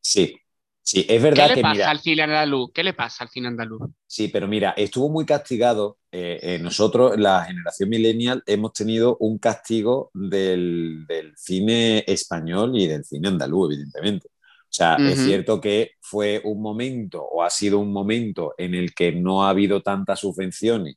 Sí, 0.00 0.36
sí, 0.82 1.06
es 1.08 1.22
verdad 1.22 1.48
¿Qué 1.48 1.56
le 1.56 1.62
pasa 1.62 1.90
al 1.90 2.00
cine 2.00 2.22
andaluz? 2.22 2.70
¿Qué 2.72 2.84
le 2.84 2.94
pasa 2.94 3.24
al 3.24 3.30
cine 3.30 3.48
andaluz? 3.48 3.82
Sí, 4.06 4.28
pero 4.28 4.48
mira, 4.48 4.70
estuvo 4.76 5.08
muy 5.08 5.26
castigado. 5.26 5.98
Eh, 6.12 6.38
eh, 6.42 6.58
nosotros, 6.58 7.18
la 7.18 7.44
generación 7.44 7.88
millennial, 7.88 8.42
hemos 8.46 8.72
tenido 8.72 9.16
un 9.20 9.38
castigo 9.38 10.10
del, 10.14 11.04
del, 11.06 11.36
cine 11.36 12.04
español 12.06 12.76
y 12.76 12.86
del 12.86 13.04
cine 13.04 13.28
andaluz, 13.28 13.72
evidentemente. 13.72 14.28
O 14.28 14.72
sea, 14.72 14.96
uh 14.98 15.02
-huh. 15.02 15.10
es 15.10 15.20
cierto 15.24 15.60
que 15.60 15.92
fue 16.00 16.40
un 16.44 16.62
momento 16.62 17.22
o 17.22 17.42
ha 17.42 17.50
sido 17.50 17.78
un 17.78 17.92
momento 17.92 18.54
en 18.56 18.74
el 18.74 18.94
que 18.94 19.12
no 19.12 19.44
ha 19.44 19.50
habido 19.50 19.82
tantas 19.82 20.20
subvenciones 20.20 20.96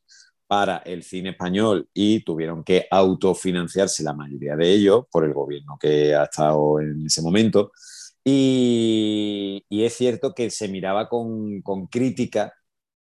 para 0.53 0.83
el 0.85 1.01
cine 1.01 1.31
español 1.31 1.89
y 1.95 2.19
tuvieron 2.19 2.63
que 2.63 2.85
autofinanciarse 2.91 4.03
la 4.03 4.13
mayoría 4.13 4.55
de 4.55 4.69
ellos 4.71 5.05
por 5.11 5.25
el 5.25 5.33
gobierno 5.33 5.79
que 5.81 6.13
ha 6.13 6.25
estado 6.25 6.79
en 6.79 7.03
ese 7.07 7.23
momento. 7.23 7.71
Y, 8.23 9.65
y 9.67 9.83
es 9.83 9.95
cierto 9.95 10.35
que 10.35 10.51
se 10.51 10.67
miraba 10.67 11.09
con, 11.09 11.63
con 11.63 11.87
crítica 11.87 12.53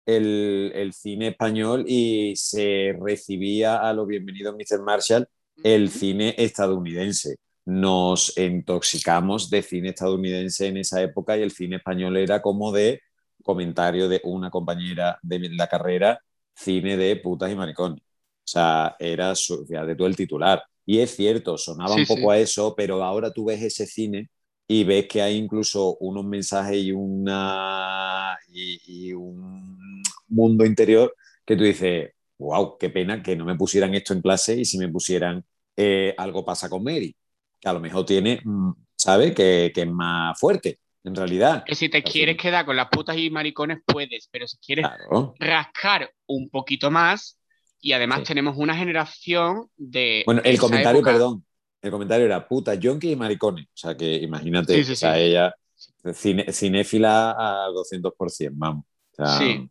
el, 0.06 0.72
el, 0.74 0.94
cine 0.94 1.28
español 1.28 1.84
y 1.86 2.32
se 2.36 2.96
recibía 2.98 3.86
a 3.86 3.92
los 3.92 4.06
bienvenidos 4.06 4.54
Mr. 4.54 4.82
Marshall 4.82 5.28
el 5.62 5.90
cine 5.90 6.34
estadounidense. 6.38 7.36
Nos 7.66 8.38
intoxicamos 8.38 9.50
de 9.50 9.62
cine 9.62 9.90
estadounidense 9.90 10.68
en 10.68 10.78
esa 10.78 11.02
época 11.02 11.36
y 11.36 11.42
el 11.42 11.50
cine 11.50 11.76
español 11.76 12.16
era 12.16 12.40
como 12.40 12.72
de 12.72 13.02
comentario 13.44 14.08
de 14.08 14.22
una 14.24 14.48
compañera 14.50 15.18
de 15.22 15.50
la 15.50 15.66
carrera 15.66 16.18
cine 16.54 16.96
de 16.96 17.16
putas 17.16 17.50
y 17.50 17.56
maricones. 17.56 18.00
O 18.00 18.48
sea, 18.52 18.96
era 18.98 19.34
de 19.34 19.96
todo 19.96 20.06
el 20.06 20.16
titular. 20.16 20.62
Y 20.84 20.98
es 20.98 21.14
cierto, 21.14 21.56
sonaba 21.56 21.94
sí, 21.94 22.00
un 22.00 22.06
poco 22.06 22.32
sí. 22.32 22.38
a 22.38 22.38
eso, 22.38 22.74
pero 22.76 23.02
ahora 23.02 23.32
tú 23.32 23.46
ves 23.46 23.62
ese 23.62 23.86
cine 23.86 24.30
y 24.66 24.84
ves 24.84 25.06
que 25.06 25.22
hay 25.22 25.36
incluso 25.36 25.96
unos 26.00 26.24
mensajes 26.24 26.76
y, 26.76 26.92
una, 26.92 28.36
y, 28.48 28.80
y 29.08 29.12
un 29.12 30.02
mundo 30.28 30.64
interior 30.64 31.14
que 31.44 31.56
tú 31.56 31.64
dices, 31.64 32.10
wow, 32.38 32.76
qué 32.78 32.90
pena 32.90 33.22
que 33.22 33.36
no 33.36 33.44
me 33.44 33.56
pusieran 33.56 33.94
esto 33.94 34.12
en 34.12 34.22
clase 34.22 34.56
y 34.56 34.64
si 34.64 34.78
me 34.78 34.88
pusieran 34.88 35.44
eh, 35.76 36.14
algo 36.18 36.44
pasa 36.44 36.68
con 36.68 36.82
Mary, 36.82 37.14
que 37.60 37.68
a 37.68 37.72
lo 37.72 37.80
mejor 37.80 38.04
tiene, 38.04 38.40
mm, 38.44 38.72
¿sabe? 38.96 39.34
Que, 39.34 39.70
que 39.74 39.82
es 39.82 39.88
más 39.88 40.38
fuerte 40.38 40.80
en 41.04 41.14
realidad. 41.14 41.64
Que 41.64 41.74
si 41.74 41.88
te 41.88 41.98
Así. 41.98 42.12
quieres 42.12 42.36
quedar 42.36 42.64
con 42.64 42.76
las 42.76 42.88
putas 42.88 43.16
y 43.16 43.30
maricones, 43.30 43.78
puedes, 43.84 44.28
pero 44.30 44.46
si 44.46 44.56
quieres 44.58 44.86
claro. 44.86 45.34
rascar 45.38 46.10
un 46.26 46.48
poquito 46.48 46.90
más, 46.90 47.38
y 47.80 47.92
además 47.92 48.20
sí. 48.20 48.26
tenemos 48.26 48.56
una 48.56 48.76
generación 48.76 49.68
de. 49.76 50.22
Bueno, 50.24 50.40
el 50.44 50.58
comentario, 50.58 51.00
época... 51.00 51.12
perdón, 51.12 51.44
el 51.80 51.90
comentario 51.90 52.26
era 52.26 52.46
puta, 52.46 52.74
yonki 52.74 53.12
y 53.12 53.16
maricones. 53.16 53.66
O 53.66 53.76
sea 53.76 53.96
que 53.96 54.14
imagínate, 54.14 54.74
sí, 54.74 54.84
sí, 54.84 54.92
o 54.92 54.96
sea, 54.96 55.18
ella, 55.18 55.54
cine, 56.14 56.52
cinéfila 56.52 57.32
a 57.32 57.68
200%, 57.70 58.50
vamos. 58.54 58.84
O 59.12 59.14
sea, 59.14 59.38
sí. 59.38 59.68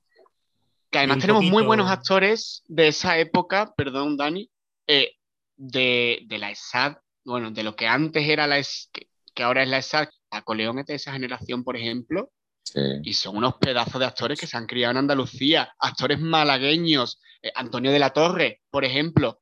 Que 0.89 0.97
además 0.97 1.19
tenemos 1.19 1.39
poquito... 1.39 1.53
muy 1.53 1.63
buenos 1.63 1.89
actores 1.89 2.63
de 2.67 2.89
esa 2.89 3.17
época, 3.17 3.73
perdón, 3.77 4.17
Dani, 4.17 4.49
eh, 4.88 5.13
de, 5.55 6.23
de, 6.25 6.38
la 6.38 6.51
ESAD, 6.51 6.97
bueno, 7.23 7.49
de 7.51 7.63
lo 7.63 7.77
que 7.77 7.88
antes 7.88 8.27
era 8.27 8.45
la 8.45 8.57
ESAD, 8.57 8.89
que, 8.91 9.07
que 9.34 9.43
ahora 9.43 9.63
es 9.63 9.69
la 9.69 9.77
ESAD, 9.77 10.09
Paco 10.32 10.55
León 10.55 10.79
es 10.79 10.86
de 10.86 10.95
esa 10.95 11.11
generación, 11.11 11.63
por 11.63 11.75
ejemplo, 11.75 12.32
sí. 12.63 12.79
y 13.03 13.13
son 13.13 13.36
unos 13.36 13.55
pedazos 13.55 13.99
de 13.99 14.05
actores 14.05 14.39
que 14.39 14.47
se 14.47 14.55
han 14.55 14.65
criado 14.65 14.91
en 14.91 14.97
Andalucía, 14.97 15.73
actores 15.77 16.21
malagueños, 16.21 17.19
eh, 17.43 17.51
Antonio 17.53 17.91
de 17.91 17.99
la 17.99 18.11
Torre, 18.11 18.61
por 18.71 18.86
ejemplo. 18.86 19.41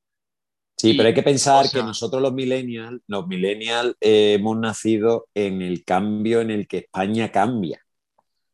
Sí, 0.76 0.92
y, 0.92 0.98
pero 0.98 1.08
hay 1.08 1.14
que 1.14 1.22
pensar 1.22 1.66
o 1.66 1.68
sea, 1.68 1.82
que 1.82 1.86
nosotros 1.86 2.22
los 2.22 2.34
millennials, 2.34 3.02
los 3.06 3.28
millennials 3.28 3.96
eh, 4.02 4.34
hemos 4.40 4.58
nacido 4.58 5.28
en 5.36 5.62
el 5.62 5.86
cambio 5.86 6.42
en 6.42 6.50
el 6.50 6.68
que 6.68 6.80
España 6.80 7.32
cambia. 7.32 7.80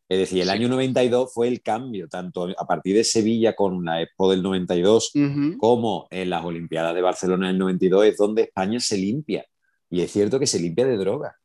Es 0.10 0.20
decir, 0.20 0.42
el 0.42 0.50
sí. 0.50 0.54
año 0.54 0.68
92 0.68 1.34
fue 1.34 1.48
el 1.48 1.62
cambio, 1.62 2.10
tanto 2.10 2.50
a 2.58 2.68
partir 2.68 2.96
de 2.96 3.04
Sevilla 3.06 3.56
con 3.56 3.84
la 3.86 4.02
Expo 4.02 4.30
del 4.30 4.44
92 4.44 5.12
uh 5.16 5.20
-huh. 5.20 5.58
como 5.58 6.08
en 6.12 6.30
las 6.30 6.44
Olimpiadas 6.44 6.94
de 6.94 7.02
Barcelona 7.02 7.48
del 7.48 7.58
92, 7.58 8.06
es 8.06 8.18
donde 8.18 8.44
España 8.44 8.80
se 8.82 8.98
limpia. 8.98 9.46
Y 9.90 10.02
es 10.02 10.12
cierto 10.12 10.38
que 10.38 10.48
se 10.48 10.60
limpia 10.60 10.86
de 10.86 10.98
droga 10.98 11.36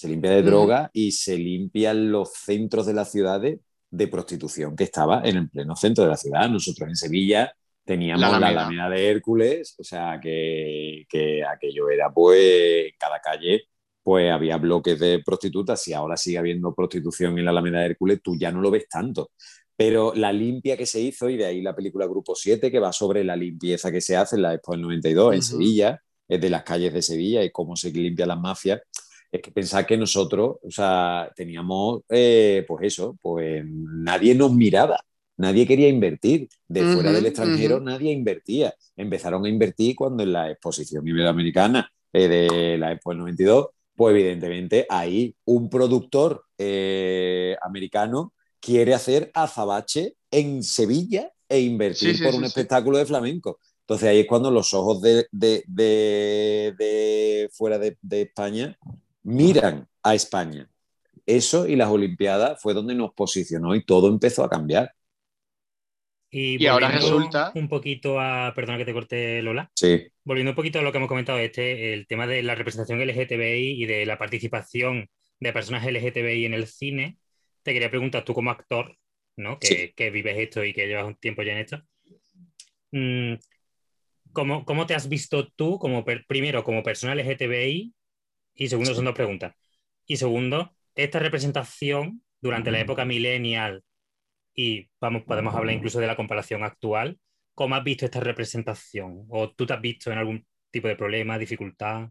se 0.00 0.08
limpia 0.08 0.30
de 0.30 0.42
droga 0.42 0.90
y 0.94 1.12
se 1.12 1.36
limpian 1.36 2.10
los 2.10 2.32
centros 2.32 2.86
de 2.86 2.94
las 2.94 3.12
ciudades 3.12 3.60
de 3.90 4.08
prostitución 4.08 4.74
que 4.74 4.84
estaba 4.84 5.20
en 5.24 5.36
el 5.36 5.50
pleno 5.50 5.76
centro 5.76 6.04
de 6.04 6.10
la 6.10 6.16
ciudad. 6.16 6.48
Nosotros 6.48 6.88
en 6.88 6.96
Sevilla 6.96 7.52
teníamos 7.84 8.30
la, 8.30 8.38
la 8.38 8.50
lámina 8.50 8.88
de 8.88 9.10
Hércules, 9.10 9.74
o 9.78 9.84
sea 9.84 10.18
que, 10.18 11.04
que, 11.06 11.44
aquello 11.44 11.90
era 11.90 12.10
pues 12.10 12.86
en 12.86 12.94
cada 12.98 13.20
calle 13.20 13.64
pues 14.02 14.32
había 14.32 14.56
bloques 14.56 14.98
de 14.98 15.18
prostitutas 15.22 15.86
y 15.86 15.92
ahora 15.92 16.16
sigue 16.16 16.38
habiendo 16.38 16.74
prostitución 16.74 17.38
en 17.38 17.44
la 17.44 17.52
lámina 17.52 17.80
de 17.80 17.86
Hércules, 17.86 18.20
tú 18.22 18.38
ya 18.38 18.50
no 18.50 18.62
lo 18.62 18.70
ves 18.70 18.88
tanto. 18.88 19.32
Pero 19.76 20.14
la 20.14 20.32
limpia 20.32 20.78
que 20.78 20.86
se 20.86 21.00
hizo, 21.02 21.28
y 21.28 21.36
de 21.36 21.44
ahí 21.44 21.60
la 21.60 21.76
película 21.76 22.06
Grupo 22.06 22.34
7, 22.34 22.70
que 22.70 22.78
va 22.78 22.94
sobre 22.94 23.22
la 23.22 23.36
limpieza 23.36 23.92
que 23.92 24.00
se 24.00 24.16
hace 24.16 24.36
en 24.36 24.42
la 24.42 24.54
Expo 24.54 24.72
del 24.72 24.80
92 24.80 25.26
uh 25.26 25.30
-huh. 25.30 25.34
en 25.34 25.42
Sevilla, 25.42 26.02
es 26.26 26.40
de 26.40 26.48
las 26.48 26.62
calles 26.62 26.94
de 26.94 27.02
Sevilla 27.02 27.44
y 27.44 27.50
cómo 27.50 27.76
se 27.76 27.90
limpian 27.90 28.28
las 28.28 28.40
mafias, 28.40 28.80
es 29.32 29.42
que 29.42 29.50
pensar 29.52 29.86
que 29.86 29.96
nosotros, 29.96 30.56
o 30.62 30.70
sea, 30.70 31.30
teníamos, 31.36 32.02
eh, 32.08 32.64
pues 32.66 32.86
eso, 32.86 33.16
pues 33.22 33.64
nadie 33.64 34.34
nos 34.34 34.52
miraba, 34.52 34.98
nadie 35.36 35.66
quería 35.66 35.88
invertir. 35.88 36.48
De 36.66 36.82
uh 36.82 36.84
-huh, 36.84 36.94
fuera 36.94 37.12
del 37.12 37.26
extranjero 37.26 37.76
uh 37.76 37.80
-huh. 37.80 37.84
nadie 37.84 38.12
invertía. 38.12 38.74
Empezaron 38.96 39.44
a 39.44 39.48
invertir 39.48 39.94
cuando 39.94 40.22
en 40.22 40.32
la 40.32 40.50
exposición 40.50 41.06
iberoamericana 41.06 41.90
eh, 42.12 42.28
de 42.28 42.78
la 42.78 42.92
Expo 42.92 43.10
del 43.10 43.18
92, 43.20 43.68
pues 43.94 44.14
evidentemente 44.14 44.86
ahí 44.88 45.34
un 45.44 45.68
productor 45.70 46.44
eh, 46.58 47.56
americano 47.62 48.32
quiere 48.60 48.94
hacer 48.94 49.30
azabache 49.34 50.14
en 50.30 50.62
Sevilla 50.62 51.32
e 51.48 51.60
invertir 51.60 52.12
sí, 52.12 52.16
sí, 52.16 52.22
por 52.24 52.32
sí, 52.32 52.38
un 52.38 52.44
espectáculo 52.44 52.98
de 52.98 53.06
flamenco. 53.06 53.58
Entonces 53.80 54.08
ahí 54.08 54.20
es 54.20 54.26
cuando 54.26 54.50
los 54.50 54.72
ojos 54.72 55.02
de, 55.02 55.26
de, 55.32 55.64
de, 55.66 56.74
de 56.78 57.50
fuera 57.52 57.76
de, 57.78 57.96
España 58.10 58.78
miran 59.22 59.88
a 60.02 60.14
España. 60.14 60.68
Eso 61.26 61.66
y 61.66 61.76
las 61.76 61.88
Olimpiadas 61.88 62.60
fue 62.60 62.74
donde 62.74 62.94
nos 62.94 63.12
posicionó 63.12 63.74
y 63.74 63.84
todo 63.84 64.08
empezó 64.08 64.42
a 64.44 64.50
cambiar. 64.50 64.92
Y, 66.32 66.62
Y 66.62 66.66
ahora 66.66 66.86
volviendo 66.88 67.16
resulta- 67.18 67.52
Un 67.56 67.68
poquito 67.68 68.20
a. 68.20 68.52
Perdona 68.54 68.78
que 68.78 68.84
te 68.84 68.92
corte, 68.92 69.42
Lola. 69.42 69.70
Sí, 69.74 70.06
Volviendo 70.22 70.50
un 70.52 70.56
poquito 70.56 70.78
a 70.78 70.82
lo 70.82 70.92
que 70.92 70.98
hemos 70.98 71.08
comentado, 71.08 71.38
este, 71.38 71.92
el 71.92 72.06
tema 72.06 72.26
de 72.26 72.42
la 72.44 72.54
representación 72.54 73.00
LGTBI 73.00 73.82
y 73.82 73.86
de 73.86 74.06
la 74.06 74.16
participación 74.16 75.08
de 75.40 75.52
personas 75.52 75.84
LGTBI 75.86 76.44
en 76.44 76.54
el 76.54 76.66
cine, 76.68 77.18
te 77.64 77.72
quería 77.72 77.90
preguntar 77.90 78.24
tú 78.24 78.32
como 78.32 78.50
actor, 78.50 78.96
¿no? 79.36 79.58
Que, 79.58 79.66
Sí. 79.66 79.92
que 79.96 80.10
vives 80.10 80.38
esto 80.38 80.64
y 80.64 80.72
que 80.72 80.86
llevas 80.86 81.06
un 81.06 81.16
tiempo 81.16 81.42
ya 81.42 81.52
en 81.52 81.58
esto. 81.58 81.82
mm, 82.92 83.34
¿Cómo, 84.32 84.64
cómo 84.64 84.86
te 84.86 84.94
has 84.94 85.08
visto 85.08 85.48
tú 85.48 85.78
como 85.78 86.04
per- 86.04 86.24
primero 86.28 86.62
como 86.62 86.82
persona 86.84 87.14
LGTBI? 87.14 87.92
Y 88.54 88.68
segundo, 88.68 88.94
son 88.94 89.04
dos 89.04 89.14
preguntas. 89.14 89.54
Y 90.06 90.16
segundo, 90.16 90.74
esta 90.94 91.18
representación 91.18 92.22
durante 92.40 92.70
la 92.70 92.80
época 92.80 93.04
millennial 93.04 93.82
y 94.54 94.88
vamos, 95.00 95.22
podemos 95.22 95.54
hablar 95.54 95.74
incluso 95.74 96.00
de 96.00 96.06
la 96.06 96.16
comparación 96.16 96.64
actual, 96.64 97.18
¿cómo 97.54 97.74
has 97.74 97.84
visto 97.84 98.04
esta 98.04 98.20
representación? 98.20 99.24
¿O 99.28 99.50
tú 99.52 99.66
te 99.66 99.74
has 99.74 99.80
visto 99.80 100.10
en 100.10 100.18
algún 100.18 100.46
tipo 100.70 100.88
de 100.88 100.96
problema, 100.96 101.38
dificultad? 101.38 102.08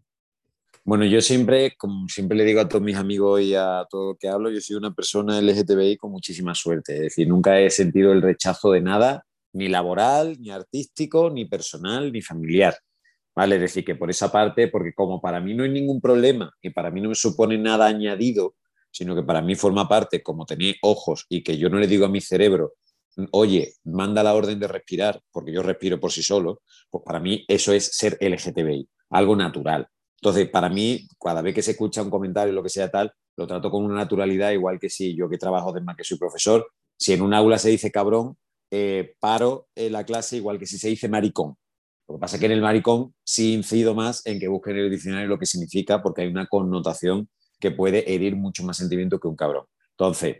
Bueno, 0.83 1.05
yo 1.05 1.21
siempre, 1.21 1.75
como 1.77 2.07
siempre 2.07 2.37
le 2.37 2.45
digo 2.45 2.61
a 2.61 2.67
todos 2.67 2.83
mis 2.83 2.95
amigos 2.95 3.41
y 3.41 3.53
a 3.55 3.85
todo 3.89 4.13
lo 4.13 4.17
que 4.17 4.29
hablo, 4.29 4.49
yo 4.49 4.61
soy 4.61 4.77
una 4.77 4.93
persona 4.93 5.39
LGTBI 5.39 5.97
con 5.97 6.11
muchísima 6.11 6.55
suerte. 6.55 6.93
Es 6.93 7.01
decir, 7.01 7.27
nunca 7.27 7.59
he 7.59 7.69
sentido 7.69 8.11
el 8.11 8.21
rechazo 8.21 8.71
de 8.71 8.81
nada, 8.81 9.25
ni 9.53 9.67
laboral, 9.67 10.37
ni 10.39 10.51
artístico, 10.51 11.29
ni 11.29 11.45
personal, 11.45 12.11
ni 12.11 12.21
familiar. 12.21 12.75
¿Vale? 13.39 13.55
Es 13.55 13.61
decir, 13.61 13.85
que 13.85 13.95
por 13.95 14.09
esa 14.09 14.29
parte, 14.29 14.67
porque 14.67 14.91
como 14.93 15.21
para 15.21 15.39
mí 15.39 15.53
no 15.53 15.63
hay 15.63 15.69
ningún 15.69 16.01
problema 16.01 16.51
y 16.61 16.71
para 16.71 16.91
mí 16.91 16.99
no 16.99 17.07
me 17.07 17.15
supone 17.15 17.57
nada 17.57 17.85
añadido, 17.87 18.55
sino 18.91 19.15
que 19.15 19.23
para 19.23 19.41
mí 19.41 19.55
forma 19.55 19.87
parte, 19.87 20.21
como 20.21 20.45
tener 20.45 20.75
ojos 20.81 21.25
y 21.29 21.41
que 21.41 21.57
yo 21.57 21.69
no 21.69 21.79
le 21.79 21.87
digo 21.87 22.05
a 22.05 22.09
mi 22.09 22.19
cerebro, 22.19 22.73
oye, 23.31 23.75
manda 23.85 24.23
la 24.23 24.33
orden 24.33 24.59
de 24.59 24.67
respirar, 24.67 25.21
porque 25.31 25.53
yo 25.53 25.63
respiro 25.63 26.01
por 26.01 26.11
sí 26.11 26.21
solo, 26.21 26.63
pues 26.89 27.01
para 27.05 27.21
mí 27.21 27.45
eso 27.47 27.71
es 27.71 27.85
ser 27.85 28.17
LGTBI, 28.19 28.89
algo 29.11 29.37
natural. 29.37 29.87
Entonces, 30.21 30.49
para 30.49 30.67
mí, 30.67 31.07
cada 31.17 31.41
vez 31.41 31.55
que 31.55 31.61
se 31.61 31.71
escucha 31.71 32.01
un 32.01 32.09
comentario, 32.09 32.51
lo 32.51 32.61
que 32.61 32.67
sea 32.67 32.91
tal, 32.91 33.09
lo 33.37 33.47
trato 33.47 33.71
con 33.71 33.85
una 33.85 33.95
naturalidad, 33.95 34.51
igual 34.51 34.81
que 34.81 34.89
si 34.89 35.15
yo 35.15 35.29
que 35.29 35.37
trabajo 35.37 35.71
de 35.71 35.79
más 35.79 35.95
que 35.95 36.03
soy 36.03 36.17
profesor, 36.17 36.67
si 36.97 37.13
en 37.13 37.21
un 37.21 37.33
aula 37.33 37.57
se 37.57 37.69
dice 37.69 37.89
cabrón, 37.89 38.35
eh, 38.69 39.15
paro 39.21 39.69
en 39.75 39.93
la 39.93 40.03
clase 40.03 40.35
igual 40.35 40.59
que 40.59 40.65
si 40.65 40.77
se 40.77 40.89
dice 40.89 41.07
maricón. 41.07 41.55
Lo 42.09 42.15
que 42.15 42.21
pasa 42.21 42.37
es 42.37 42.39
que 42.39 42.47
en 42.47 42.53
el 42.53 42.61
maricón 42.61 43.13
sí 43.23 43.53
incido 43.53 43.93
más 43.93 44.25
en 44.25 44.39
que 44.39 44.47
busquen 44.47 44.77
en 44.77 44.85
el 44.85 44.89
diccionario 44.89 45.27
lo 45.27 45.37
que 45.37 45.45
significa, 45.45 46.01
porque 46.01 46.23
hay 46.23 46.27
una 46.27 46.47
connotación 46.47 47.29
que 47.59 47.69
puede 47.69 48.11
herir 48.11 48.35
mucho 48.35 48.63
más 48.63 48.77
sentimiento 48.77 49.19
que 49.19 49.27
un 49.27 49.35
cabrón. 49.35 49.65
Entonces, 49.91 50.37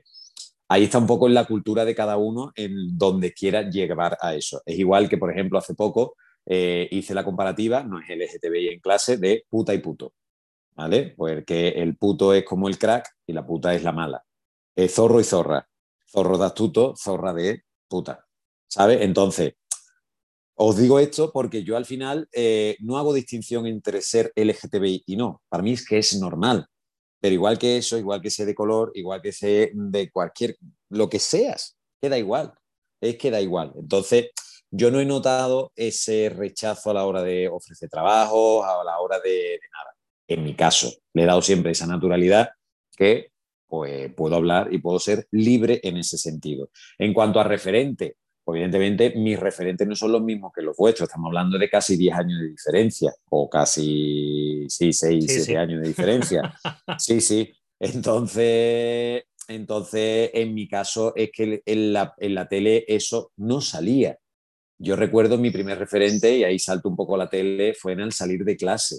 ahí 0.68 0.86
está 0.86 0.98
un 0.98 1.06
poco 1.06 1.28
en 1.28 1.36
la 1.36 1.46
cultura 1.46 1.86
de 1.86 1.94
cada 1.94 2.18
uno, 2.18 2.52
en 2.56 2.98
donde 2.98 3.34
quiera 3.34 3.70
llegar 3.70 4.18
a 4.20 4.34
eso. 4.34 4.64
Es 4.66 4.80
igual 4.80 5.08
que, 5.08 5.20
por 5.20 5.30
ejemplo, 5.30 5.60
hace 5.60 5.76
poco 5.76 6.16
eh, 6.48 6.88
hice 6.90 7.14
la 7.14 7.24
comparativa, 7.24 7.84
no 7.84 8.00
es 8.00 8.10
LGTBI 8.10 8.70
en 8.70 8.80
clase, 8.80 9.18
de 9.18 9.46
puta 9.48 9.72
y 9.72 9.78
puto. 9.78 10.14
¿Vale? 10.74 11.14
Porque 11.16 11.68
el 11.70 11.98
puto 11.98 12.34
es 12.34 12.44
como 12.46 12.68
el 12.68 12.80
crack 12.80 13.16
y 13.28 13.34
la 13.34 13.46
puta 13.46 13.76
es 13.76 13.84
la 13.84 13.92
mala. 13.92 14.24
Es 14.76 14.96
zorro 14.96 15.20
y 15.20 15.24
zorra. 15.24 15.70
Zorro 16.12 16.40
de 16.40 16.46
astuto, 16.46 16.96
zorra 16.96 17.32
de 17.32 17.64
puta. 17.88 18.26
¿Sabes? 18.68 19.02
Entonces, 19.02 19.54
os 20.62 20.76
digo 20.76 21.00
esto 21.00 21.32
porque 21.32 21.64
yo 21.64 21.78
al 21.78 21.86
final 21.86 22.28
eh, 22.34 22.76
no 22.82 22.98
hago 22.98 23.14
distinción 23.14 23.66
entre 23.66 24.02
ser 24.02 24.34
LGTBI 24.36 25.04
y 25.06 25.16
no. 25.16 25.42
Para 25.48 25.64
mí 25.64 25.72
es 25.72 25.88
que 25.88 25.98
es 25.98 26.20
normal. 26.20 26.66
Pero 27.22 27.34
igual 27.34 27.58
que 27.58 27.78
eso, 27.78 27.98
igual 27.98 28.22
que 28.22 28.30
sé 28.30 28.46
de 28.46 28.54
color, 28.54 28.92
igual 28.94 29.22
que 29.22 29.32
sé 29.32 29.72
de 29.74 30.12
cualquier, 30.12 30.58
lo 30.90 31.10
que 31.10 31.20
seas, 31.20 31.78
queda 32.02 32.18
igual. 32.18 32.54
Es 33.00 33.18
que 33.18 33.32
da 33.32 33.40
igual. 33.40 33.72
Entonces, 33.78 34.32
yo 34.70 34.92
no 34.92 35.00
he 35.00 35.06
notado 35.06 35.72
ese 35.78 36.28
rechazo 36.30 36.92
a 36.92 36.94
la 36.94 37.06
hora 37.06 37.24
de 37.24 37.48
ofrecer 37.48 37.90
trabajo, 37.90 38.66
a 38.66 38.84
la 38.84 39.00
hora 39.00 39.20
de, 39.22 39.32
de 39.32 39.70
nada. 39.74 39.96
En 40.28 40.44
mi 40.44 40.56
caso, 40.56 40.92
le 41.14 41.24
he 41.24 41.26
dado 41.26 41.42
siempre 41.42 41.72
esa 41.72 41.88
naturalidad 41.88 42.50
que 42.98 43.32
pues, 43.66 44.14
puedo 44.14 44.36
hablar 44.36 44.74
y 44.74 44.80
puedo 44.80 45.00
ser 45.00 45.26
libre 45.32 45.80
en 45.84 45.96
ese 45.96 46.18
sentido. 46.18 46.70
En 46.98 47.14
cuanto 47.14 47.40
a 47.40 47.46
referente, 47.46 48.18
evidentemente 48.56 49.14
mis 49.16 49.40
referentes 49.40 49.88
no 49.88 49.96
son 49.96 50.12
los 50.12 50.22
mismos 50.22 50.52
que 50.56 50.62
los 50.62 50.76
vuestros. 50.78 51.08
Estamos 51.10 51.28
hablando 51.30 51.58
de 51.58 51.70
casi 51.70 51.96
10 51.98 52.16
años 52.16 52.40
de 52.40 52.50
diferencia, 52.50 53.14
o 53.30 53.50
casi, 53.50 54.66
sí, 54.70 54.92
6, 54.94 55.24
Sí, 55.26 55.30
7 55.30 55.44
sí. 55.46 55.56
años 55.56 55.82
de 55.82 55.88
diferencia. 55.88 56.54
Sí, 57.00 57.22
sí. 57.22 57.52
Entonces, 57.80 59.24
entonces, 59.48 60.30
en 60.34 60.54
mi 60.54 60.68
caso, 60.68 61.14
es 61.16 61.32
que 61.32 61.62
en 61.66 61.94
la, 61.94 62.14
en 62.18 62.36
la 62.36 62.48
tele 62.48 62.86
eso 62.88 63.32
no 63.38 63.62
salía. 63.62 64.18
Yo 64.78 64.96
recuerdo 64.96 65.38
mi 65.38 65.50
primer 65.52 65.78
referente, 65.80 66.38
y 66.38 66.44
ahí 66.44 66.60
salto 66.60 66.90
un 66.90 66.96
poco 66.96 67.16
a 67.16 67.20
la 67.20 67.30
tele, 67.30 67.74
fue 67.74 67.94
en 67.94 68.02
el 68.02 68.12
salir 68.14 68.44
de 68.44 68.56
clase. 68.58 68.98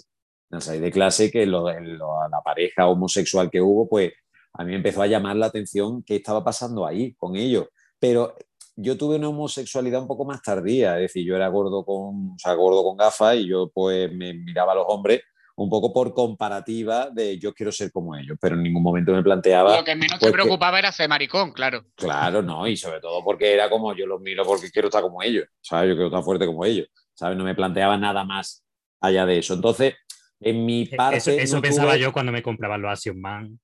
En 0.50 0.56
el 0.56 0.62
salir 0.62 0.80
de 0.82 0.90
clase, 0.90 1.30
que 1.30 1.46
lo, 1.46 1.70
lo- 1.80 2.28
la 2.28 2.40
pareja 2.44 2.88
homosexual 2.88 3.50
que 3.50 3.60
hubo, 3.60 3.88
pues 3.88 4.12
a 4.54 4.64
mí 4.64 4.70
me 4.70 4.76
empezó 4.78 5.02
a 5.02 5.06
llamar 5.06 5.36
la 5.36 5.46
atención 5.46 6.02
qué 6.02 6.16
estaba 6.16 6.42
pasando 6.44 6.86
ahí 6.86 7.14
con 7.14 7.36
ellos. 7.36 7.66
Pero 7.98 8.34
yo 8.76 8.96
tuve 8.96 9.16
una 9.16 9.28
homosexualidad 9.28 10.00
un 10.02 10.08
poco 10.08 10.24
más 10.24 10.40
tardía, 10.42 10.96
es 10.96 11.02
decir, 11.02 11.24
yo 11.26 11.36
era 11.36 11.48
gordo 11.48 11.84
con, 11.84 12.30
o 12.32 12.36
sea, 12.38 12.54
gordo 12.54 12.82
con 12.82 12.96
gafas 12.96 13.36
y 13.36 13.46
yo 13.48 13.70
pues 13.74 14.10
me 14.12 14.32
miraba 14.34 14.72
a 14.72 14.76
los 14.76 14.84
hombres 14.88 15.22
un 15.56 15.68
poco 15.68 15.92
por 15.92 16.14
comparativa 16.14 17.10
de 17.10 17.38
yo 17.38 17.52
quiero 17.52 17.70
ser 17.70 17.92
como 17.92 18.16
ellos, 18.16 18.38
pero 18.40 18.54
en 18.54 18.62
ningún 18.62 18.82
momento 18.82 19.12
me 19.12 19.22
planteaba, 19.22 19.76
Lo 19.76 19.84
que 19.84 19.94
menos 19.94 20.12
pues 20.12 20.20
te 20.20 20.26
que- 20.28 20.32
preocupaba 20.32 20.78
era 20.78 20.90
ser 20.90 21.08
maricón, 21.10 21.52
claro. 21.52 21.84
claro, 21.94 22.40
no, 22.40 22.66
y 22.66 22.76
sobre 22.78 23.00
todo 23.00 23.22
porque 23.22 23.52
era 23.52 23.68
como 23.68 23.94
yo 23.94 24.06
los 24.06 24.20
miro 24.22 24.42
porque 24.44 24.70
quiero 24.70 24.88
estar 24.88 25.02
como 25.02 25.22
ellos, 25.22 25.44
¿sabes? 25.60 25.90
Yo 25.90 25.94
quiero 25.96 26.06
estar 26.06 26.22
fuerte 26.22 26.46
como 26.46 26.64
ellos, 26.64 26.88
¿sabes? 27.12 27.36
No 27.36 27.44
me 27.44 27.54
planteaba 27.54 27.98
nada 27.98 28.24
más 28.24 28.64
allá 29.02 29.26
de 29.26 29.38
eso. 29.38 29.52
Entonces, 29.52 29.94
en 30.40 30.64
mi 30.64 30.86
parte... 30.86 31.16
E, 31.16 31.18
Eso, 31.18 31.30
eso 31.32 31.56
no 31.56 31.62
pensaba 31.62 31.92
tuve- 31.92 32.00
yo 32.00 32.12
cuando 32.14 32.32
me 32.32 32.42
compraban 32.42 32.80
los 32.80 32.92
Action 32.92 33.20
Man. 33.20 33.60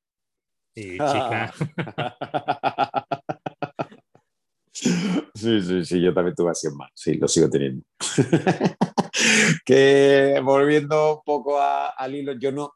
Y 0.74 0.98
Ah. 1.00 1.50
Sí, 5.34 5.60
sí, 5.62 5.84
sí, 5.84 6.00
yo 6.00 6.12
también 6.14 6.34
tuve 6.34 6.50
así 6.50 6.68
más, 6.70 6.90
sí, 6.94 7.14
lo 7.14 7.28
sigo 7.28 7.48
teniendo. 7.50 7.82
que 9.64 10.40
volviendo 10.42 11.16
un 11.16 11.22
poco 11.24 11.58
a- 11.60 11.88
al 11.90 12.14
hilo, 12.14 12.32
yo 12.38 12.52
no, 12.52 12.72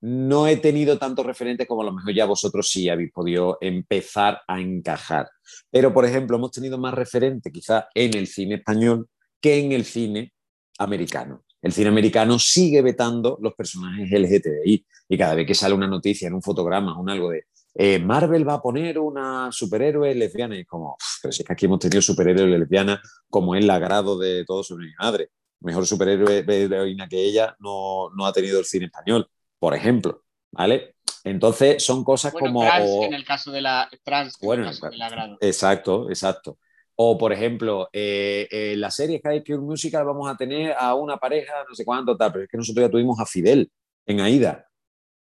no 0.00 0.46
he 0.46 0.56
tenido 0.58 0.98
tantos 0.98 1.24
referentes 1.26 1.66
como 1.66 1.82
a 1.82 1.86
lo 1.86 1.92
mejor 1.92 2.14
ya 2.14 2.24
vosotros 2.26 2.68
sí 2.68 2.88
habéis 2.88 3.12
podido 3.12 3.58
empezar 3.60 4.40
a 4.48 4.60
encajar. 4.60 5.28
Pero, 5.70 5.92
por 5.92 6.04
ejemplo, 6.04 6.36
hemos 6.36 6.50
tenido 6.52 6.78
más 6.78 6.94
referentes 6.94 7.52
quizás 7.52 7.84
en 7.94 8.14
el 8.16 8.26
cine 8.26 8.56
español 8.56 9.08
que 9.40 9.58
en 9.58 9.72
el 9.72 9.84
cine 9.84 10.32
americano. 10.78 11.44
El 11.62 11.72
cine 11.72 11.88
americano 11.88 12.38
sigue 12.38 12.82
vetando 12.82 13.38
los 13.40 13.54
personajes 13.54 14.10
LGTBI 14.12 14.86
y 15.08 15.18
cada 15.18 15.34
vez 15.34 15.46
que 15.46 15.54
sale 15.54 15.74
una 15.74 15.86
noticia 15.86 16.28
en 16.28 16.34
un 16.34 16.42
fotograma, 16.42 16.98
un 16.98 17.08
algo 17.08 17.30
de 17.30 17.44
eh, 17.74 17.98
Marvel 17.98 18.46
va 18.48 18.54
a 18.54 18.62
poner 18.62 18.98
una 18.98 19.50
superhéroe 19.52 20.14
lesbiana 20.14 20.56
y 20.56 20.60
es 20.60 20.66
como, 20.66 20.92
"Uf, 20.94 21.18
pero 21.22 21.32
si 21.32 21.42
es 21.42 21.46
que 21.46 21.52
aquí 21.52 21.66
hemos 21.66 21.80
tenido 21.80 22.00
superhéroes 22.02 22.48
lesbianas 22.60 23.00
como 23.28 23.54
el 23.54 23.68
agrado 23.70 24.18
de 24.18 24.44
todo 24.44 24.62
sobre 24.62 24.86
mi 24.86 24.92
madre. 24.98 25.30
Mejor 25.60 25.86
superhéroe 25.86 26.44
heroína 26.46 27.08
que 27.08 27.20
ella 27.24 27.56
no, 27.60 28.10
no 28.16 28.26
ha 28.26 28.32
tenido 28.32 28.58
el 28.58 28.64
cine 28.64 28.86
español, 28.86 29.28
por 29.58 29.74
ejemplo, 29.74 30.22
¿vale? 30.52 30.94
Entonces 31.24 31.82
son 31.82 32.04
cosas 32.04 32.32
Bueno, 32.32 32.48
como... 32.48 32.60
trans 32.60 32.90
o- 32.90 33.04
en 33.04 33.14
el 33.14 33.24
caso 33.24 33.50
de 33.50 33.60
la 33.62 33.88
trans, 34.04 34.36
en 34.40 34.46
Bueno, 34.46 34.62
el 34.64 34.68
caso 34.68 34.80
claro. 34.80 34.92
del 34.92 35.02
agrado. 35.02 35.38
Exacto, 35.40 36.08
exacto. 36.10 36.58
O, 36.96 37.18
por 37.18 37.32
ejemplo, 37.32 37.88
eh, 37.92 38.46
en 38.50 38.80
la 38.80 38.90
serie 38.90 39.20
High 39.24 39.42
School 39.44 39.62
Musical 39.62 40.04
vamos 40.04 40.30
a 40.30 40.36
tener 40.36 40.74
a 40.78 40.94
una 40.94 41.16
pareja, 41.16 41.52
no 41.68 41.74
sé 41.74 41.84
cuánto, 41.84 42.16
tal, 42.16 42.30
pero 42.30 42.44
es 42.44 42.50
que 42.50 42.56
nosotros 42.56 42.84
ya 42.86 42.90
tuvimos 42.90 43.18
a 43.18 43.26
Fidel 43.26 43.70
en 44.06 44.20
Aida, 44.20 44.66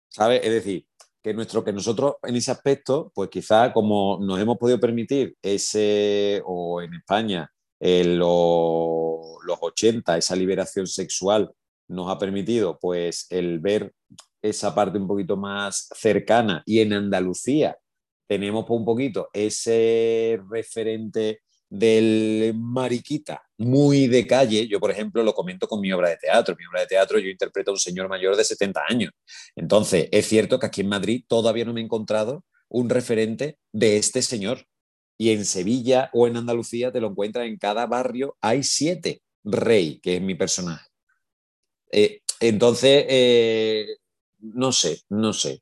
¿sabes? 0.09 0.41
Es 0.43 0.51
decir, 0.51 0.85
que, 1.23 1.33
nuestro, 1.33 1.63
que 1.63 1.73
nosotros 1.73 2.15
en 2.23 2.35
ese 2.35 2.51
aspecto, 2.51 3.11
pues 3.13 3.29
quizá 3.29 3.71
como 3.73 4.19
nos 4.21 4.39
hemos 4.39 4.57
podido 4.57 4.79
permitir 4.79 5.35
ese, 5.41 6.41
o 6.45 6.81
en 6.81 6.93
España, 6.95 7.51
en 7.79 8.17
lo- 8.19 9.39
los 9.45 9.57
80, 9.61 10.17
esa 10.17 10.35
liberación 10.35 10.87
sexual 10.87 11.51
nos 11.87 12.09
ha 12.09 12.17
permitido, 12.17 12.77
pues, 12.79 13.27
el 13.29 13.59
ver 13.59 13.93
esa 14.41 14.73
parte 14.73 14.97
un 14.97 15.07
poquito 15.07 15.35
más 15.37 15.89
cercana. 15.95 16.63
Y 16.65 16.79
en 16.79 16.93
Andalucía 16.93 17.77
tenemos 18.27 18.65
pues, 18.65 18.79
un 18.79 18.85
poquito 18.85 19.29
ese 19.33 20.39
referente 20.49 21.41
del 21.71 22.53
mariquita 22.53 23.41
muy 23.57 24.07
de 24.07 24.27
calle. 24.27 24.67
Yo, 24.67 24.79
por 24.79 24.91
ejemplo, 24.91 25.23
lo 25.23 25.33
comento 25.33 25.67
con 25.67 25.79
mi 25.79 25.91
obra 25.93 26.09
de 26.09 26.17
teatro. 26.17 26.55
Mi 26.57 26.65
obra 26.65 26.81
de 26.81 26.87
teatro 26.87 27.17
yo 27.17 27.29
interpreto 27.29 27.71
a 27.71 27.73
un 27.73 27.79
señor 27.79 28.09
mayor 28.09 28.35
de 28.35 28.43
70 28.43 28.81
años. 28.89 29.11
Entonces, 29.55 30.09
es 30.11 30.27
cierto 30.27 30.59
que 30.59 30.65
aquí 30.65 30.81
en 30.81 30.89
Madrid 30.89 31.23
todavía 31.27 31.63
no 31.63 31.73
me 31.73 31.79
he 31.79 31.83
encontrado 31.83 32.43
un 32.67 32.89
referente 32.89 33.57
de 33.71 33.97
este 33.97 34.21
señor. 34.21 34.65
Y 35.17 35.31
en 35.31 35.45
Sevilla 35.45 36.09
o 36.13 36.27
en 36.27 36.35
Andalucía 36.35 36.91
te 36.91 36.99
lo 36.99 37.07
encuentras 37.07 37.45
en 37.47 37.57
cada 37.57 37.85
barrio. 37.85 38.37
Hay 38.41 38.63
siete. 38.63 39.21
Rey, 39.43 39.99
que 39.99 40.17
es 40.17 40.21
mi 40.21 40.35
personaje. 40.35 40.87
Eh, 41.91 42.21
entonces, 42.39 43.05
eh, 43.09 43.87
no 44.41 44.71
sé, 44.71 44.99
no 45.09 45.33
sé. 45.33 45.61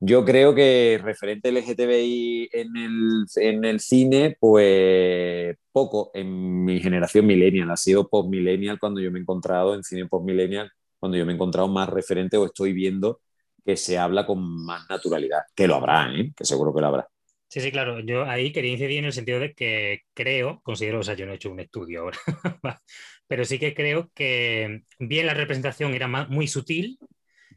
Yo 0.00 0.24
creo 0.24 0.54
que 0.54 1.00
referente 1.02 1.50
LGTBI 1.50 2.50
en 2.52 2.76
el, 2.76 3.24
en 3.36 3.64
el 3.64 3.80
cine, 3.80 4.36
pues 4.38 5.56
poco 5.72 6.10
en 6.14 6.64
mi 6.64 6.80
generación 6.80 7.26
millennial, 7.26 7.70
ha 7.70 7.76
sido 7.76 8.08
post-millennial 8.08 8.78
cuando 8.78 9.00
yo 9.00 9.10
me 9.10 9.18
he 9.18 9.22
encontrado 9.22 9.74
en 9.74 9.82
cine 9.82 10.06
post-millennial, 10.06 10.70
cuando 10.98 11.18
yo 11.18 11.26
me 11.26 11.32
he 11.32 11.34
encontrado 11.34 11.68
más 11.68 11.88
referente 11.88 12.36
o 12.36 12.46
estoy 12.46 12.72
viendo 12.72 13.20
que 13.64 13.76
se 13.76 13.98
habla 13.98 14.26
con 14.26 14.64
más 14.64 14.82
naturalidad, 14.88 15.40
que 15.54 15.66
lo 15.66 15.76
habrá, 15.76 16.12
¿eh? 16.14 16.32
que 16.36 16.44
seguro 16.44 16.74
que 16.74 16.80
lo 16.80 16.86
habrá. 16.88 17.08
Sí, 17.48 17.60
sí, 17.60 17.70
claro. 17.70 18.00
Yo 18.00 18.24
ahí 18.24 18.52
quería 18.52 18.72
incidir 18.72 18.98
en 18.98 19.04
el 19.06 19.12
sentido 19.12 19.38
de 19.38 19.54
que 19.54 20.00
creo, 20.12 20.60
considero, 20.62 21.00
o 21.00 21.02
sea, 21.02 21.14
yo 21.14 21.24
no 21.24 21.32
he 21.32 21.36
hecho 21.36 21.52
un 21.52 21.60
estudio 21.60 22.00
ahora, 22.00 22.18
pero 23.28 23.44
sí 23.44 23.58
que 23.58 23.74
creo 23.74 24.10
que 24.14 24.82
bien 24.98 25.26
la 25.26 25.34
representación 25.34 25.94
era 25.94 26.08
muy 26.08 26.48
sutil, 26.48 26.98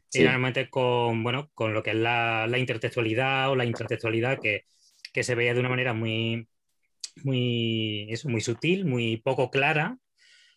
sí. 0.08 0.20
era 0.20 0.30
realmente 0.30 0.68
con, 0.70 1.22
bueno, 1.22 1.50
con 1.54 1.74
lo 1.74 1.82
que 1.82 1.90
es 1.90 1.96
la, 1.96 2.46
la 2.48 2.58
intertextualidad 2.58 3.50
o 3.50 3.56
la 3.56 3.64
intertextualidad 3.64 4.38
que, 4.40 4.64
que, 5.12 5.22
se 5.24 5.34
veía 5.34 5.54
de 5.54 5.60
una 5.60 5.68
manera 5.68 5.94
muy, 5.94 6.48
muy, 7.24 8.06
eso, 8.10 8.28
muy 8.28 8.40
sutil, 8.40 8.84
muy 8.84 9.18
poco 9.18 9.50
clara, 9.50 9.98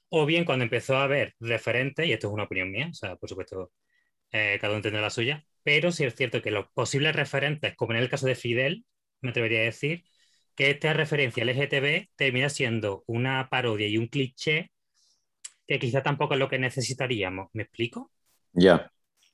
o 0.10 0.26
bien 0.26 0.46
cuando 0.46 0.64
empezó 0.64 0.98
a 0.98 1.04
haber 1.04 1.36
referentes, 1.40 2.06
y 2.08 2.14
esto 2.14 2.28
es 2.28 2.34
una 2.34 2.44
opinión 2.44 2.72
mía, 2.72 2.90
o 2.92 2.94
sea, 2.94 3.16
por 3.16 3.30
supuesto, 3.30 3.72
eh, 4.32 4.58
cada 4.62 4.74
uno 4.74 4.82
tendrá 4.82 5.02
la 5.02 5.10
suya, 5.10 5.46
pero 5.64 5.92
sí 5.92 6.04
es 6.06 6.16
cierto 6.16 6.42
que 6.42 6.52
los 6.52 6.68
posibles 6.74 7.16
referentes, 7.16 7.76
como 7.76 7.94
en 7.94 8.00
el 8.00 8.10
caso 8.10 8.28
de 8.28 8.36
Fidel, 8.36 8.86
me 9.22 9.30
atrevería 9.30 9.62
a 9.62 9.64
decir, 9.64 10.04
que 10.56 10.72
esta 10.72 10.94
referencia 10.94 11.44
LGTB 11.44 12.10
termina 12.16 12.50
siendo 12.50 13.04
una 13.08 13.48
parodia 13.50 13.88
y 13.88 13.98
un 13.98 14.08
cliché 14.08 14.72
que 15.68 15.80
quizá 15.80 16.04
tampoco 16.04 16.34
es 16.34 16.40
lo 16.40 16.50
que 16.50 16.60
necesitaríamos. 16.60 17.50
¿Me 17.54 17.64
explico? 17.64 18.12
Ya. 18.54 18.92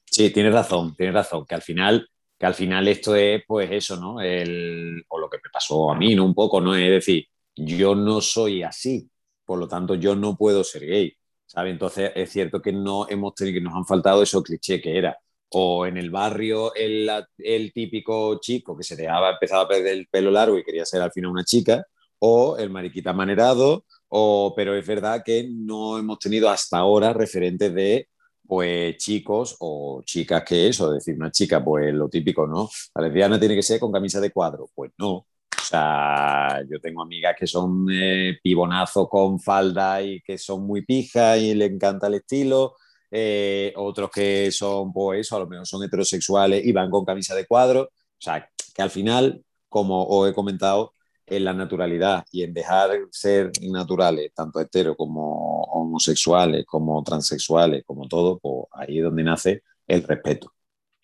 Sí, 0.09 0.29
tienes 0.31 0.53
razón, 0.53 0.95
tienes 0.95 1.13
razón, 1.13 1.45
que 1.45 1.55
al 1.55 1.61
final, 1.61 2.09
que 2.37 2.45
al 2.45 2.53
final 2.55 2.87
esto 2.87 3.15
es, 3.15 3.43
pues 3.47 3.69
eso, 3.71 3.97
¿no? 3.97 4.21
El, 4.21 5.03
o 5.09 5.19
lo 5.19 5.29
que 5.29 5.37
me 5.37 5.49
pasó 5.51 5.91
a 5.91 5.95
mí, 5.95 6.15
¿no? 6.15 6.25
Un 6.25 6.33
poco, 6.33 6.59
¿no? 6.61 6.75
Es 6.75 6.89
decir, 6.89 7.27
yo 7.55 7.93
no 7.95 8.21
soy 8.21 8.63
así, 8.63 9.09
por 9.45 9.59
lo 9.59 9.67
tanto, 9.67 9.95
yo 9.95 10.15
no 10.15 10.35
puedo 10.37 10.63
ser 10.63 10.85
gay, 10.85 11.13
¿sabes? 11.45 11.73
Entonces, 11.73 12.11
es 12.15 12.31
cierto 12.31 12.61
que 12.61 12.71
no 12.73 13.07
hemos 13.09 13.35
tenido, 13.35 13.55
que 13.55 13.61
nos 13.63 13.75
han 13.75 13.85
faltado 13.85 14.23
esos 14.23 14.43
clichés 14.43 14.81
que 14.81 14.97
era, 14.97 15.17
o 15.49 15.85
en 15.85 15.97
el 15.97 16.09
barrio 16.09 16.73
el, 16.75 17.09
el, 17.37 17.71
típico 17.73 18.39
chico 18.39 18.75
que 18.77 18.83
se 18.83 18.95
dejaba, 18.95 19.31
empezaba 19.31 19.63
a 19.63 19.67
perder 19.67 19.93
el 19.93 20.07
pelo 20.07 20.31
largo 20.31 20.57
y 20.57 20.63
quería 20.63 20.85
ser 20.85 21.01
al 21.01 21.11
final 21.11 21.31
una 21.31 21.43
chica, 21.45 21.85
o 22.19 22.57
el 22.57 22.69
mariquita 22.69 23.13
manerado, 23.13 23.85
o, 24.09 24.53
pero 24.55 24.75
es 24.75 24.85
verdad 24.85 25.21
que 25.25 25.47
no 25.49 25.97
hemos 25.97 26.19
tenido 26.19 26.49
hasta 26.49 26.77
ahora 26.77 27.13
referentes 27.13 27.73
de 27.73 28.09
pues 28.47 28.97
chicos 28.97 29.57
o 29.59 30.01
chicas 30.05 30.43
que 30.43 30.69
eso, 30.69 30.91
decir, 30.91 31.15
una 31.15 31.31
chica, 31.31 31.63
pues 31.63 31.93
lo 31.93 32.09
típico, 32.09 32.47
¿no? 32.47 32.69
La 32.95 33.03
lesbiana 33.03 33.39
tiene 33.39 33.55
que 33.55 33.63
ser 33.63 33.79
con 33.79 33.91
camisa 33.91 34.19
de 34.21 34.31
cuadro, 34.31 34.69
pues 34.73 34.91
no. 34.97 35.13
O 35.13 35.69
sea, 35.69 36.61
yo 36.69 36.79
tengo 36.79 37.01
amigas 37.01 37.35
que 37.37 37.45
son 37.47 37.87
eh, 37.91 38.37
pibonazos 38.41 39.09
con 39.09 39.39
falda 39.39 40.01
y 40.01 40.21
que 40.21 40.37
son 40.37 40.65
muy 40.65 40.85
pijas 40.85 41.39
y 41.39 41.53
le 41.53 41.65
encanta 41.65 42.07
el 42.07 42.15
estilo, 42.15 42.75
eh, 43.11 43.73
otros 43.75 44.09
que 44.11 44.51
son, 44.51 44.93
pues 44.93 45.21
eso, 45.21 45.35
a 45.35 45.39
lo 45.39 45.47
mejor 45.47 45.67
son 45.67 45.83
heterosexuales 45.83 46.65
y 46.65 46.71
van 46.71 46.89
con 46.89 47.03
camisa 47.05 47.35
de 47.35 47.45
cuadro. 47.45 47.83
O 47.83 48.21
sea, 48.21 48.49
que 48.73 48.81
al 48.81 48.89
final, 48.89 49.43
como 49.67 50.05
os 50.05 50.29
he 50.29 50.33
comentado, 50.33 50.93
en 51.27 51.43
la 51.43 51.53
naturalidad 51.53 52.25
y 52.31 52.43
en 52.43 52.53
dejar 52.53 52.91
ser 53.11 53.51
naturales, 53.61 54.31
tanto 54.33 54.59
hetero 54.59 54.95
como 54.95 55.63
homosexuales, 55.63 56.65
como 56.65 57.03
transexuales, 57.03 57.83
como 57.85 58.07
todo, 58.07 58.39
pues 58.39 58.65
ahí 58.71 58.97
es 58.97 59.03
donde 59.03 59.23
nace 59.23 59.63
el 59.85 60.03
respeto. 60.03 60.53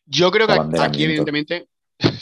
Yo 0.06 0.32
creo 0.32 0.48
que 0.48 0.54
aquí, 0.80 1.04
evidentemente, 1.04 1.68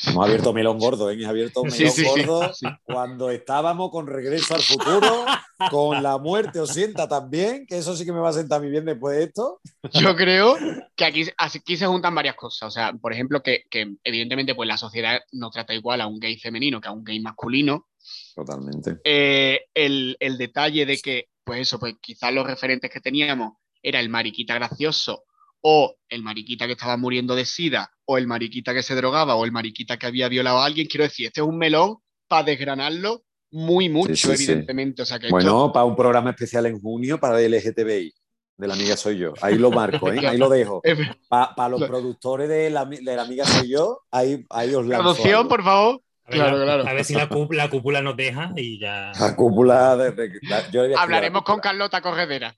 Hemos 0.08 0.26
abierto 0.26 0.54
melón 0.54 0.78
gordo, 0.78 1.10
¿eh? 1.10 1.14
Hemos 1.14 1.28
abierto 1.28 1.64
melón 1.64 1.78
sí, 1.78 1.90
sí, 1.90 2.04
gordo 2.04 2.54
sí. 2.54 2.68
cuando 2.84 3.30
estábamos 3.30 3.90
con 3.90 4.06
Regreso 4.06 4.54
al 4.56 4.62
Futuro, 4.62 5.26
con 5.70 6.04
La 6.04 6.18
Muerte 6.18 6.60
os 6.60 6.74
sienta 6.74 7.08
también, 7.08 7.66
que 7.66 7.78
eso 7.78 7.96
sí 7.96 8.06
que 8.06 8.12
me 8.12 8.20
va 8.20 8.30
a 8.30 8.34
sentar 8.34 8.62
muy 8.62 8.70
bien 8.70 8.86
después 8.86 9.18
de 9.18 9.24
esto. 9.24 9.60
Yo 9.94 10.16
creo 10.16 10.56
que 10.96 11.06
aquí, 11.06 11.26
aquí 11.38 11.78
se 11.78 11.88
juntan 11.88 12.14
varias 12.14 12.36
cosas. 12.36 12.68
O 12.68 12.72
sea, 12.72 12.94
por 12.94 13.14
ejemplo, 13.14 13.42
que, 13.42 13.64
que, 13.70 13.96
evidentemente 14.04 14.56
pues 14.56 14.68
la 14.68 14.78
sociedad 14.78 15.20
no 15.32 15.50
trata 15.50 15.74
igual 15.74 16.02
a 16.02 16.08
un 16.08 16.20
gay 16.20 16.38
femenino 16.38 16.80
que 16.80 16.88
a 16.88 16.92
un 16.92 17.04
gay 17.04 17.20
masculino. 17.20 17.88
Totalmente. 18.36 18.98
Eh, 19.04 19.66
el, 19.74 20.18
el 20.20 20.38
detalle 20.38 20.86
de 20.86 20.98
que, 20.98 21.30
pues 21.44 21.62
eso, 21.62 21.80
pues 21.80 21.96
quizás 22.02 22.34
los 22.34 22.46
referentes 22.46 22.90
que 22.90 23.02
teníamos 23.02 23.54
era 23.82 24.00
el 24.00 24.10
mariquita 24.10 24.56
gracioso 24.56 25.24
o 25.62 25.96
el 26.10 26.24
mariquita 26.24 26.66
que 26.66 26.74
estaba 26.74 26.98
muriendo 26.98 27.36
de 27.36 27.46
sida, 27.46 27.92
o 28.06 28.18
el 28.18 28.28
mariquita 28.28 28.74
que 28.74 28.84
se 28.84 28.96
drogaba, 28.96 29.36
o 29.36 29.46
el 29.46 29.52
mariquita 29.52 29.98
que 29.98 30.08
había 30.08 30.28
violado 30.28 30.60
a 30.60 30.66
alguien. 30.66 30.88
Quiero 30.88 31.04
decir, 31.04 31.28
este 31.28 31.42
es 31.42 31.48
un 31.48 31.58
melón 31.58 31.98
para 32.28 32.44
desgranarlo 32.44 33.24
muy 33.52 33.90
mucho, 33.90 34.16
sí, 34.16 34.38
sí, 34.38 34.44
evidentemente. 34.44 34.98
Sí. 34.98 35.02
O 35.04 35.06
sea 35.06 35.20
que 35.20 35.30
bueno, 35.30 35.66
esto... 35.66 35.74
para 35.74 35.86
un 35.86 35.96
programa 35.96 36.32
especial 36.32 36.66
en 36.66 36.80
junio 36.80 37.20
para 37.20 37.40
el 37.40 37.52
LGTBI. 37.54 38.14
De 38.58 38.68
la 38.68 38.76
amiga 38.76 38.96
soy 38.96 39.18
yo. 39.18 39.34
Ahí 39.42 39.56
lo 39.56 39.72
marco, 39.72 40.12
¿eh? 40.12 40.28
ahí 40.28 40.38
lo 40.38 40.48
dejo. 40.48 40.82
Para 41.30 41.56
pa 41.56 41.68
los 41.68 41.82
productores 41.84 42.48
de 42.48 42.70
la, 42.70 42.86
de 42.86 43.02
la, 43.02 43.24
amiga 43.24 43.44
soy 43.44 43.70
yo, 43.70 44.02
ahí, 44.12 44.46
ahí 44.52 44.76
os 44.76 44.86
lanzo. 44.86 45.14
Traducción, 45.14 45.48
por 45.48 45.64
favor. 45.64 46.02
A 46.32 46.38
ver, 46.38 46.52
claro, 46.52 46.64
claro. 46.64 46.88
a 46.88 46.94
ver 46.94 47.06
si 47.06 47.14
la 47.14 47.28
cúpula, 47.28 47.64
la 47.64 47.70
cúpula, 47.70 48.02
nos 48.02 48.16
deja 48.16 48.52
y 48.56 48.80
ya. 48.80 49.12
La 49.20 49.36
cúpula. 49.36 49.96
De, 49.98 50.12
de, 50.12 50.40
la, 50.44 50.70
yo 50.70 50.84
Hablaremos 50.98 51.42
la 51.42 51.46
con 51.46 51.60
Carlota 51.60 52.02
Corredera. 52.02 52.56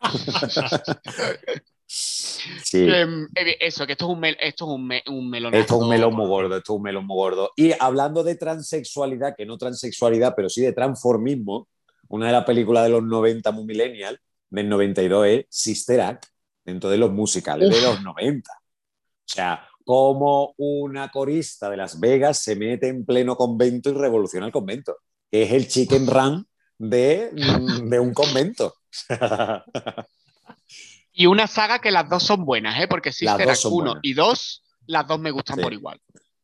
Sí. 1.88 2.86
Eh, 2.88 3.06
eso, 3.60 3.86
que 3.86 3.92
esto 3.92 4.06
es 4.06 4.10
un, 4.10 4.20
mel, 4.20 4.36
esto 4.40 4.64
es 4.64 4.70
un, 4.70 4.86
me, 4.86 5.02
un 5.06 5.30
melón. 5.30 5.54
Esto 5.54 5.76
es 5.76 5.82
un 5.82 5.88
melón 5.88 6.14
muy 6.14 6.26
gordo, 6.26 6.56
esto 6.56 6.72
es 6.72 6.76
un 6.76 6.82
melón 6.82 7.06
muy 7.06 7.16
gordo. 7.16 7.52
Y 7.56 7.72
hablando 7.78 8.24
de 8.24 8.34
transexualidad, 8.34 9.36
que 9.36 9.46
no 9.46 9.56
transexualidad, 9.56 10.34
pero 10.34 10.48
sí 10.48 10.62
de 10.62 10.72
transformismo, 10.72 11.68
una 12.08 12.26
de 12.26 12.32
las 12.32 12.44
películas 12.44 12.84
de 12.84 12.90
los 12.90 13.02
90 13.04 13.50
muy 13.52 13.64
millennial, 13.64 14.20
del 14.50 14.68
92 14.68 15.26
es 15.26 15.46
Sister 15.48 16.00
Act, 16.00 16.26
dentro 16.64 16.90
de 16.90 16.98
los 16.98 17.12
musicales 17.12 17.68
Uf. 17.68 17.74
de 17.74 17.82
los 17.82 18.02
90. 18.02 18.50
O 18.52 18.56
sea, 19.24 19.68
como 19.86 20.52
una 20.56 21.12
corista 21.12 21.70
de 21.70 21.76
Las 21.76 22.00
Vegas 22.00 22.40
se 22.40 22.56
mete 22.56 22.88
en 22.88 23.06
pleno 23.06 23.36
convento 23.36 23.88
y 23.88 23.92
revoluciona 23.92 24.46
el 24.46 24.52
convento, 24.52 24.96
es 25.30 25.52
el 25.52 25.68
chicken 25.68 26.08
run 26.08 26.44
de, 26.76 27.30
de 27.84 28.00
un 28.00 28.12
convento. 28.12 28.74
Y 31.12 31.26
una 31.26 31.46
saga 31.46 31.78
que 31.78 31.92
las 31.92 32.10
dos 32.10 32.24
son 32.24 32.44
buenas, 32.44 32.80
¿eh? 32.80 32.88
porque 32.88 33.12
Sister 33.12 33.48
Act 33.48 33.64
1 33.64 34.00
y 34.02 34.14
2, 34.14 34.64
las 34.88 35.06
dos 35.06 35.20
me 35.20 35.30
gustan 35.30 35.56
sí. 35.56 35.62
por 35.62 35.72
igual. 35.72 36.00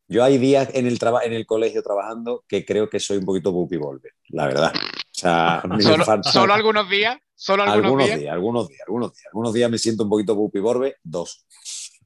Yo 0.07 0.23
hay 0.23 0.37
días 0.37 0.69
en 0.73 0.87
el, 0.87 0.97
en 1.23 1.33
el 1.33 1.45
colegio 1.45 1.83
trabajando 1.83 2.45
que 2.47 2.63
creo 2.63 2.89
que 2.89 3.01
soy 3.01 3.17
un 3.17 3.25
poquito 3.25 3.51
Bupi 3.51 3.75
Volver, 3.75 4.13
la 4.29 4.47
verdad. 4.47 4.71
O 4.73 4.79
sea, 5.11 5.61
¿Solo, 5.81 6.05
¿Solo, 6.23 6.53
algunos 6.53 6.89
días? 6.89 7.17
¿Solo 7.35 7.63
algunos, 7.63 7.85
algunos 7.85 8.05
días? 8.05 8.19
días? 8.19 8.33
Algunos 8.33 8.67
días, 8.69 8.81
algunos 8.87 9.13
días. 9.13 9.25
Algunos 9.33 9.53
días 9.53 9.69
me 9.69 9.77
siento 9.77 10.03
un 10.03 10.09
poquito 10.09 10.33
Bupi 10.33 10.59
Volver, 10.59 10.97
dos. 11.03 11.45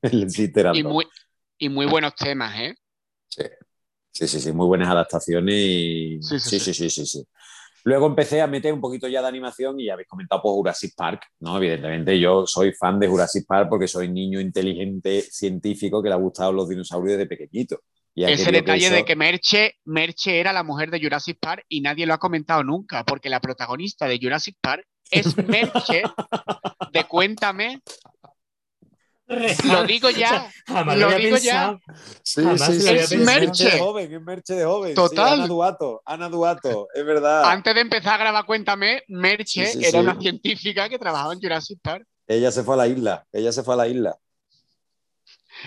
y 0.74 0.84
muy, 0.84 1.08
y 1.58 1.70
muy 1.70 1.86
buenos 1.86 2.16
temas, 2.16 2.60
¿eh? 2.60 2.76
Sí. 3.28 3.43
Sí, 4.12 4.28
sí, 4.28 4.39
sí, 4.39 4.51
muy 4.51 4.66
buenas 4.66 4.89
adaptaciones 4.89 5.53
y... 5.55 6.20
Sí, 6.24 6.39
sí, 6.39 6.60
sí, 6.60 6.74
sí, 6.74 6.89
sí, 6.89 7.05
sí. 7.05 7.28
Luego 7.84 8.08
empecé 8.08 8.41
a 8.41 8.47
meter 8.47 8.74
un 8.74 8.82
poquito 8.82 9.08
ya 9.08 9.22
de 9.22 9.28
animación 9.28 9.80
y 9.80 9.86
ya 9.86 9.93
habéis 9.93 10.08
comentado 10.08 10.41
por 10.41 10.53
Jurassic 10.53 10.95
Park, 10.95 11.28
¿no? 11.39 11.55
Evidentemente 11.58 12.20
yo 12.20 12.47
soy 12.47 12.74
fan 12.74 12.99
de 12.99 13.08
Jurassic 13.08 13.45
Park 13.45 13.70
porque 13.70 13.88
soy 13.88 14.10
niño 14.10 14.41
inteligente 14.41 15.22
científico 15.22 16.01
que 16.01 16.10
le 16.10 16.16
ha 16.16 16.18
gustado 16.18 16.51
los 16.51 16.68
dinosaurios 16.68 17.18
desde 17.18 17.30
pequeñito. 17.30 17.80
Y 18.16 18.24
Ese 18.24 18.51
detalle 18.51 18.80
que 18.80 18.86
eso... 18.88 18.95
de 18.95 19.05
que 19.05 19.16
Merche, 19.16 19.76
Merche 19.86 20.39
era 20.39 20.51
la 20.51 20.64
mujer 20.64 20.89
de 20.89 20.99
Jurassic 20.99 21.38
Park 21.39 21.66
y 21.70 21.82
nadie 21.82 22.08
lo 22.08 22.16
ha 22.16 22.18
comentado 22.18 22.64
nunca, 22.64 23.05
porque 23.05 23.30
la 23.30 23.39
protagonista 23.39 24.08
de 24.08 24.18
Jurassic 24.20 24.58
Park 24.60 24.84
es 25.12 25.38
Merche 25.47 26.01
de 26.91 27.03
Cuéntame 27.03 27.82
lo 29.28 29.84
digo 29.86 30.09
ya. 30.09 30.49
Jamás 30.65 30.97
lo, 30.97 31.09
lo 31.09 31.17
digo 31.17 31.36
pensado. 31.36 31.80
ya. 31.86 31.93
Sí, 32.23 32.41
sí, 32.57 32.82
sí, 32.82 32.89
es 32.89 33.17
Merche. 33.17 33.71
de 33.71 33.80
joven, 33.80 34.13
es 34.13 34.21
Merche 34.21 34.53
de 34.53 34.65
joven. 34.65 34.95
Total. 34.95 35.28
Sí, 35.28 35.34
Ana 35.34 35.47
Duato, 35.47 36.01
Ana 36.05 36.30
Duato, 36.30 36.88
es 36.93 37.05
verdad. 37.05 37.49
Antes 37.49 37.75
de 37.75 37.82
empezar 37.82 38.15
a 38.15 38.17
grabar 38.17 38.45
Cuéntame, 38.45 39.03
Merche 39.09 39.65
sí, 39.65 39.80
sí, 39.80 39.86
era 39.86 39.99
una 39.99 40.19
científica 40.19 40.88
que 40.88 40.97
trabajaba 40.97 41.34
en 41.34 41.41
Jurassic 41.41 41.80
Park. 41.82 42.05
Ella 42.25 42.51
se 42.51 42.63
fue 42.63 42.75
a 42.75 42.78
la 42.78 42.88
isla, 42.88 43.25
ella 43.32 43.51
se 43.51 43.63
fue 43.63 43.73
a 43.73 43.78
la 43.78 43.88
isla. 43.88 44.17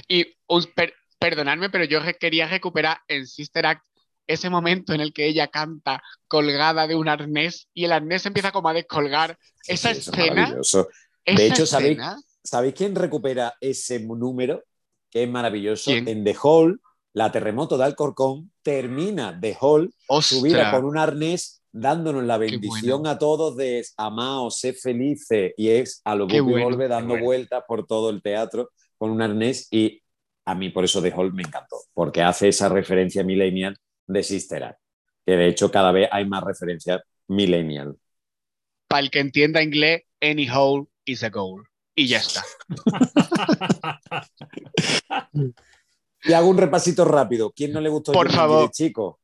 Y 0.08 0.26
un, 0.46 0.64
per, 0.74 0.94
perdonadme, 1.18 1.68
pero 1.70 1.84
yo 1.84 2.00
quería 2.18 2.48
recuperar 2.48 2.98
en 3.08 3.26
Sister 3.26 3.66
Act 3.66 3.84
ese 4.26 4.48
momento 4.48 4.94
en 4.94 5.00
el 5.00 5.12
que 5.12 5.26
ella 5.26 5.48
canta 5.48 6.02
colgada 6.28 6.86
de 6.86 6.94
un 6.94 7.08
arnés 7.08 7.68
y 7.74 7.84
el 7.84 7.92
arnés 7.92 8.24
empieza 8.26 8.52
como 8.52 8.68
a 8.68 8.72
descolgar. 8.72 9.36
esa 9.66 9.90
escena. 9.90 10.56
De 11.26 11.46
hecho, 11.46 11.66
¿sabéis? 11.66 11.98
¿Sabéis 12.51 12.74
quién 12.74 12.96
recupera 12.96 13.55
ese 13.61 14.01
número? 14.01 14.64
Que 15.09 15.22
es 15.22 15.30
maravilloso. 15.30 15.92
¿Quién? 15.92 16.09
En 16.09 16.24
The 16.24 16.34
Hall, 16.42 16.80
la 17.12 17.30
terremoto 17.30 17.78
de 17.78 17.84
Alcorcón 17.84 18.51
termina 18.61 19.38
The 19.40 19.57
Hall 19.61 19.94
Ostras. 20.09 20.40
subida 20.40 20.72
con 20.72 20.84
un 20.84 20.98
arnés 20.98 21.62
dándonos 21.70 22.24
la 22.24 22.38
bendición 22.38 23.03
bueno. 23.03 23.11
a 23.11 23.18
todos 23.20 23.57
de 23.57 23.86
amaos, 23.96 24.59
sé 24.59 24.72
felices 24.72 25.53
y 25.57 25.68
es 25.68 26.01
a 26.05 26.16
lo 26.16 26.26
que 26.26 26.40
bueno, 26.40 26.64
vuelve 26.64 26.88
dando 26.88 27.11
bueno. 27.11 27.24
vueltas 27.24 27.62
por 27.68 27.86
todo 27.86 28.11
el 28.11 28.20
teatro 28.20 28.70
con 28.98 29.12
un 29.12 29.22
arnés 29.22 29.68
y 29.70 30.03
a 30.44 30.57
mí 30.57 30.70
por 30.70 30.82
eso 30.82 31.01
The 31.01 31.12
Hall 31.12 31.32
me 31.32 31.44
encantó, 31.44 31.76
porque 31.94 32.20
hace 32.20 32.48
esa 32.48 32.68
referencia 32.68 33.22
millennial 33.22 33.76
de 34.09 34.24
Sister 34.24 34.64
Act, 34.64 34.80
que 35.24 35.36
de 35.36 35.46
hecho 35.46 35.70
cada 35.70 35.92
vez 35.92 36.09
hay 36.11 36.26
más 36.26 36.42
referencias 36.42 37.01
millennial. 37.28 37.96
Para 38.88 39.03
el 39.03 39.11
que 39.12 39.20
entienda 39.20 39.62
inglés, 39.62 40.03
any 40.20 40.48
hole 40.51 40.88
is 41.05 41.22
a 41.22 41.28
goal. 41.28 41.70
Y 42.01 42.07
ya 42.07 42.18
está. 42.18 42.44
Y 46.22 46.32
hago 46.34 46.48
un 46.48 46.59
repasito 46.59 47.05
rápido. 47.05 47.51
¿Quién 47.51 47.72
no 47.72 47.80
le 47.80 47.88
gustó 47.88 48.12
Por 48.12 48.26
Jumanji 48.26 48.36
favor. 48.36 48.62
de 48.64 48.70
chico? 48.70 49.20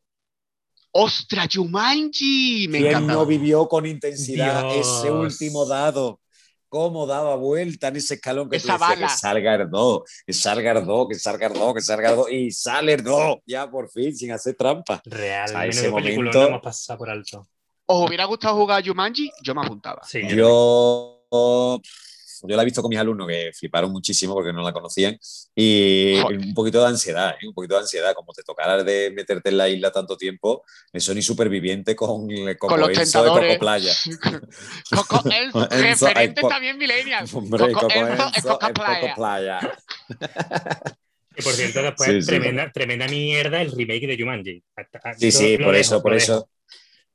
¡Ostras, 0.93 1.49
Jumanji! 1.55 2.69
Me 2.71 2.79
¿Quién 2.79 2.91
encanta. 2.91 3.13
no 3.13 3.27
vivió 3.27 3.69
con 3.69 3.85
intensidad 3.85 4.63
Dios. 4.73 5.01
ese 5.01 5.11
último 5.11 5.67
dado? 5.67 6.21
¿Cómo 6.71 7.07
daba 7.07 7.37
vuelta 7.37 7.89
en 7.89 7.97
ese 7.97 8.15
escalón 8.15 8.49
que 8.49 8.59
tú 8.59 8.65
Esa 8.65 8.73
decías, 8.75 8.89
bala. 8.91 9.07
que 9.07 9.13
salga 9.13 9.53
Ardó, 9.55 10.05
que 10.27 10.33
salga 10.33 10.71
Ardó, 10.71 11.09
que 11.09 11.15
salga 11.17 11.47
Ardó, 11.47 11.75
que 11.75 11.81
salga 11.83 12.09
Ardó, 12.11 12.29
y 12.31 12.51
sale 12.51 12.95
Ardó, 12.95 13.43
ya 13.47 13.71
por 13.71 13.91
fin, 13.91 14.17
sin 14.17 14.33
hacer 14.33 14.55
trampa. 14.57 15.01
Real, 15.05 15.55
A 15.55 15.67
ese 15.67 15.91
momento- 15.91 16.41
no 16.41 16.47
hemos 16.49 16.63
pasado 16.63 16.99
por 16.99 17.11
alto. 17.11 17.47
¿Os 17.87 18.09
hubiera 18.09 18.25
gustado 18.25 18.57
jugar 18.57 18.83
a 18.83 18.87
Jumanji? 18.87 19.31
Yo 19.43 19.55
me 19.55 19.61
apuntaba. 19.63 20.03
Sí, 20.05 20.23
Yo, 20.29 21.23
yo 21.31 21.81
la 22.55 22.63
he 22.63 22.65
visto 22.67 22.83
con 22.83 22.91
mis 22.91 22.99
alumnos 22.99 23.27
que 23.27 23.51
fliparon 23.55 23.91
muchísimo 23.91 24.35
porque 24.35 24.53
no 24.53 24.63
la 24.63 24.73
conocían 24.73 25.19
y 25.55 26.19
Joder. 26.23 26.39
un 26.39 26.55
poquito 26.55 26.81
de 26.83 26.89
ansiedad, 26.89 27.35
¿eh? 27.41 27.47
un 27.49 27.55
poquito 27.55 27.75
de 27.75 27.81
ansiedad, 27.81 28.15
como 28.15 28.33
te 28.35 28.43
tocara 28.43 28.85
de 28.85 29.11
meterte 29.11 29.49
en 29.49 29.57
la 29.57 29.69
isla 29.69 29.91
tanto 29.91 30.17
tiempo, 30.17 30.63
eso 30.93 31.15
ni 31.15 31.23
superviviente 31.23 31.97
con, 31.97 32.29
con, 32.59 32.71
Con 32.71 32.81
los 32.81 32.91
Enzo 32.91 33.01
de 33.01 33.05
tentadores. 33.05 33.49
Coco 33.55 33.61
Playa. 33.61 33.93
Coco 34.91 35.23
Enzo, 35.31 35.63
Enzo, 35.73 36.07
referente 36.07 36.43
también 36.43 36.79
millennial. 36.79 37.27
Hombre, 37.33 37.73
Coco 37.73 37.81
Coco 37.89 37.93
Enzo 37.95 38.13
Enzo 38.13 38.31
es 38.37 38.43
Coco 38.45 38.67
en 38.67 38.73
Coco 38.75 38.85
Playa. 38.85 39.15
Playa. 39.17 39.79
Que 41.35 41.43
por 41.43 41.53
cierto, 41.53 41.83
después, 41.83 42.09
Sí, 42.11 42.21
sí. 42.23 42.27
tremenda, 42.29 42.73
tremenda 42.73 43.09
mierda 43.09 43.61
el 43.61 43.71
remake 43.73 44.07
de 44.07 44.17
Jumanji. 44.19 44.63
Hasta- 44.75 45.15
Sí, 45.19 45.31
sí, 45.31 45.57
por 45.59 45.73
dejo, 45.75 45.81
eso, 45.81 46.03
por 46.03 46.15
eso. 46.15 46.33
dejo. 46.35 46.51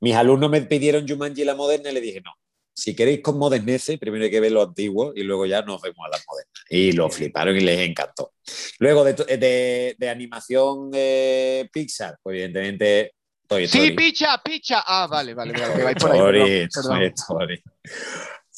Mis 0.00 0.14
alumnos 0.14 0.50
me 0.50 0.60
pidieron 0.62 1.08
Jumanji 1.08 1.44
la 1.44 1.54
moderna 1.54 1.90
y 1.90 1.94
le 1.94 2.00
dije, 2.00 2.20
no, 2.20 2.32
si 2.74 2.94
queréis 2.96 3.20
con 3.20 3.38
modernece, 3.38 3.98
primero 3.98 4.24
hay 4.24 4.30
que 4.30 4.40
ver 4.40 4.52
lo 4.52 4.62
antiguo 4.62 5.12
y 5.14 5.22
luego 5.22 5.46
ya 5.46 5.62
nos 5.62 5.80
vemos 5.82 6.06
a 6.06 6.10
las 6.10 6.24
modernas. 6.26 6.52
Y 6.70 6.92
lo 6.92 7.08
fliparon 7.10 7.56
y 7.56 7.60
les 7.60 7.80
encantó. 7.88 8.32
Luego 8.78 9.04
de, 9.04 9.12
de- 9.14 9.94
de 9.98 10.08
animación 10.10 10.90
de 10.90 11.68
Pixar, 11.72 12.16
pues 12.22 12.34
evidentemente 12.34 13.14
Toy 13.46 13.64
Story. 13.64 13.88
Sí, 13.88 13.92
picha, 13.92 14.40
picha. 14.42 14.82
Ah, 14.86 15.06
vale, 15.06 15.34
vale, 15.34 15.52
vale, 15.52 15.74
que 15.74 15.82
vais 15.84 15.96
por 15.96 16.10
ahí. 16.10 16.18
Story, 16.18 16.38
perdón, 16.38 16.70
perdón. 16.74 16.98
Toy 16.98 17.12
Story. 17.14 17.62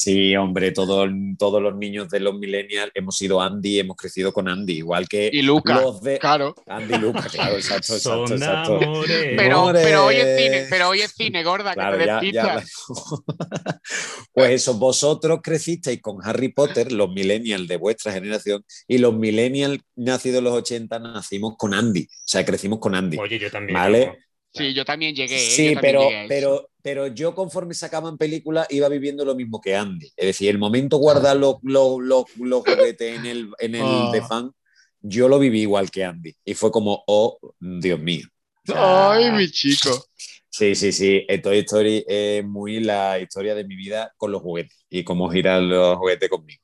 Sí, 0.04 0.36
hombre, 0.36 0.70
todo- 0.72 1.06
todos 1.38 1.62
los 1.62 1.74
niños 1.76 2.08
de 2.10 2.20
los 2.20 2.34
millennials 2.38 2.90
hemos 2.94 3.16
sido 3.16 3.40
Andy, 3.40 3.80
hemos 3.80 3.96
crecido 3.96 4.32
con 4.32 4.48
Andy, 4.48 4.74
igual 4.78 5.08
que 5.08 5.30
Y 5.32 5.40
Luca, 5.42 5.80
los 5.80 6.02
de 6.02 6.18
claro. 6.18 6.54
Andy 6.66 6.94
y 6.94 6.98
Luca, 6.98 7.26
claro, 7.30 7.54
exacto, 7.56 7.94
exacto, 7.96 8.26
Son 8.28 8.36
exacto. 8.36 8.76
amores. 8.76 9.34
Pero, 9.36 9.70
pero 9.72 10.04
hoy 10.06 10.16
es 10.16 10.36
cine, 10.42 10.66
pero 10.68 10.88
hoy 10.90 11.00
es 11.00 11.12
cine, 11.12 11.42
gorda, 11.42 11.72
Claro, 11.72 11.96
que 11.98 12.04
te 12.04 12.32
ya, 12.32 12.62
pues 14.32 14.50
eso, 14.50 14.74
vosotros 14.74 15.40
crecisteis 15.42 16.00
con 16.00 16.18
Harry 16.22 16.48
Potter, 16.48 16.92
los 16.92 17.08
millennials 17.10 17.66
de 17.68 17.76
vuestra 17.76 18.12
generación, 18.12 18.64
y 18.86 18.98
los 18.98 19.14
millennials 19.16 19.78
nacidos 19.96 20.38
en 20.38 20.44
los 20.44 20.52
80 20.54 20.98
nacimos 20.98 21.54
con 21.56 21.72
Andy, 21.74 22.02
o 22.02 22.08
sea, 22.24 22.44
crecimos 22.44 22.78
con 22.78 22.94
Andy. 22.94 23.16
Oye, 23.18 23.38
yo 23.38 23.50
también. 23.50 23.74
Vale. 23.78 24.18
Sí, 24.52 24.72
yo 24.72 24.84
también 24.84 25.14
llegué. 25.16 25.36
¿eh? 25.36 25.50
Sí, 25.50 25.74
también 25.74 25.98
llegué 25.98 26.26
pero, 26.28 26.70
pero 26.84 27.06
yo 27.06 27.34
conforme 27.34 27.72
sacaban 27.72 28.18
películas 28.18 28.66
iba 28.68 28.90
viviendo 28.90 29.24
lo 29.24 29.34
mismo 29.34 29.58
que 29.58 29.74
Andy. 29.74 30.12
Es 30.14 30.26
decir, 30.26 30.50
el 30.50 30.58
momento 30.58 30.98
guardar 30.98 31.34
los, 31.34 31.56
los, 31.62 31.98
los, 32.02 32.24
los 32.36 32.60
juguetes 32.60 33.18
en 33.18 33.24
el, 33.24 33.50
en 33.58 33.74
el 33.74 33.82
Oh. 33.82 34.12
de 34.12 34.20
fan, 34.20 34.52
yo 35.00 35.26
lo 35.26 35.38
viví 35.38 35.62
igual 35.62 35.90
que 35.90 36.04
Andy. 36.04 36.36
Y 36.44 36.52
fue 36.52 36.70
como, 36.70 37.02
oh, 37.06 37.38
Dios 37.58 37.98
mío. 37.98 38.26
O 38.68 38.72
sea, 38.72 39.12
Ay, 39.12 39.30
mi 39.32 39.50
chico. 39.50 40.04
Sí, 40.50 40.74
sí, 40.74 40.92
sí. 40.92 41.24
Eh, 41.26 41.38
Toy 41.38 41.60
Story 41.60 42.04
es 42.06 42.44
muy 42.44 42.80
la 42.80 43.18
historia 43.18 43.54
de 43.54 43.64
mi 43.64 43.76
vida 43.76 44.12
con 44.18 44.30
los 44.30 44.42
juguetes 44.42 44.84
y 44.90 45.04
cómo 45.04 45.30
giran 45.30 45.70
los 45.70 45.96
juguetes 45.96 46.28
conmigo. 46.28 46.62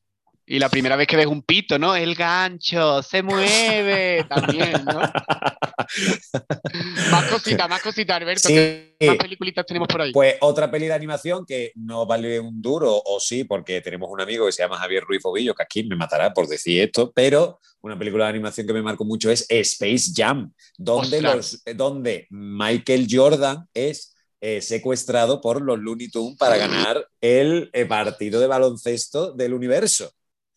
Y 0.53 0.59
la 0.59 0.69
primera 0.69 0.97
vez 0.97 1.07
que 1.07 1.17
ves 1.17 1.29
un 1.29 1.43
pito, 1.43 1.79
¿no? 1.79 1.95
El 1.95 2.17
gancho, 2.17 3.05
se 3.05 3.23
mueve 3.23 4.27
también, 4.29 4.85
¿no? 4.85 4.99
más 7.13 7.31
cositas, 7.31 7.69
más 7.69 7.81
cositas, 7.81 8.17
Alberto. 8.17 8.49
¿Qué 8.49 8.97
más 9.01 9.17
peliculitas 9.17 9.65
tenemos 9.65 9.87
por 9.87 10.03
ahí? 10.03 10.13
pues 10.13 10.39
otra 10.41 10.69
peli 10.69 10.89
de 10.89 10.95
animación 10.95 11.47
que 11.47 11.71
no 11.77 12.05
vale 12.05 12.41
un 12.41 12.61
duro, 12.61 13.01
o 13.01 13.21
sí, 13.21 13.45
porque 13.45 13.81
tenemos 13.81 14.09
un 14.11 14.21
amigo 14.21 14.47
que 14.47 14.51
se 14.51 14.65
llama 14.65 14.79
Javier 14.79 15.05
Ruiz 15.05 15.21
Ovillo, 15.23 15.55
que 15.55 15.63
aquí 15.63 15.85
me 15.85 15.95
matará 15.95 16.35
por 16.35 16.49
decir 16.49 16.83
esto, 16.83 17.13
pero 17.15 17.61
una 17.83 17.97
película 17.97 18.25
de 18.25 18.31
animación 18.31 18.67
que 18.67 18.73
me 18.73 18.83
marcó 18.83 19.05
mucho 19.05 19.31
es 19.31 19.47
Space 19.49 20.11
Jam, 20.13 20.53
donde, 20.77 21.23
los, 21.23 21.63
donde 21.77 22.27
Michael 22.29 23.07
Jordan 23.09 23.69
es 23.73 24.17
eh, 24.41 24.63
secuestrado 24.63 25.41
por 25.41 25.63
los 25.63 25.79
Looney 25.79 26.11
Tunes 26.11 26.37
para 26.37 26.57
ganar 26.57 27.07
el 27.21 27.71
eh, 27.73 27.87
partido 27.87 28.41
de 28.41 28.49
baloncesto 28.49 29.33
del 29.33 29.55
universo. 29.55 30.11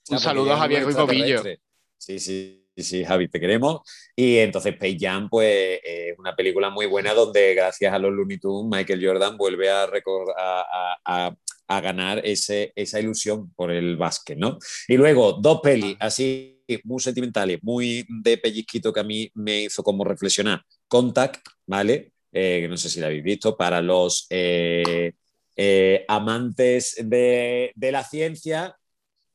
Un 0.10 0.16
porque 0.16 0.24
saludo 0.24 0.54
a 0.54 0.58
Javier 0.58 0.84
Ruiz 0.84 0.96
extraterrestres. 0.98 1.60
Sí, 1.98 2.20
sí, 2.20 2.66
sí, 2.76 3.06
Javi, 3.06 3.30
te 3.30 3.40
queremos. 3.40 3.82
Y 4.16 4.38
entonces 4.38 4.74
Space 4.74 4.98
Jam, 5.00 5.30
pues, 5.30 5.80
es 5.84 6.20
una 6.20 6.36
película 6.36 6.70
muy 6.70 6.86
buena 6.86 7.14
donde 7.14 7.54
gracias 7.56 7.94
a 7.94 8.00
los 8.00 8.12
Looney 8.12 8.38
Tunes, 8.40 8.70
Michael 8.70 9.06
Jordan 9.06 9.38
vuelve 9.38 9.70
a, 9.70 9.88
recor- 9.88 10.34
a, 10.38 10.62
a- 10.62 11.28
a- 11.28 11.36
a 11.66 11.80
ganar 11.82 12.22
ese, 12.26 12.74
esa 12.76 13.00
ilusión 13.00 13.52
por 13.54 13.72
el 13.72 13.96
básquet, 13.96 14.38
¿no? 14.38 14.58
Y 14.88 14.98
luego, 14.98 15.34
dos 15.42 15.62
pelis 15.62 15.96
así 16.00 16.62
muy 16.84 17.00
sentimentales, 17.00 17.60
muy 17.64 18.06
de 18.10 18.38
pellizquito 18.38 18.92
que 18.92 19.00
a 19.00 19.04
mí 19.04 19.32
me 19.36 19.62
hizo 19.64 19.82
como 19.82 20.04
reflexionar. 20.04 20.62
Contact, 20.90 21.48
¿vale? 21.66 22.12
Eh, 22.34 22.68
no 22.70 22.76
sé 22.76 22.90
si 22.90 23.00
la 23.00 23.06
habéis 23.08 23.24
visto, 23.24 23.56
para 23.56 23.82
los 23.82 24.28
eh, 24.30 25.14
eh, 25.56 26.04
amantes 26.10 26.96
de, 27.02 27.72
de 27.76 27.92
la 27.94 28.04
ciencia, 28.04 28.76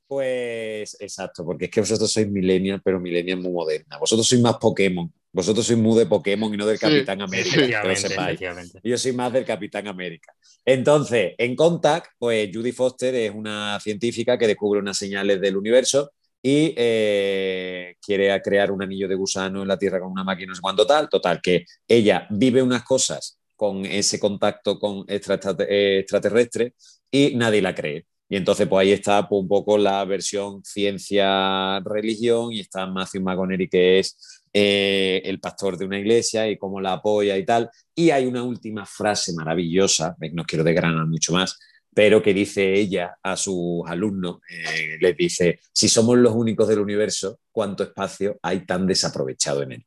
pues 0.09 0.97
exacto, 1.01 1.45
porque 1.45 1.67
es 1.67 1.71
que 1.71 1.81
vosotros 1.81 2.11
sois 2.11 2.29
millennials, 2.29 2.81
pero 2.85 2.99
millennials 2.99 3.43
muy 3.43 3.53
moderna. 3.53 3.99
Vosotros 3.99 4.27
sois 4.27 4.41
más 4.41 4.57
Pokémon. 4.57 5.13
Vosotros 5.31 5.67
sois 5.67 5.79
muy 5.79 5.99
de 5.99 6.07
Pokémon 6.07 6.53
y 6.53 6.57
no 6.57 6.67
del 6.67 6.79
Sí, 6.79 6.87
Capitán 6.87 7.21
América, 7.21 7.51
que 7.51 7.57
lo 7.59 7.63
Efectivamente, 7.67 8.09
sepáis. 8.09 8.29
efectivamente. 8.41 8.81
Yo 8.83 8.99
soy 8.99 9.13
más 9.13 9.33
del 9.33 9.45
Capitán 9.45 9.87
América. 9.87 10.35
Entonces, 10.65 11.35
en 11.39 11.55
Contact, 11.55 12.13
pues 12.19 12.49
Judy 12.53 12.73
Foster 12.73 13.15
es 13.15 13.33
una 13.35 13.79
científica 13.81 14.39
que 14.39 14.47
descubre 14.47 14.81
unas 14.81 14.97
señales 14.97 15.41
del 15.41 15.57
universo 15.57 16.11
y 16.43 16.73
eh, 16.77 17.97
quiere 18.01 18.41
crear 18.43 18.71
un 18.73 18.83
anillo 18.83 19.09
de 19.09 19.15
gusano 19.15 19.63
en 19.63 19.69
la 19.69 19.79
Tierra 19.79 20.01
con 20.01 20.11
una 20.11 20.25
máquina, 20.25 20.49
no 20.51 20.55
sé 20.55 20.63
cuánto 20.63 20.87
tal. 20.87 21.09
Total, 21.09 21.41
que 21.43 21.65
ella 21.87 22.27
vive 22.31 22.63
unas 22.63 22.83
cosas 22.85 23.39
con 23.57 23.85
ese 23.85 24.19
contacto 24.19 24.79
con 24.79 25.05
extra- 25.09 25.35
extra- 25.35 25.67
extraterrestres 25.69 26.73
y 27.11 27.35
nadie 27.37 27.61
la 27.61 27.75
cree. 27.75 28.07
Y 28.29 28.37
entonces, 28.37 28.69
pues 28.69 28.83
ahí 28.83 28.93
está 28.93 29.27
pues, 29.27 29.41
un 29.41 29.49
poco 29.49 29.79
la 29.79 30.05
versión 30.05 30.63
ciencia-religión 30.63 32.53
y 32.53 32.61
está 32.61 32.87
Matthew 32.87 33.23
McConaughey, 33.23 33.69
que 33.69 33.99
es 34.01 34.43
eh, 34.53 35.23
el 35.25 35.41
pastor 35.41 35.79
de 35.79 35.87
una 35.87 35.99
iglesia 35.99 36.49
y 36.49 36.59
cómo 36.59 36.81
la 36.81 36.95
apoya 36.95 37.37
y 37.37 37.45
tal. 37.45 37.71
Y 37.95 38.11
hay 38.11 38.27
una 38.27 38.43
última 38.43 38.85
frase 38.85 39.33
maravillosa, 39.33 40.17
no 40.33 40.45
quiero 40.45 40.63
desgranar 40.63 41.07
mucho 41.07 41.33
más, 41.33 41.59
pero 41.95 42.23
que 42.23 42.35
dice 42.35 42.75
ella 42.75 43.17
a 43.23 43.37
sus 43.37 43.83
alumnos, 43.87 44.41
eh, 44.51 44.99
les 45.01 45.17
dice, 45.17 45.61
si 45.73 45.89
somos 45.89 46.19
los 46.19 46.35
únicos 46.35 46.69
del 46.69 46.81
universo, 46.81 47.41
¿cuánto 47.51 47.83
espacio 47.83 48.39
hay 48.43 48.67
tan 48.67 48.87
desaprovechado 48.87 49.63
en 49.63 49.73
él? 49.73 49.87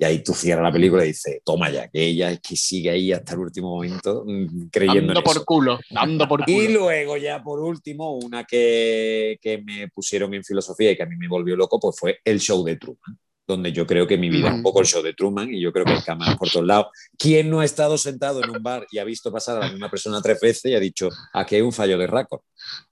Y 0.00 0.04
ahí 0.04 0.22
tú 0.22 0.32
cierras 0.32 0.62
la 0.62 0.70
película 0.72 1.04
y 1.04 1.08
dices, 1.08 1.40
toma 1.44 1.70
ya, 1.70 1.88
que 1.88 2.00
ella 2.00 2.30
es 2.30 2.40
que 2.40 2.54
sigue 2.54 2.90
ahí 2.90 3.10
hasta 3.12 3.32
el 3.34 3.40
último 3.40 3.70
momento 3.70 4.22
mm, 4.24 4.68
creyendo 4.70 5.12
Dando 5.12 5.20
en 5.20 5.24
por 5.24 5.36
eso. 5.36 5.44
culo, 5.44 5.80
dando 5.90 6.28
por 6.28 6.44
Y 6.46 6.54
culo. 6.66 6.80
luego 6.80 7.16
ya 7.16 7.42
por 7.42 7.58
último, 7.60 8.12
una 8.16 8.44
que, 8.44 9.38
que 9.42 9.58
me 9.58 9.88
pusieron 9.88 10.32
en 10.34 10.44
filosofía 10.44 10.92
y 10.92 10.96
que 10.96 11.02
a 11.02 11.06
mí 11.06 11.16
me 11.16 11.26
volvió 11.26 11.56
loco, 11.56 11.80
pues 11.80 11.96
fue 11.98 12.18
el 12.24 12.38
show 12.38 12.62
de 12.64 12.76
Truman, 12.76 13.18
donde 13.44 13.72
yo 13.72 13.86
creo 13.88 14.06
que 14.06 14.16
mi 14.16 14.28
vida 14.30 14.46
es 14.48 14.54
un 14.54 14.60
Mm. 14.60 14.62
poco 14.62 14.80
el 14.82 14.86
show 14.86 15.02
de 15.02 15.14
Truman 15.14 15.52
y 15.52 15.60
yo 15.60 15.72
creo 15.72 15.84
que 15.84 15.92
hay 15.94 16.02
cámaras 16.02 16.36
por 16.36 16.48
todos 16.48 16.64
lados. 16.66 16.86
¿Quién 17.18 17.50
no 17.50 17.58
ha 17.58 17.64
estado 17.64 17.98
sentado 17.98 18.40
en 18.44 18.50
un 18.50 18.62
bar 18.62 18.86
y 18.92 18.98
ha 18.98 19.04
visto 19.04 19.32
pasar 19.32 19.56
a 19.56 19.66
la 19.66 19.70
misma 19.72 19.90
persona 19.90 20.20
tres 20.22 20.38
veces 20.40 20.70
y 20.70 20.74
ha 20.76 20.80
dicho, 20.80 21.08
aquí 21.32 21.56
hay 21.56 21.62
un 21.62 21.72
fallo 21.72 21.98
de 21.98 22.06
récord? 22.06 22.42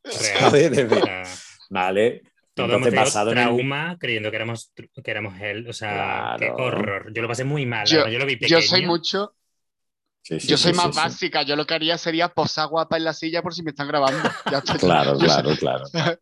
Real. 0.02 0.50
¿Sabes? 2.56 2.70
De- 2.70 2.70
O 2.70 2.70
sea, 2.70 2.70
Vale. 2.70 2.70
Todos 2.70 2.70
hemos 2.70 2.76
Entonces, 2.76 2.90
tenido 2.90 3.04
basado 3.04 3.32
en 3.32 3.38
el- 3.38 3.44
trauma 3.44 3.96
creyendo 4.00 4.30
que 4.30 4.36
éramos, 4.36 4.72
que 4.74 5.10
éramos 5.10 5.40
él. 5.40 5.68
O 5.68 5.72
sea, 5.72 6.36
qué 6.38 6.50
horror. 6.50 7.12
Yo 7.12 7.22
lo 7.22 7.28
pasé 7.28 7.44
muy 7.44 7.66
mal. 7.66 7.86
Yo- 7.86 8.08
Yo, 8.08 8.18
lo 8.18 8.26
vi 8.26 8.36
pequeño. 8.36 8.60
Yo 8.60 8.66
soy 8.66 8.86
mucho, 8.86 9.34
Sí, 10.22 10.40
sí, 10.40 10.48
yo 10.48 10.56
soy 10.56 10.72
sí, 10.72 10.76
más 10.76 10.86
sí, 10.86 10.92
sí. 10.92 10.98
básica. 10.98 11.42
Yo 11.42 11.54
lo 11.54 11.66
que 11.66 11.74
haría 11.74 11.96
sería 11.98 12.28
posar 12.28 12.68
guapa 12.68 12.96
en 12.96 13.04
la 13.04 13.12
silla 13.12 13.42
por 13.42 13.54
si 13.54 13.62
me 13.62 13.70
están 13.70 13.86
grabando. 13.88 14.18
Ya. 14.52 14.60
Claro, 14.78 15.16
claro, 15.18 15.50
claro. 15.58 15.84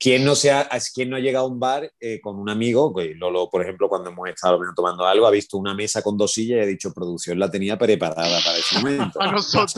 ¿Quién 0.00 0.24
no, 0.24 0.34
se 0.34 0.50
ha, 0.50 0.68
¿Quién 0.92 1.10
no 1.10 1.16
ha 1.16 1.20
llegado 1.20 1.44
a 1.44 1.48
un 1.48 1.60
bar 1.60 1.92
eh, 2.00 2.20
con 2.20 2.36
un 2.40 2.48
amigo? 2.50 2.92
Que 2.92 3.14
Lolo, 3.14 3.48
por 3.48 3.62
ejemplo, 3.62 3.88
cuando 3.88 4.10
hemos 4.10 4.28
estado 4.28 4.58
tomando 4.74 5.06
algo, 5.06 5.26
ha 5.28 5.30
visto 5.30 5.58
una 5.58 5.74
mesa 5.74 6.02
con 6.02 6.16
dos 6.16 6.32
sillas 6.32 6.58
y 6.58 6.62
ha 6.62 6.66
dicho, 6.66 6.92
producción 6.92 7.38
la 7.38 7.48
tenía 7.48 7.78
preparada 7.78 8.40
para 8.44 8.56
ese 8.58 8.78
momento. 8.80 9.20
A 9.22 9.30
nosotros. 9.30 9.74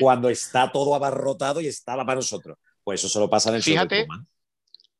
Cuando 0.00 0.30
está 0.30 0.72
todo 0.72 0.94
abarrotado 0.94 1.60
y 1.60 1.66
estaba 1.66 2.06
para 2.06 2.16
nosotros. 2.16 2.56
Pues 2.82 3.00
eso 3.00 3.08
solo 3.10 3.28
pasa 3.28 3.50
en 3.50 3.56
el 3.56 3.62
show 3.62 3.72
de 3.74 3.80
Fíjate, 3.80 4.04
Truman. 4.06 4.26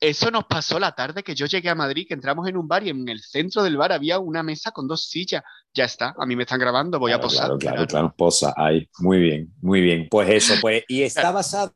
Eso 0.08 0.30
nos 0.30 0.44
pasó 0.44 0.78
la 0.78 0.94
tarde 0.94 1.22
que 1.22 1.34
yo 1.34 1.46
llegué 1.46 1.68
a 1.68 1.74
Madrid, 1.74 2.06
que 2.06 2.14
entramos 2.14 2.46
en 2.48 2.56
un 2.56 2.68
bar 2.68 2.86
y 2.86 2.90
en 2.90 3.08
el 3.08 3.20
centro 3.20 3.62
del 3.62 3.76
bar 3.76 3.92
había 3.92 4.18
una 4.18 4.42
mesa 4.42 4.70
con 4.70 4.86
dos 4.86 5.08
sillas. 5.08 5.42
Ya 5.72 5.84
está, 5.84 6.14
a 6.18 6.26
mí 6.26 6.36
me 6.36 6.42
están 6.44 6.60
grabando, 6.60 6.98
voy 6.98 7.12
a 7.12 7.20
posar. 7.20 7.46
Claro, 7.46 7.58
claro, 7.58 7.86
claro, 7.86 8.14
posa 8.16 8.52
ahí. 8.56 8.88
Muy 9.00 9.18
bien, 9.18 9.52
muy 9.60 9.80
bien. 9.80 10.08
Pues 10.10 10.28
eso, 10.30 10.54
pues. 10.60 10.84
Y 10.88 11.02
está 11.02 11.30
basado 11.30 11.74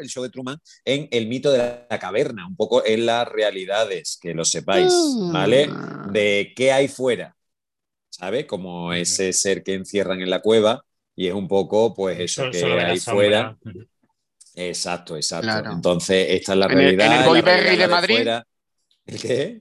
el 0.00 0.08
show 0.08 0.22
de 0.22 0.30
Truman 0.30 0.58
en 0.84 1.08
el 1.10 1.26
mito 1.26 1.50
de 1.50 1.86
la 1.88 1.98
caverna, 1.98 2.46
un 2.46 2.56
poco 2.56 2.84
en 2.84 3.06
las 3.06 3.26
realidades, 3.26 4.18
que 4.20 4.34
lo 4.34 4.44
sepáis, 4.44 4.92
¿vale? 5.32 5.68
Ah. 5.70 6.06
De 6.10 6.52
qué 6.54 6.72
hay 6.72 6.88
fuera, 6.88 7.34
¿sabes? 8.10 8.46
Como 8.46 8.92
ese 8.92 9.32
ser 9.32 9.62
que 9.62 9.74
encierran 9.74 10.20
en 10.20 10.28
la 10.28 10.40
cueva 10.40 10.84
y 11.16 11.28
es 11.28 11.34
un 11.34 11.48
poco, 11.48 11.94
pues 11.94 12.18
eso, 12.20 12.42
Solo- 12.42 12.52
que 12.52 12.64
hay 12.64 12.98
sombra. 12.98 13.56
fuera. 13.62 13.84
Exacto, 14.54 15.16
exacto. 15.16 15.46
Claro. 15.46 15.72
Entonces, 15.72 16.26
esta 16.30 16.52
es 16.52 16.58
la 16.58 16.66
En 16.66 16.72
el- 16.72 16.78
en 16.80 16.88
el 16.90 16.96
realidad. 16.98 17.20
la 17.20 17.26
Boy 17.26 17.40
Berry 17.42 17.62
realidad 17.62 17.86
de 17.86 17.92
Madrid. 17.92 18.28
¿El 19.06 19.20
qué? 19.20 19.60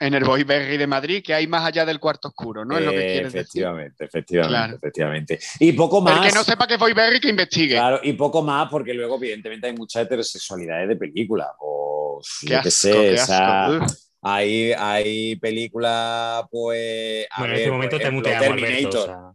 En 0.00 0.14
el 0.14 0.24
Boy 0.24 0.44
Berry 0.44 0.76
de 0.76 0.86
Madrid, 0.86 1.22
que 1.24 1.34
hay 1.34 1.46
más 1.48 1.64
allá 1.64 1.84
del 1.84 1.98
cuarto 1.98 2.28
oscuro, 2.28 2.64
¿no? 2.64 2.78
Es 2.78 2.84
lo 2.84 2.92
que 2.92 2.98
Eh, 2.98 3.12
quieres 3.14 3.32
decir. 3.32 3.40
efectivamente, 3.40 4.04
efectivamente, 4.04 4.48
Claro. 4.56 4.76
efectivamente. 4.76 5.38
Y 5.58 5.72
poco 5.72 6.00
más. 6.00 6.22
El 6.24 6.28
que 6.30 6.34
no 6.36 6.44
sepa 6.44 6.66
que 6.68 6.74
es 6.74 6.80
Boy 6.80 6.92
Berry, 6.92 7.18
que 7.20 7.28
investigue. 7.28 7.74
Claro, 7.74 8.00
y 8.02 8.12
poco 8.12 8.42
más, 8.42 8.68
porque 8.70 8.94
luego, 8.94 9.16
evidentemente, 9.16 9.66
hay 9.66 9.72
mucha 9.74 10.00
heterosexualidad 10.00 10.86
de 10.86 10.94
películas. 10.96 11.48
O 11.60 12.20
Qué 12.40 12.46
yo 12.48 12.62
qué 12.62 12.70
sé, 12.70 12.92
qué 12.92 13.14
o 13.14 13.26
sea, 13.26 13.66
asco. 13.66 13.84
Ugh. 13.84 13.90
hay, 14.22 14.72
hay 14.72 15.36
películas, 15.36 16.44
pues. 16.50 17.26
a 17.30 17.40
Bueno, 17.40 17.54
en 17.54 17.58
este 17.60 17.70
momento 17.72 17.96
te 17.96 18.02
ejemplo, 18.04 18.30
muteamos, 18.30 18.62
Alberto. 18.62 19.02
O 19.02 19.04
sea. 19.04 19.32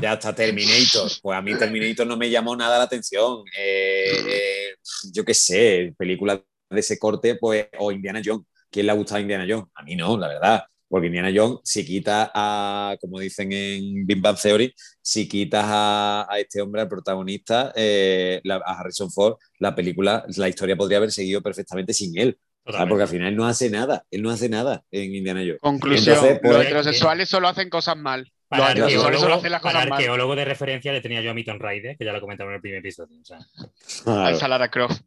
Ya 0.00 0.14
está 0.14 0.34
Terminator. 0.34 1.10
Pues 1.22 1.38
a 1.38 1.42
mí 1.42 1.56
Terminator 1.56 2.06
no 2.06 2.16
me 2.16 2.30
llamó 2.30 2.54
nada 2.56 2.78
la 2.78 2.84
atención. 2.84 3.42
Eh, 3.58 4.12
eh, 4.28 4.68
yo 5.12 5.24
qué 5.24 5.34
sé, 5.34 5.94
películas 5.96 6.40
de 6.70 6.80
ese 6.80 6.98
corte, 6.98 7.36
pues, 7.36 7.66
o 7.78 7.90
Indiana 7.92 8.20
Jones. 8.24 8.44
¿Quién 8.70 8.86
le 8.86 8.92
ha 8.92 8.96
gustado 8.96 9.20
Indiana 9.20 9.46
Jones? 9.48 9.66
A 9.74 9.82
mí 9.82 9.96
no, 9.96 10.18
la 10.18 10.28
verdad. 10.28 10.64
Porque 10.88 11.06
Indiana 11.08 11.32
Jones, 11.34 11.60
si 11.64 11.84
quitas 11.84 12.30
a, 12.34 12.96
como 13.00 13.18
dicen 13.18 13.50
en 13.52 14.06
Big 14.06 14.20
Bang 14.20 14.36
Theory, 14.40 14.72
si 15.00 15.26
quitas 15.28 15.64
a, 15.66 16.26
a 16.30 16.38
este 16.38 16.60
hombre, 16.60 16.82
al 16.82 16.88
protagonista, 16.88 17.72
eh, 17.74 18.40
la- 18.44 18.62
a 18.64 18.78
Harrison 18.80 19.10
Ford, 19.10 19.36
la 19.58 19.74
película, 19.74 20.24
la 20.36 20.48
historia 20.48 20.76
podría 20.76 20.98
haber 20.98 21.10
seguido 21.10 21.42
perfectamente 21.42 21.92
sin 21.92 22.16
él. 22.18 22.38
Porque 22.64 23.02
al 23.02 23.08
final 23.08 23.28
él 23.28 23.36
no 23.36 23.46
hace 23.46 23.70
nada. 23.70 24.04
Él 24.10 24.22
no 24.22 24.30
hace 24.30 24.48
nada 24.48 24.82
en 24.90 25.14
Indiana 25.14 25.40
Jones. 25.40 25.58
Conclusión, 25.60 26.14
Entonces, 26.16 26.40
pues- 26.42 26.52
los 26.54 26.64
heterosexuales 26.64 27.28
solo 27.28 27.48
hacen 27.48 27.70
cosas 27.70 27.96
mal. 27.96 28.30
Para 28.48 28.74
solo 28.74 29.34
arqueólogo, 29.34 30.30
para 30.30 30.36
de 30.40 30.44
referencia 30.44 30.92
le 30.92 31.00
tenía 31.00 31.20
yo 31.20 31.30
a 31.30 31.34
Milton 31.34 31.58
Rider, 31.58 31.96
que 31.96 32.04
ya 32.04 32.12
lo 32.12 32.20
comentamos 32.20 32.50
en 32.52 32.54
el 32.56 32.60
primer 32.60 32.78
episodio. 32.80 33.18
o 33.20 33.24
sea, 33.24 33.38
A 34.06 34.30
esa 34.30 34.48
Lara 34.48 34.70
Croft. 34.70 35.00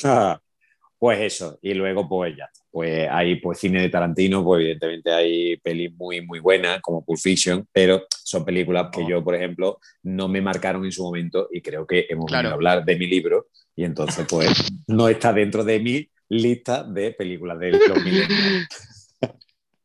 claro. 0.00 0.40
Pues 0.98 1.20
eso, 1.20 1.58
y 1.60 1.74
luego 1.74 2.08
pues 2.08 2.34
ya, 2.38 2.48
pues 2.70 3.06
hay 3.10 3.36
pues 3.36 3.58
cine 3.58 3.82
de 3.82 3.90
Tarantino, 3.90 4.42
pues 4.42 4.62
evidentemente 4.62 5.12
hay 5.12 5.58
pelis 5.58 5.92
muy 5.94 6.22
muy 6.22 6.38
buenas 6.40 6.80
como 6.80 7.04
Pulp 7.04 7.18
Fiction, 7.18 7.68
pero 7.70 8.06
son 8.24 8.46
películas 8.46 8.88
que 8.90 9.02
Oh. 9.02 9.08
yo, 9.10 9.22
por 9.22 9.34
ejemplo, 9.34 9.78
no 10.04 10.26
me 10.26 10.40
marcaron 10.40 10.86
en 10.86 10.92
su 10.92 11.02
momento 11.04 11.48
y 11.52 11.60
creo 11.60 11.86
que 11.86 12.06
hemos 12.08 12.24
Claro. 12.24 12.44
venido 12.44 12.52
a 12.52 12.54
hablar 12.54 12.84
de 12.86 12.96
mi 12.96 13.06
libro 13.08 13.48
y 13.76 13.84
entonces 13.84 14.26
pues 14.26 14.50
no 14.86 15.10
está 15.10 15.34
dentro 15.34 15.64
de 15.64 15.80
mi 15.80 16.08
lista 16.30 16.82
de 16.82 17.10
películas 17.12 17.58
de 17.58 17.72
los 17.72 18.02
millennials. 18.02 18.66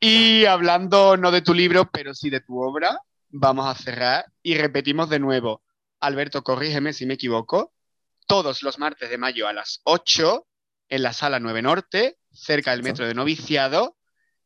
Y 0.04 0.46
hablando 0.46 1.16
no 1.16 1.30
de 1.30 1.44
tu 1.44 1.54
libro, 1.54 1.90
pero 1.92 2.16
sí 2.16 2.32
de 2.32 2.42
tu 2.42 2.60
obra, 2.60 3.00
vamos 3.30 3.68
a 3.68 3.76
cerrar 3.76 4.26
y 4.42 4.56
repetimos 4.56 5.10
de 5.12 5.20
nuevo. 5.20 5.62
Alberto, 6.00 6.44
corrígeme 6.44 6.92
si 6.92 7.06
me 7.06 7.14
equivoco. 7.14 7.72
Todos 8.26 8.64
los 8.64 8.80
martes 8.80 9.12
de 9.12 9.20
mayo 9.20 9.48
a 9.48 9.54
las 9.54 9.82
8 9.84 10.48
en 10.90 11.04
la 11.04 11.14
sala 11.14 11.40
9 11.40 11.62
Norte, 11.62 12.18
cerca 12.32 12.72
del 12.72 12.82
metro 12.82 13.06
de 13.06 13.14
Noviciado, 13.14 13.96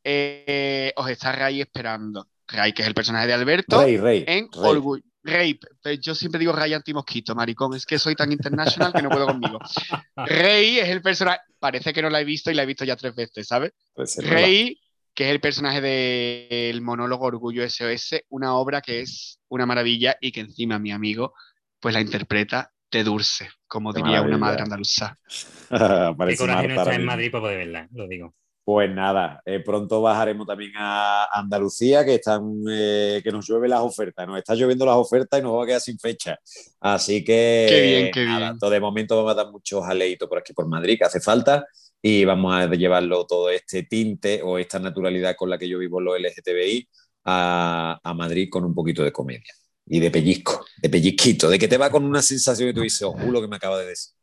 eh, 0.04 0.92
os 0.98 1.10
está 1.10 1.32
Ray 1.32 1.62
esperando. 1.62 2.28
Ray, 2.48 2.74
que 2.74 2.82
es 2.82 2.88
el 2.90 2.94
personaje 2.94 3.28
de 3.28 3.34
Alberto, 3.34 3.82
Rey, 3.82 3.98
Rey. 3.98 4.26
en 4.28 4.52
Rey. 4.52 4.62
Orgullo. 4.62 5.04
Rape. 5.24 5.60
Pues 5.82 6.00
Yo 6.02 6.14
siempre 6.14 6.40
digo 6.40 6.52
Ray 6.52 6.74
antimosquito, 6.74 7.34
maricón. 7.34 7.74
Es 7.74 7.86
que 7.86 7.98
soy 7.98 8.14
tan 8.16 8.32
international 8.32 8.94
que 8.94 9.02
no 9.02 9.10
puedo 9.10 9.26
conmigo. 9.26 9.58
Rey 10.18 10.80
es 10.80 10.90
el 10.90 11.02
personaje. 11.02 11.40
Parece 11.58 11.94
que 11.94 12.02
no 12.02 12.10
la 12.10 12.22
he 12.22 12.26
visto 12.26 12.52
y 12.52 12.54
la 12.54 12.64
he 12.64 12.68
visto 12.68 12.86
ya 12.86 12.96
tres 12.96 13.16
veces, 13.16 13.48
¿sabes? 13.48 13.72
Pues. 13.96 14.18
Rey, 14.18 14.80
que 15.16 15.24
es 15.24 15.32
el 15.32 15.40
personaje 15.40 15.82
del 15.82 16.82
monólogo 16.82 17.26
Orgullo 17.26 17.68
SOS, 17.68 18.24
una 18.30 18.56
obra 18.56 18.82
que 18.82 19.00
es 19.00 19.40
una 19.48 19.66
maravilla 19.66 20.18
y 20.20 20.32
que 20.32 20.42
encima 20.42 20.78
mi 20.78 20.92
amigo 20.92 21.34
pues 21.80 21.94
la 21.94 22.02
interpreta 22.02 22.72
de 22.92 23.04
dulce, 23.04 23.50
como 23.68 23.94
Qué 23.94 24.02
diría 24.02 24.22
una 24.22 24.38
madre 24.38 24.64
andaluza. 24.64 25.18
Qué 25.70 26.38
coraje 26.38 26.68
no 26.68 26.82
está 26.82 26.96
en. 26.96 27.06
Madrid 27.06 27.32
para 27.32 27.44
poder 27.44 27.58
verla, 27.60 27.88
lo 27.92 28.08
digo. 28.08 28.36
Pues 28.66 28.90
nada, 28.90 29.42
eh, 29.46 29.60
pronto 29.60 30.02
bajaremos 30.02 30.48
también 30.48 30.72
a 30.76 31.28
Andalucía, 31.32 32.04
que 32.04 32.16
están, 32.16 32.64
eh, 32.68 33.22
que 33.24 33.32
nos 33.32 33.48
llueve 33.48 33.68
las 33.68 33.82
ofertas, 33.82 34.26
nos 34.26 34.40
está 34.40 34.56
lloviendo 34.56 34.88
las 34.88 34.96
ofertas 34.96 35.40
y 35.40 35.44
nos 35.44 35.56
va 35.56 35.64
a 35.64 35.68
quedar 35.68 35.82
sin 35.82 36.00
fecha. 36.00 36.40
Así 36.80 37.24
que 37.24 37.68
Qué 37.70 37.82
bien, 37.82 38.12
qué 38.12 38.26
nada, 38.26 38.48
bien. 38.48 38.58
todo 38.58 38.72
de 38.72 38.80
momento 38.80 39.16
vamos 39.18 39.34
a 39.34 39.44
dar 39.44 39.52
muchos 39.52 39.84
aleitos 39.86 40.28
por 40.28 40.40
aquí 40.40 40.52
por 40.52 40.68
Madrid, 40.68 40.98
que 40.98 41.06
hace 41.06 41.22
falta, 41.22 41.64
y 42.08 42.24
vamos 42.24 42.54
a 42.54 42.68
llevarlo 42.68 43.26
todo 43.26 43.50
este 43.50 43.82
tinte 43.82 44.40
o 44.44 44.60
esta 44.60 44.78
naturalidad 44.78 45.36
con 45.36 45.50
la 45.50 45.58
que 45.58 45.68
yo 45.68 45.80
vivo 45.80 46.00
los 46.00 46.20
LGTBI 46.20 46.88
a, 47.24 48.00
a 48.04 48.14
Madrid 48.14 48.48
con 48.48 48.64
un 48.64 48.76
poquito 48.76 49.04
de 49.04 49.12
comedia 49.12 49.52
y 49.88 50.00
de 50.00 50.12
pellizco, 50.12 50.64
de 50.78 50.88
pellizquito, 50.88 51.50
de 51.50 51.58
que 51.58 51.68
te 51.68 51.80
va 51.80 51.90
con 51.90 52.06
una 52.06 52.22
sensación 52.22 52.70
que 52.70 52.74
tú 52.76 52.82
dices, 52.82 53.02
oh, 53.02 53.18
lo 53.18 53.42
que 53.42 53.48
me 53.48 53.56
acaba 53.56 53.80
de 53.80 53.88
decir. 53.88 54.14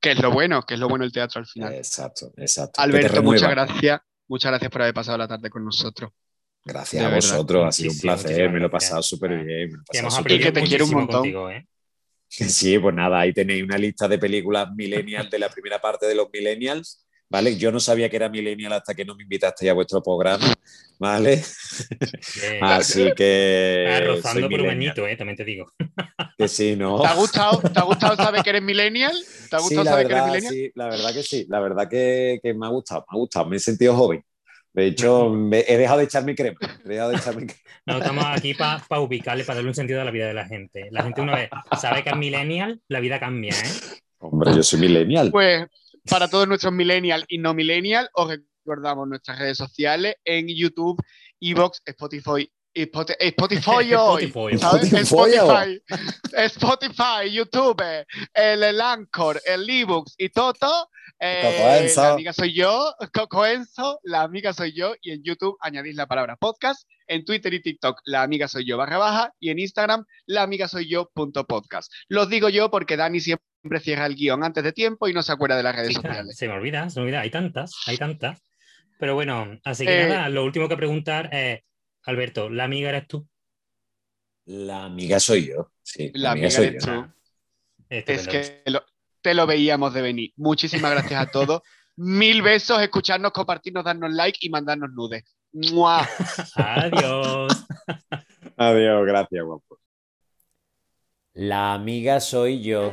Que 0.00 0.12
es 0.12 0.18
lo 0.18 0.30
bueno, 0.30 0.62
que 0.62 0.72
es 0.74 0.80
lo 0.80 0.88
bueno 0.88 1.04
el 1.04 1.12
teatro 1.12 1.40
al 1.40 1.46
final. 1.46 1.74
Exacto, 1.74 2.32
exacto. 2.38 2.80
Alberto, 2.80 3.22
muchas 3.22 3.50
gracias. 3.50 4.00
Muchas 4.26 4.52
gracias 4.52 4.70
por 4.70 4.80
haber 4.80 4.94
pasado 4.94 5.18
la 5.18 5.28
tarde 5.28 5.50
con 5.50 5.62
nosotros. 5.62 6.12
Gracias 6.64 7.02
De 7.02 7.06
a 7.06 7.10
verdad, 7.10 7.32
vosotros, 7.32 7.66
ha 7.66 7.72
sido 7.72 7.92
un 7.92 7.98
placer, 7.98 8.50
me 8.50 8.60
lo 8.60 8.68
he 8.68 8.70
pasado 8.70 9.02
súper 9.02 9.44
bien. 9.44 9.72
me 9.72 9.76
lo 9.76 9.82
he 9.82 9.98
Que 9.98 10.02
pasado 10.02 10.24
te 10.24 10.62
quiero 10.62 10.86
un 10.86 10.90
montón. 10.92 11.20
contigo, 11.20 11.50
¿eh? 11.50 11.66
Sí, 12.30 12.78
pues 12.78 12.94
nada, 12.94 13.20
ahí 13.20 13.34
tenéis 13.34 13.62
una 13.62 13.76
lista 13.76 14.08
de 14.08 14.16
películas 14.18 14.70
millennials 14.74 15.28
de 15.28 15.38
la 15.38 15.50
primera 15.50 15.78
parte 15.82 16.06
de 16.06 16.14
los 16.14 16.28
millennials, 16.32 17.04
¿vale? 17.30 17.56
Yo 17.56 17.72
no 17.72 17.80
sabía 17.80 18.08
que 18.10 18.16
era 18.16 18.28
millennial 18.28 18.72
hasta 18.74 18.94
que 18.94 19.04
no 19.04 19.14
me 19.16 19.22
invitasteis 19.22 19.70
a 19.70 19.74
vuestro 19.74 20.02
programa, 20.02 20.46
¿vale? 20.98 21.42
Así 22.60 23.14
que... 23.14 23.86
Ah, 23.88 24.00
rozando 24.00 24.48
por 24.50 24.60
un 24.60 24.70
añito, 24.70 25.06
¿eh? 25.06 25.16
También 25.16 25.36
te 25.36 25.44
digo. 25.44 25.72
Que 26.36 26.48
sí, 26.48 26.74
¿no? 26.76 27.00
¿Te 27.02 27.08
ha 27.08 27.14
gustado, 27.14 27.62
¿te 27.72 27.80
ha 27.80 27.82
gustado 27.84 28.16
saber 28.16 28.42
que 28.42 28.50
eres 28.50 28.62
millennial? 28.62 29.14
¿Te 29.50 29.56
ha 29.56 29.58
Sí, 29.58 29.74
gustado 29.74 29.84
la 29.84 29.90
saber 29.90 30.06
que 30.06 30.12
eres 30.12 30.24
verdad, 30.24 30.24
millennial? 30.24 30.54
sí, 30.54 30.70
la 30.74 30.88
verdad 30.88 31.12
que 31.14 31.22
sí, 31.22 31.46
la 31.48 31.60
verdad 31.60 31.88
que, 31.88 32.40
que 32.42 32.54
me 32.54 32.66
ha 32.66 32.70
gustado, 32.70 33.04
me 33.10 33.16
ha 33.16 33.18
gustado, 33.18 33.46
me 33.46 33.56
he 33.56 33.60
sentido 33.60 33.94
joven. 33.94 34.24
De 34.72 34.86
hecho, 34.86 35.30
me- 35.30 35.64
he 35.66 35.76
dejado 35.76 35.98
de 35.98 36.04
echarme 36.04 36.34
crema, 36.34 36.58
he 36.84 36.88
dejado 36.88 37.10
de 37.10 37.16
echarme 37.16 37.46
crema. 37.46 37.60
No, 37.86 37.98
estamos 37.98 38.24
aquí 38.26 38.54
para 38.54 39.00
ubicarle, 39.00 39.44
para 39.44 39.56
darle 39.56 39.70
un 39.70 39.74
sentido 39.74 40.00
a 40.00 40.04
la 40.04 40.10
vida 40.10 40.26
de 40.28 40.34
la 40.34 40.46
gente. 40.46 40.88
La 40.90 41.02
gente 41.02 41.20
una 41.20 41.34
vez 41.34 41.50
sabe 41.72 42.04
que 42.04 42.10
es 42.10 42.16
millennial, 42.16 42.80
la 42.88 43.00
vida 43.00 43.18
cambia, 43.18 43.66
¿eh? 43.68 43.80
Hombre, 44.18 44.54
yo 44.54 44.62
soy 44.62 44.80
millennial. 44.80 45.30
Pues 45.30 45.66
para 46.08 46.28
todos 46.28 46.46
nuestros 46.48 46.72
millennial 46.72 47.24
y 47.28 47.38
no 47.38 47.54
millennial, 47.54 48.08
os 48.14 48.28
recordamos 48.64 49.08
nuestras 49.08 49.38
redes 49.38 49.56
sociales 49.58 50.16
en 50.24 50.46
YouTube, 50.48 51.00
Evox, 51.40 51.82
Spotify. 51.84 52.50
Spoti- 52.72 53.16
Spotify 53.18 53.94
hoy, 53.94 54.24
Spotify. 54.26 54.58
¿sabes? 54.58 54.92
Spotify. 56.52 57.30
YouTube, 57.32 57.82
el, 58.34 58.62
el 58.62 58.80
Anchor, 58.80 59.40
el 59.44 59.68
ebooks 59.68 60.14
y 60.16 60.28
todo. 60.28 60.88
eh, 61.18 61.92
la 61.96 62.12
amiga 62.12 62.32
soy 62.32 62.52
yo, 62.54 62.94
Cocoenzo, 63.12 63.98
la 64.04 64.22
amiga 64.22 64.52
soy 64.52 64.72
yo, 64.72 64.94
y 65.02 65.10
en 65.10 65.22
YouTube 65.24 65.56
añadís 65.60 65.96
la 65.96 66.06
palabra 66.06 66.36
podcast, 66.36 66.88
en 67.08 67.24
Twitter 67.24 67.52
y 67.54 67.60
TikTok 67.60 68.00
la 68.04 68.22
amiga 68.22 68.46
soy 68.46 68.64
yo 68.64 68.76
barra 68.76 68.98
baja, 68.98 69.34
y 69.40 69.50
en 69.50 69.58
Instagram 69.58 70.04
la 70.26 70.42
amiga 70.42 70.68
soy 70.68 70.88
yo 70.88 71.10
punto 71.12 71.44
podcast. 71.46 71.92
Los 72.08 72.28
digo 72.28 72.48
yo 72.48 72.70
porque 72.70 72.96
Dani 72.96 73.18
siempre 73.20 73.44
cierra 73.80 74.06
el 74.06 74.14
guion 74.14 74.42
antes 74.44 74.64
de 74.64 74.72
tiempo 74.72 75.08
y 75.08 75.12
no 75.12 75.22
se 75.22 75.32
acuerda 75.32 75.56
de 75.56 75.62
las 75.62 75.76
redes 75.76 75.94
sociales. 75.94 76.36
se 76.36 76.48
me 76.48 76.54
olvida, 76.54 76.88
se 76.90 76.98
me 77.00 77.04
olvida. 77.04 77.20
Hay 77.20 77.30
tantas, 77.30 77.72
hay 77.86 77.96
tantas. 77.96 78.40
Pero 78.98 79.14
bueno, 79.14 79.58
así 79.64 79.86
que 79.86 80.04
Eh, 80.04 80.08
nada, 80.08 80.28
lo 80.28 80.44
último 80.44 80.68
que 80.68 80.76
preguntar 80.76 81.28
es, 81.32 81.60
Alberto, 82.04 82.50
¿la 82.50 82.64
amiga 82.64 82.88
eres 82.90 83.06
tú? 83.06 83.26
La 84.46 84.84
amiga 84.84 85.20
soy 85.20 85.48
yo, 85.48 85.70
sí, 85.82 86.10
La 86.14 86.32
amiga 86.32 86.50
soy 86.50 86.66
eres 86.68 86.84
yo. 86.84 87.04
tú. 87.04 87.12
Es 87.88 88.28
que 88.28 88.62
lo- 88.66 88.84
te 89.20 89.34
lo 89.34 89.46
veíamos 89.46 89.92
de 89.94 90.02
venir. 90.02 90.32
Muchísimas 90.36 90.90
gracias 90.92 91.20
a 91.20 91.30
todos. 91.30 91.62
Mil 91.96 92.40
besos, 92.42 92.80
escucharnos, 92.80 93.32
compartirnos, 93.32 93.84
darnos 93.84 94.12
like 94.12 94.38
y 94.40 94.48
mandarnos 94.48 94.90
nudes. 94.92 95.24
¡Mua! 95.52 96.08
Adiós. 96.54 97.66
Adiós, 98.56 99.06
gracias, 99.06 99.44
guapo. 99.44 99.78
La 101.40 101.72
amiga 101.72 102.20
soy 102.20 102.60
yo. 102.60 102.90